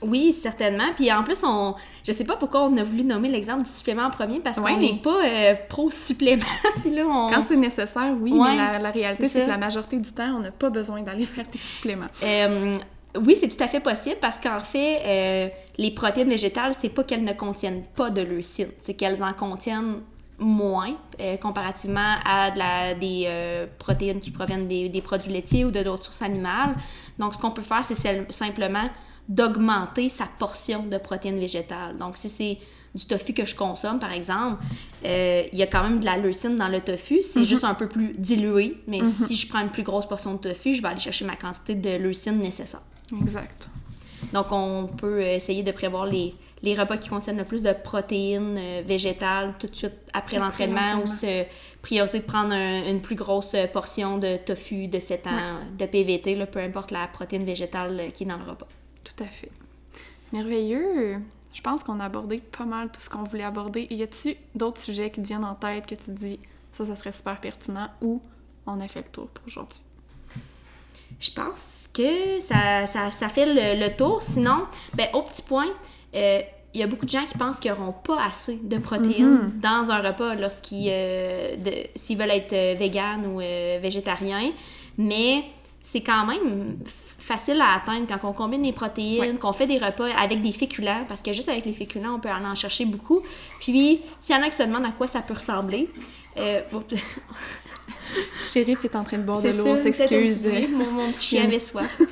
Oui, 0.00 0.32
certainement. 0.32 0.92
Puis 0.94 1.12
en 1.12 1.24
plus, 1.24 1.42
on, 1.44 1.74
je 2.06 2.12
sais 2.12 2.24
pas 2.24 2.36
pourquoi 2.36 2.64
on 2.64 2.76
a 2.76 2.84
voulu 2.84 3.02
nommer 3.04 3.28
l'exemple 3.28 3.64
du 3.64 3.70
supplément 3.70 4.04
en 4.04 4.10
premier 4.10 4.38
parce 4.40 4.58
qu'on 4.58 4.64
Ouais. 4.66 4.76
n'est 4.76 5.00
pas 5.02 5.24
euh, 5.24 5.54
pro-supplément. 5.68 6.42
Puis 6.82 6.90
là, 6.90 7.02
on... 7.06 7.28
Quand 7.30 7.42
c'est 7.48 7.56
nécessaire, 7.56 8.14
oui, 8.20 8.32
Ouais, 8.32 8.50
mais 8.50 8.56
la, 8.56 8.78
la 8.78 8.90
réalité, 8.90 9.28
c'est 9.28 9.42
que 9.42 9.48
la 9.48 9.58
majorité 9.58 9.98
du 9.98 10.12
temps, 10.12 10.36
on 10.36 10.40
n'a 10.40 10.52
pas 10.52 10.70
besoin 10.70 11.02
d'aller 11.02 11.24
vers 11.34 11.46
des 11.50 11.58
suppléments. 11.58 12.06
Euh, 12.22 12.76
oui, 13.20 13.36
c'est 13.36 13.48
tout 13.48 13.62
à 13.62 13.66
fait 13.66 13.80
possible 13.80 14.16
parce 14.20 14.38
qu'en 14.38 14.60
fait, 14.60 15.00
euh, 15.04 15.48
les 15.78 15.90
protéines 15.90 16.28
végétales, 16.28 16.74
c'est 16.78 16.90
pas 16.90 17.02
qu'elles 17.02 17.24
ne 17.24 17.32
contiennent 17.32 17.82
pas 17.96 18.10
de 18.10 18.20
leucine, 18.22 18.68
c'est 18.80 18.94
qu'elles 18.94 19.22
en 19.24 19.32
contiennent 19.32 19.96
moins 20.40 20.94
euh, 21.20 21.36
comparativement 21.38 22.14
à 22.24 22.52
de 22.52 22.58
la- 22.58 22.94
des 22.94 23.24
euh, 23.26 23.66
protéines 23.80 24.20
qui 24.20 24.30
proviennent 24.30 24.68
des, 24.68 24.88
des 24.88 25.00
produits 25.02 25.32
laitiers 25.32 25.64
ou 25.64 25.72
de 25.72 25.82
d'autres 25.82 26.04
sources 26.04 26.22
animales. 26.22 26.76
Donc, 27.18 27.34
ce 27.34 27.38
qu'on 27.40 27.50
peut 27.50 27.62
faire, 27.62 27.84
c'est 27.84 27.96
simplement 28.30 28.88
d'augmenter 29.28 30.08
sa 30.08 30.24
portion 30.38 30.84
de 30.84 30.98
protéines 30.98 31.38
végétales. 31.38 31.96
Donc, 31.98 32.16
si 32.16 32.28
c'est 32.28 32.58
du 32.94 33.04
tofu 33.06 33.34
que 33.34 33.44
je 33.44 33.54
consomme, 33.54 33.98
par 33.98 34.12
exemple, 34.12 34.62
euh, 35.04 35.42
il 35.52 35.58
y 35.58 35.62
a 35.62 35.66
quand 35.66 35.82
même 35.82 36.00
de 36.00 36.04
la 36.06 36.16
leucine 36.16 36.56
dans 36.56 36.68
le 36.68 36.80
tofu, 36.80 37.22
c'est 37.22 37.44
juste 37.44 37.64
un 37.64 37.74
peu 37.74 37.86
plus 37.88 38.14
dilué, 38.16 38.78
mais 38.86 39.04
si 39.04 39.36
je 39.36 39.46
prends 39.48 39.60
une 39.60 39.68
plus 39.68 39.82
grosse 39.82 40.06
portion 40.06 40.32
de 40.34 40.38
tofu, 40.38 40.74
je 40.74 40.80
vais 40.82 40.88
aller 40.88 40.98
chercher 40.98 41.24
ma 41.26 41.36
quantité 41.36 41.74
de 41.74 41.96
leucine 42.02 42.38
nécessaire. 42.38 42.80
Exact. 43.22 43.68
Donc, 44.32 44.46
on 44.50 44.86
peut 44.88 45.20
essayer 45.22 45.62
de 45.62 45.70
prévoir 45.70 46.06
les, 46.06 46.34
les 46.62 46.74
repas 46.74 46.96
qui 46.96 47.08
contiennent 47.08 47.36
le 47.38 47.44
plus 47.44 47.62
de 47.62 47.72
protéines 47.72 48.56
euh, 48.58 48.82
végétales 48.84 49.54
tout 49.58 49.66
de 49.68 49.76
suite 49.76 49.92
après, 50.12 50.38
Après 50.38 50.66
l'entraînement 50.66 51.02
ou 51.02 51.06
se 51.06 51.44
prioriser 51.82 52.18
de 52.20 52.24
prendre 52.24 52.52
un- 52.52 52.88
une 52.90 53.00
plus 53.00 53.14
grosse 53.14 53.54
portion 53.72 54.18
de 54.18 54.36
tofu, 54.38 54.88
de 54.88 54.98
7 54.98 55.26
ans, 55.28 55.30
de 55.78 55.86
PVT, 55.86 56.34
là, 56.34 56.46
peu 56.46 56.58
importe 56.58 56.90
la 56.90 57.06
protéine 57.06 57.44
végétale 57.44 58.00
euh, 58.00 58.10
qui 58.10 58.24
est 58.24 58.26
dans 58.26 58.38
le 58.38 58.44
repas. 58.50 58.66
Tout 59.18 59.24
à 59.24 59.26
fait. 59.26 59.50
Merveilleux. 60.32 61.18
je 61.54 61.60
pense 61.62 61.82
qu'on 61.82 61.98
a 62.00 62.04
abordé 62.04 62.38
pas 62.38 62.64
mal 62.64 62.90
tout 62.90 63.00
ce 63.00 63.10
qu'on 63.10 63.24
voulait 63.24 63.44
aborder. 63.44 63.86
Y 63.90 64.02
a-tu 64.02 64.36
d'autres 64.54 64.80
sujets 64.80 65.10
qui 65.10 65.20
te 65.22 65.26
viennent 65.26 65.44
en 65.44 65.54
tête 65.54 65.86
que 65.86 65.94
tu 65.94 66.04
te 66.04 66.10
dis 66.10 66.38
ça, 66.72 66.86
ça 66.86 66.94
serait 66.94 67.12
super 67.12 67.40
pertinent 67.40 67.88
ou 68.00 68.20
on 68.66 68.78
a 68.80 68.86
fait 68.88 69.00
le 69.00 69.08
tour 69.10 69.28
pour 69.28 69.46
aujourd'hui? 69.46 69.80
Je 71.18 71.30
pense 71.32 71.88
que 71.92 72.38
ça, 72.40 72.86
ça, 72.86 73.10
ça 73.10 73.28
fait 73.28 73.46
le, 73.46 73.80
le, 73.84 73.96
tour. 73.96 74.22
Sinon, 74.22 74.66
ben, 74.94 75.08
au 75.14 75.22
petit 75.22 75.42
point, 75.42 75.66
euh, 76.14 76.40
il 76.74 76.80
y 76.80 76.82
a 76.84 76.86
beaucoup 76.86 77.06
de 77.06 77.10
gens 77.10 77.24
qui 77.24 77.36
pensent 77.36 77.58
qu'ils 77.58 77.72
n'auront 77.72 77.92
pas 77.92 78.22
assez 78.24 78.56
de 78.62 78.78
protéines 78.78 79.50
Mhm. 79.54 79.60
dans 79.60 79.90
un 79.90 80.00
repas 80.00 80.34
lorsqu'ils 80.34 80.90
euh, 80.90 81.56
veulent 82.10 82.30
être 82.30 82.52
euh, 82.52 82.74
vegan 82.78 83.26
ou 83.26 83.40
euh, 83.40 83.78
végétarien. 83.82 84.52
Mais 84.98 85.44
c'est 85.80 86.02
quand 86.02 86.26
même 86.26 86.76
facile 87.28 87.60
à 87.60 87.74
atteindre 87.76 88.06
quand 88.08 88.28
on 88.28 88.32
combine 88.32 88.62
les 88.62 88.72
protéines, 88.72 89.20
Ouais. 89.20 89.34
qu'on 89.34 89.52
fait 89.52 89.66
des 89.66 89.78
repas 89.78 90.08
avec 90.18 90.40
des 90.40 90.52
féculents, 90.52 91.04
parce 91.06 91.20
que 91.22 91.32
juste 91.32 91.48
avec 91.48 91.64
les 91.66 91.72
féculents, 91.72 92.14
on 92.16 92.20
peut 92.20 92.28
en 92.30 92.54
chercher 92.54 92.84
beaucoup. 92.86 93.20
Puis, 93.60 94.00
s'il 94.18 94.34
y 94.34 94.38
en 94.38 94.42
a 94.42 94.48
qui 94.48 94.56
se 94.56 94.62
demandent 94.64 94.86
à 94.86 94.92
quoi 94.92 95.06
ça 95.06 95.20
peut 95.20 95.34
ressembler, 95.34 95.88
euh, 96.38 96.60
Shérif 98.42 98.84
est 98.84 98.96
en 98.96 99.04
train 99.04 99.18
de 99.18 99.22
boire 99.22 99.42
de 99.42 99.48
l'eau, 99.50 99.66
on 99.66 99.76
s'excuse. 99.82 100.38
Mon, 100.72 100.90
mon 100.92 101.12
petit 101.12 101.26
chien 101.36 101.44
avait 101.44 101.58
soif. 101.58 102.00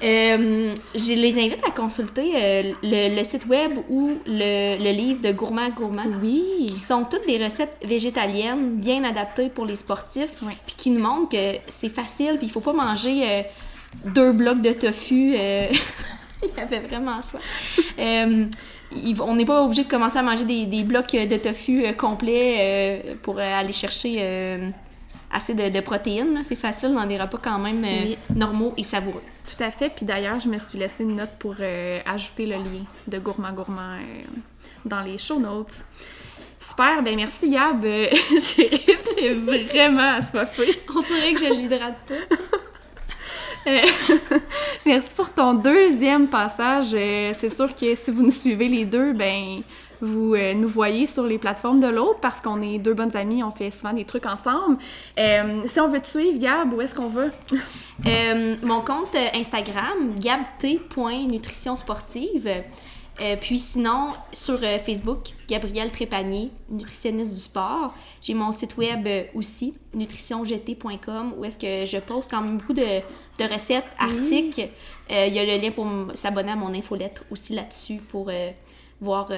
Euh, 0.00 0.72
je 0.94 1.12
les 1.14 1.36
invite 1.44 1.58
à 1.66 1.72
consulter 1.72 2.30
euh, 2.36 2.72
le, 2.84 3.16
le 3.16 3.24
site 3.24 3.46
web 3.46 3.72
ou 3.88 4.12
le, 4.28 4.78
le 4.78 4.92
livre 4.92 5.20
de 5.20 5.32
Gourmand 5.32 5.70
Gourmand, 5.70 6.04
Oui! 6.22 6.66
qui 6.68 6.76
sont 6.76 7.02
toutes 7.02 7.26
des 7.26 7.42
recettes 7.44 7.76
végétaliennes 7.84 8.76
bien 8.76 9.02
adaptées 9.02 9.48
pour 9.48 9.66
les 9.66 9.74
sportifs, 9.74 10.34
puis 10.66 10.74
qui 10.76 10.90
nous 10.92 11.00
montrent 11.00 11.30
que 11.30 11.58
c'est 11.66 11.88
facile, 11.88 12.34
puis 12.38 12.46
il 12.46 12.50
faut 12.52 12.60
pas 12.60 12.72
manger 12.72 13.22
euh, 13.28 13.42
deux 14.06 14.32
blocs 14.32 14.60
de 14.60 14.72
tofu. 14.72 15.34
euh, 15.36 15.66
il 16.42 16.50
y 16.56 16.60
avait 16.60 16.80
vraiment 16.80 17.20
soif. 17.22 17.42
Euh, 17.98 18.44
on 19.20 19.34
n'est 19.34 19.44
pas 19.44 19.62
obligé 19.62 19.84
de 19.84 19.88
commencer 19.88 20.18
à 20.18 20.22
manger 20.22 20.44
des, 20.44 20.66
des 20.66 20.82
blocs 20.84 21.12
de 21.12 21.36
tofu 21.36 21.84
euh, 21.84 21.92
complets 21.92 22.56
euh, 22.58 23.14
pour 23.22 23.38
euh, 23.38 23.42
aller 23.42 23.72
chercher 23.72 24.16
euh, 24.20 24.68
assez 25.32 25.54
de, 25.54 25.68
de 25.68 25.80
protéines. 25.80 26.40
C'est 26.44 26.56
facile 26.56 26.94
dans 26.94 27.04
des 27.06 27.18
repas 27.18 27.38
quand 27.42 27.58
même 27.58 27.84
euh, 27.84 28.02
Oui. 28.04 28.18
normaux 28.34 28.72
et 28.76 28.82
savoureux. 28.82 29.22
Tout 29.46 29.62
à 29.62 29.70
fait. 29.70 29.90
Puis 29.94 30.06
d'ailleurs, 30.06 30.40
je 30.40 30.48
me 30.48 30.58
suis 30.58 30.78
laissé 30.78 31.02
une 31.04 31.16
note 31.16 31.30
pour 31.38 31.54
euh, 31.60 32.00
ajouter 32.06 32.46
le 32.46 32.56
lien 32.56 32.84
de 33.06 33.18
Gourmand 33.18 33.52
Gourmand 33.52 33.96
euh, 33.96 34.22
dans 34.84 35.00
les 35.00 35.18
show 35.18 35.38
notes. 35.38 35.72
Super, 36.60 37.02
ben 37.02 37.16
merci 37.16 37.48
Gab. 37.48 37.84
Euh, 37.84 38.06
est 39.18 39.34
vraiment 39.34 40.08
assoiffé. 40.18 40.80
On 40.94 41.00
dirait 41.02 41.32
que 41.32 41.40
je 41.40 41.52
l'hydrate 41.52 41.96
pas. 42.06 42.36
Merci 44.86 45.14
pour 45.14 45.30
ton 45.30 45.54
deuxième 45.54 46.28
passage. 46.28 46.94
Euh, 46.94 47.32
c'est 47.36 47.54
sûr 47.54 47.74
que 47.74 47.94
si 47.94 48.10
vous 48.10 48.22
nous 48.22 48.30
suivez 48.30 48.68
les 48.68 48.84
deux, 48.84 49.12
ben 49.12 49.62
vous 50.00 50.34
euh, 50.34 50.54
nous 50.54 50.68
voyez 50.68 51.06
sur 51.06 51.24
les 51.24 51.38
plateformes 51.38 51.80
de 51.80 51.88
l'autre 51.88 52.20
parce 52.20 52.40
qu'on 52.40 52.62
est 52.62 52.78
deux 52.78 52.94
bonnes 52.94 53.16
amies, 53.16 53.42
on 53.42 53.50
fait 53.50 53.70
souvent 53.70 53.92
des 53.92 54.04
trucs 54.04 54.26
ensemble. 54.26 54.78
Euh, 55.18 55.62
si 55.66 55.80
on 55.80 55.88
veut 55.88 56.00
te 56.00 56.06
suivre, 56.06 56.38
Gab, 56.38 56.72
où 56.72 56.80
est-ce 56.80 56.94
qu'on 56.94 57.08
va? 57.08 57.26
Euh, 58.06 58.54
mon 58.62 58.80
compte 58.80 59.16
Instagram, 59.34 60.14
gabt.nutrition 60.20 61.76
sportive. 61.76 62.48
Euh, 63.20 63.36
puis 63.40 63.58
sinon, 63.58 64.12
sur 64.32 64.58
euh, 64.62 64.78
Facebook, 64.78 65.30
Gabrielle 65.48 65.90
Trépanier, 65.90 66.50
nutritionniste 66.70 67.30
du 67.30 67.40
sport. 67.40 67.92
J'ai 68.22 68.34
mon 68.34 68.52
site 68.52 68.76
web 68.76 69.06
euh, 69.06 69.24
aussi, 69.34 69.74
nutritiongt.com, 69.92 71.34
où 71.36 71.44
est-ce 71.44 71.58
que 71.58 71.84
je 71.84 71.98
poste 71.98 72.30
quand 72.30 72.40
même 72.40 72.58
beaucoup 72.58 72.74
de, 72.74 72.82
de 72.82 73.52
recettes, 73.52 73.86
articles. 73.98 74.68
Il 75.10 75.34
y 75.34 75.38
a 75.38 75.44
le 75.44 75.60
lien 75.60 75.70
pour 75.70 75.86
s'abonner 76.14 76.52
à 76.52 76.56
mon 76.56 76.72
infolettre 76.74 77.24
aussi 77.30 77.54
là-dessus 77.54 77.96
pour 77.96 78.30
voir 79.00 79.30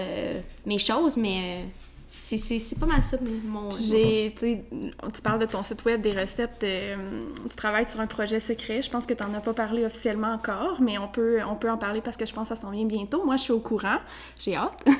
mes 0.66 0.78
choses, 0.78 1.16
mais 1.16 1.64
c'est- 2.12 2.78
pas 2.78 2.86
mal 2.86 3.02
ça, 3.02 3.16
mon... 3.44 3.68
tu 3.70 5.22
parles 5.22 5.38
de 5.38 5.46
ton 5.46 5.62
site 5.62 5.84
web, 5.84 6.00
des 6.02 6.10
recettes, 6.12 6.62
euh, 6.64 7.24
tu 7.48 7.54
travailles 7.56 7.86
sur 7.86 8.00
un 8.00 8.06
projet 8.08 8.40
secret. 8.40 8.82
Je 8.82 8.90
pense 8.90 9.06
que 9.06 9.14
tu 9.14 9.22
n'en 9.22 9.32
as 9.34 9.40
pas 9.40 9.54
parlé 9.54 9.84
officiellement 9.84 10.32
encore, 10.32 10.80
mais 10.80 10.98
on 10.98 11.06
peut, 11.08 11.38
on 11.48 11.54
peut 11.54 11.70
en 11.70 11.78
parler 11.78 12.00
parce 12.00 12.16
que 12.16 12.26
je 12.26 12.32
pense 12.34 12.48
que 12.48 12.54
ça 12.56 12.60
s'en 12.60 12.70
vient 12.70 12.84
bientôt. 12.84 13.24
Moi, 13.24 13.36
je 13.36 13.42
suis 13.42 13.52
au 13.52 13.60
courant. 13.60 13.98
J'ai 14.38 14.56
hâte. 14.56 14.84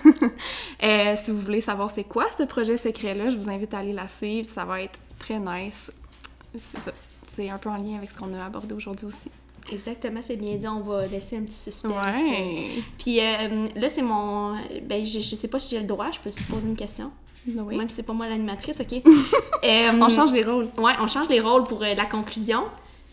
Euh, 0.83 1.15
si 1.23 1.31
vous 1.31 1.41
voulez 1.41 1.61
savoir 1.61 1.91
c'est 1.91 2.05
quoi 2.05 2.25
ce 2.39 2.43
projet 2.45 2.79
secret-là, 2.79 3.29
je 3.29 3.37
vous 3.37 3.51
invite 3.51 3.75
à 3.75 3.79
aller 3.79 3.93
la 3.93 4.09
suivre. 4.09 4.49
Ça 4.49 4.65
va 4.65 4.81
être 4.81 4.99
très 5.19 5.39
nice. 5.39 5.93
C'est 6.59 6.81
ça. 6.81 6.93
C'est 7.27 7.51
un 7.51 7.59
peu 7.59 7.69
en 7.69 7.77
lien 7.77 7.97
avec 7.99 8.11
ce 8.11 8.17
qu'on 8.17 8.33
a 8.35 8.45
abordé 8.47 8.75
aujourd'hui 8.75 9.07
aussi. 9.07 9.31
Exactement, 9.73 10.21
c'est 10.23 10.37
bien 10.37 10.57
dit. 10.57 10.67
On 10.69 10.81
va 10.81 11.07
laisser 11.07 11.37
un 11.37 11.43
petit 11.43 11.55
suspense. 11.57 11.93
Ouais. 11.93 12.69
Puis 12.99 13.21
euh, 13.21 13.69
là, 13.77 13.89
c'est 13.89 14.03
mon. 14.03 14.55
Ben, 14.83 15.05
je, 15.05 15.21
je 15.21 15.35
sais 15.37 15.49
pas 15.49 15.59
si 15.59 15.75
j'ai 15.75 15.81
le 15.81 15.87
droit, 15.87 16.11
je 16.13 16.19
peux 16.21 16.31
te 16.31 16.43
poser 16.45 16.67
une 16.69 16.77
question. 16.77 17.11
Oui. 17.47 17.77
Même 17.77 17.89
si 17.89 17.97
c'est 17.97 18.03
pas 18.03 18.13
moi 18.13 18.29
l'animatrice, 18.29 18.81
ok? 18.81 19.03
Euh, 19.63 19.93
On 20.01 20.09
change 20.09 20.33
les 20.33 20.43
rôles. 20.43 20.69
Ouais, 20.79 20.93
on 21.03 21.07
change 21.07 21.29
les 21.29 21.41
rôles 21.41 21.65
pour 21.65 21.83
euh, 21.83 21.95
la 21.95 22.07
conclusion. 22.07 22.63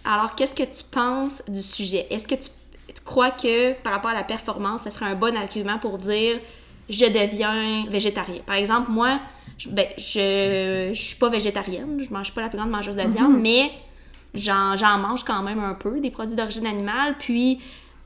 Alors, 0.05 0.33
qu'est-ce 0.35 0.53
que 0.55 0.63
tu 0.63 0.83
penses 0.89 1.43
du 1.49 1.61
sujet? 1.61 2.07
Est-ce 2.09 2.25
que 2.25 2.35
tu, 2.35 2.49
tu 2.87 3.01
crois 3.03 3.31
que 3.31 3.73
par 3.81 3.91
rapport 3.91 4.11
à 4.11 4.13
la 4.13 4.23
performance, 4.23 4.83
ça 4.83 4.91
serait 4.91 5.07
un 5.07 5.15
bon 5.15 5.35
argument 5.35 5.77
pour 5.77 5.97
dire 5.97 6.39
je 6.87 7.05
deviens 7.05 7.85
végétarien? 7.89 8.41
Par 8.45 8.55
exemple, 8.55 8.89
moi, 8.91 9.19
je, 9.57 9.67
ben, 9.67 9.87
je, 9.97 10.91
je 10.93 11.01
suis 11.01 11.17
pas 11.17 11.27
végétarienne, 11.27 12.01
je 12.01 12.09
mange 12.13 12.33
pas 12.33 12.39
la 12.41 12.47
plus 12.47 12.57
grande 12.57 12.69
mangeuse 12.71 12.95
de 12.95 13.01
viande, 13.01 13.37
mais 13.41 13.71
j'en, 14.33 14.97
mange 14.99 15.23
quand 15.23 15.43
même 15.43 15.59
un 15.59 15.73
peu, 15.73 15.99
des 15.99 16.11
produits 16.11 16.35
d'origine 16.35 16.65
animale, 16.65 17.15
puis 17.17 17.59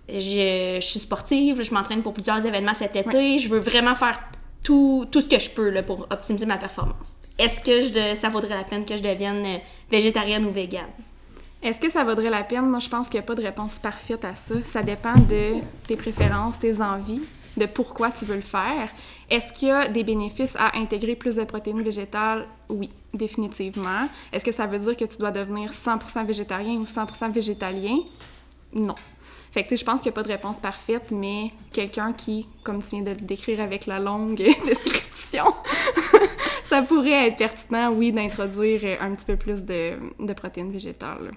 je, 0.09 0.77
je 0.81 0.85
suis 0.85 0.99
sportive, 0.99 1.61
je 1.61 1.73
m'entraîne 1.73 2.01
pour 2.01 2.13
plusieurs 2.13 2.45
événements 2.45 2.73
cet 2.73 2.95
été, 2.95 3.39
je 3.39 3.49
veux 3.49 3.59
vraiment 3.59 3.95
faire 3.95 4.19
tout, 4.63 5.07
tout 5.11 5.21
ce 5.21 5.27
que 5.27 5.39
je 5.39 5.49
peux 5.49 5.69
là, 5.69 5.83
pour 5.83 6.07
optimiser 6.09 6.45
ma 6.45 6.57
performance. 6.57 7.13
Est-ce 7.37 7.59
que 7.59 7.81
je 7.81 8.15
ça 8.15 8.29
vaudrait 8.29 8.55
la 8.55 8.63
peine 8.63 8.85
que 8.85 8.95
je 8.95 9.01
devienne 9.01 9.43
euh, 9.45 9.57
végétarienne 9.89 10.45
ou 10.45 10.51
végane? 10.51 10.85
Est-ce 11.63 11.79
que 11.79 11.91
ça 11.91 12.03
vaudrait 12.03 12.29
la 12.29 12.43
peine? 12.43 12.67
Moi, 12.67 12.79
je 12.79 12.89
pense 12.89 13.07
qu'il 13.07 13.19
n'y 13.19 13.23
a 13.23 13.27
pas 13.27 13.35
de 13.35 13.43
réponse 13.43 13.79
parfaite 13.79 14.25
à 14.25 14.33
ça. 14.33 14.55
Ça 14.63 14.81
dépend 14.81 15.13
de 15.13 15.59
tes 15.87 15.95
préférences, 15.95 16.59
tes 16.59 16.81
envies, 16.81 17.21
de 17.57 17.65
pourquoi 17.65 18.11
tu 18.11 18.25
veux 18.25 18.35
le 18.35 18.41
faire. 18.41 18.89
Est-ce 19.29 19.53
qu'il 19.53 19.69
y 19.69 19.71
a 19.71 19.87
des 19.87 20.03
bénéfices 20.03 20.55
à 20.57 20.77
intégrer 20.77 21.15
plus 21.15 21.35
de 21.35 21.43
protéines 21.43 21.81
végétales? 21.81 22.45
Oui, 22.69 22.89
définitivement. 23.13 24.07
Est-ce 24.31 24.45
que 24.45 24.51
ça 24.51 24.67
veut 24.67 24.79
dire 24.79 24.97
que 24.97 25.05
tu 25.05 25.17
dois 25.17 25.31
devenir 25.31 25.71
100% 25.71 26.25
végétarien 26.25 26.75
ou 26.75 26.83
100% 26.83 27.31
végétalien? 27.31 27.97
Non. 28.73 28.95
Fait 29.51 29.65
que, 29.65 29.75
je 29.75 29.83
pense 29.83 30.01
qu'il 30.01 30.09
n'y 30.09 30.15
a 30.15 30.21
pas 30.21 30.23
de 30.23 30.31
réponse 30.31 30.59
parfaite, 30.59 31.11
mais 31.11 31.51
quelqu'un 31.73 32.13
qui, 32.13 32.47
comme 32.63 32.81
tu 32.81 32.91
viens 32.91 33.01
de 33.01 33.11
le 33.11 33.17
décrire 33.17 33.59
avec 33.59 33.85
la 33.85 33.99
longue 33.99 34.37
description, 34.65 35.53
ça 36.69 36.81
pourrait 36.81 37.27
être 37.27 37.37
pertinent, 37.37 37.91
oui, 37.91 38.13
d'introduire 38.13 38.97
un 39.01 39.13
petit 39.13 39.25
peu 39.25 39.35
plus 39.35 39.65
de 39.65 40.33
protéines 40.33 40.71
végétales. 40.71 41.31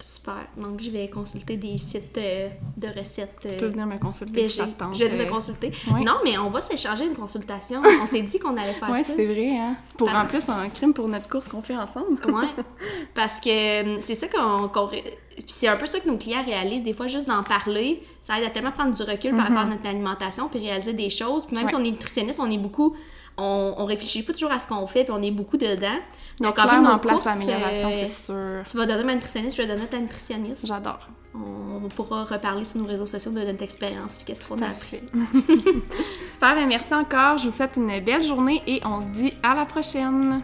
Super. 0.00 0.46
Donc, 0.56 0.80
je 0.80 0.90
vais 0.90 1.08
consulter 1.10 1.56
des 1.56 1.76
sites 1.76 2.16
euh, 2.18 2.48
de 2.76 2.86
recettes. 2.88 3.36
Tu 3.42 3.56
peux 3.56 3.66
venir 3.66 3.86
me 3.86 3.98
consulter 3.98 4.48
si 4.48 4.58
te. 4.60 4.84
Je 4.94 5.04
vais 5.04 5.16
te 5.16 5.22
euh, 5.22 5.26
consulter. 5.26 5.72
ouais. 5.92 6.04
Non, 6.04 6.14
mais 6.24 6.38
on 6.38 6.50
va 6.50 6.60
s'échanger 6.60 7.06
une 7.06 7.16
consultation. 7.16 7.82
On 8.02 8.06
s'est 8.06 8.22
dit 8.22 8.38
qu'on 8.38 8.56
allait 8.56 8.74
faire 8.74 8.90
Ouais, 8.90 9.02
ça. 9.02 9.12
c'est 9.16 9.26
vrai, 9.26 9.56
hein. 9.58 9.76
Pour 9.96 10.08
Parce- 10.08 10.24
en 10.24 10.26
plus, 10.28 10.48
un 10.48 10.68
crime 10.68 10.94
pour 10.94 11.08
notre 11.08 11.28
course 11.28 11.48
qu'on 11.48 11.62
fait 11.62 11.76
ensemble. 11.76 12.18
Ouais. 12.26 12.46
Parce 13.14 13.40
que 13.40 13.48
euh, 13.96 13.98
c'est 14.00 14.14
ça 14.14 14.28
qu'on. 14.28 14.68
puis 14.88 15.44
c'est 15.48 15.68
un 15.68 15.76
peu 15.76 15.86
ça 15.86 15.98
que 15.98 16.08
nos 16.08 16.16
clients 16.16 16.44
réalisent. 16.44 16.84
Des 16.84 16.94
fois, 16.94 17.08
juste 17.08 17.26
d'en 17.26 17.42
parler, 17.42 18.00
ça 18.22 18.38
aide 18.38 18.44
à 18.44 18.50
tellement 18.50 18.72
prendre 18.72 18.94
du 18.94 19.02
recul 19.02 19.34
par 19.34 19.48
rapport 19.48 19.62
à 19.62 19.66
notre 19.66 19.86
alimentation 19.86 20.48
puis 20.48 20.60
réaliser 20.60 20.92
des 20.92 21.10
choses. 21.10 21.44
Puis 21.46 21.56
même. 21.56 21.64
Ouais. 21.64 21.70
si 21.70 21.74
on 21.76 21.80
est 21.84 21.90
nutritionniste, 21.90 22.38
on 22.40 22.50
est 22.50 22.58
beaucoup. 22.58 22.94
On, 23.38 23.74
on 23.78 23.84
réfléchit 23.84 24.22
pas 24.24 24.32
toujours 24.32 24.50
à 24.50 24.58
ce 24.58 24.66
qu'on 24.66 24.86
fait 24.86 25.04
puis 25.04 25.12
on 25.16 25.22
est 25.22 25.30
beaucoup 25.30 25.56
dedans. 25.56 25.96
Donc, 26.40 26.58
en 26.58 26.68
fait, 26.68 26.80
nos 26.80 26.88
en 26.90 26.98
place 26.98 27.14
courses, 27.14 27.26
l'amélioration, 27.26 27.88
euh, 27.88 27.92
c'est 27.92 28.08
sûr. 28.08 28.64
tu 28.70 28.76
vas 28.76 28.86
donner 28.86 29.04
ma 29.04 29.14
nutritionniste, 29.14 29.56
je 29.56 29.62
vais 29.62 29.68
donner 29.68 29.86
ta 29.86 29.98
nutritionniste. 29.98 30.66
J'adore. 30.66 31.08
On, 31.34 31.84
on 31.84 31.88
pourra 31.88 32.24
reparler 32.24 32.64
sur 32.64 32.80
nos 32.80 32.86
réseaux 32.86 33.06
sociaux 33.06 33.32
de 33.32 33.40
notre 33.40 33.62
expérience 33.62 34.16
puis 34.16 34.24
qu'est-ce 34.24 34.48
qu'on 34.48 34.60
a 34.62 34.66
appris. 34.66 35.00
Super, 36.32 36.54
ben 36.54 36.66
merci 36.66 36.92
encore. 36.92 37.38
Je 37.38 37.48
vous 37.48 37.56
souhaite 37.56 37.76
une 37.76 38.00
belle 38.00 38.22
journée 38.22 38.62
et 38.66 38.80
on 38.84 39.00
se 39.00 39.06
dit 39.06 39.32
à 39.42 39.54
la 39.54 39.64
prochaine. 39.64 40.42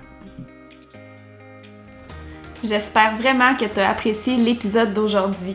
J'espère 2.63 3.17
vraiment 3.17 3.55
que 3.55 3.67
tu 3.67 3.81
as 3.81 3.91
apprécié 3.91 4.37
l'épisode 4.37 4.95
d'aujourd'hui. 4.95 5.55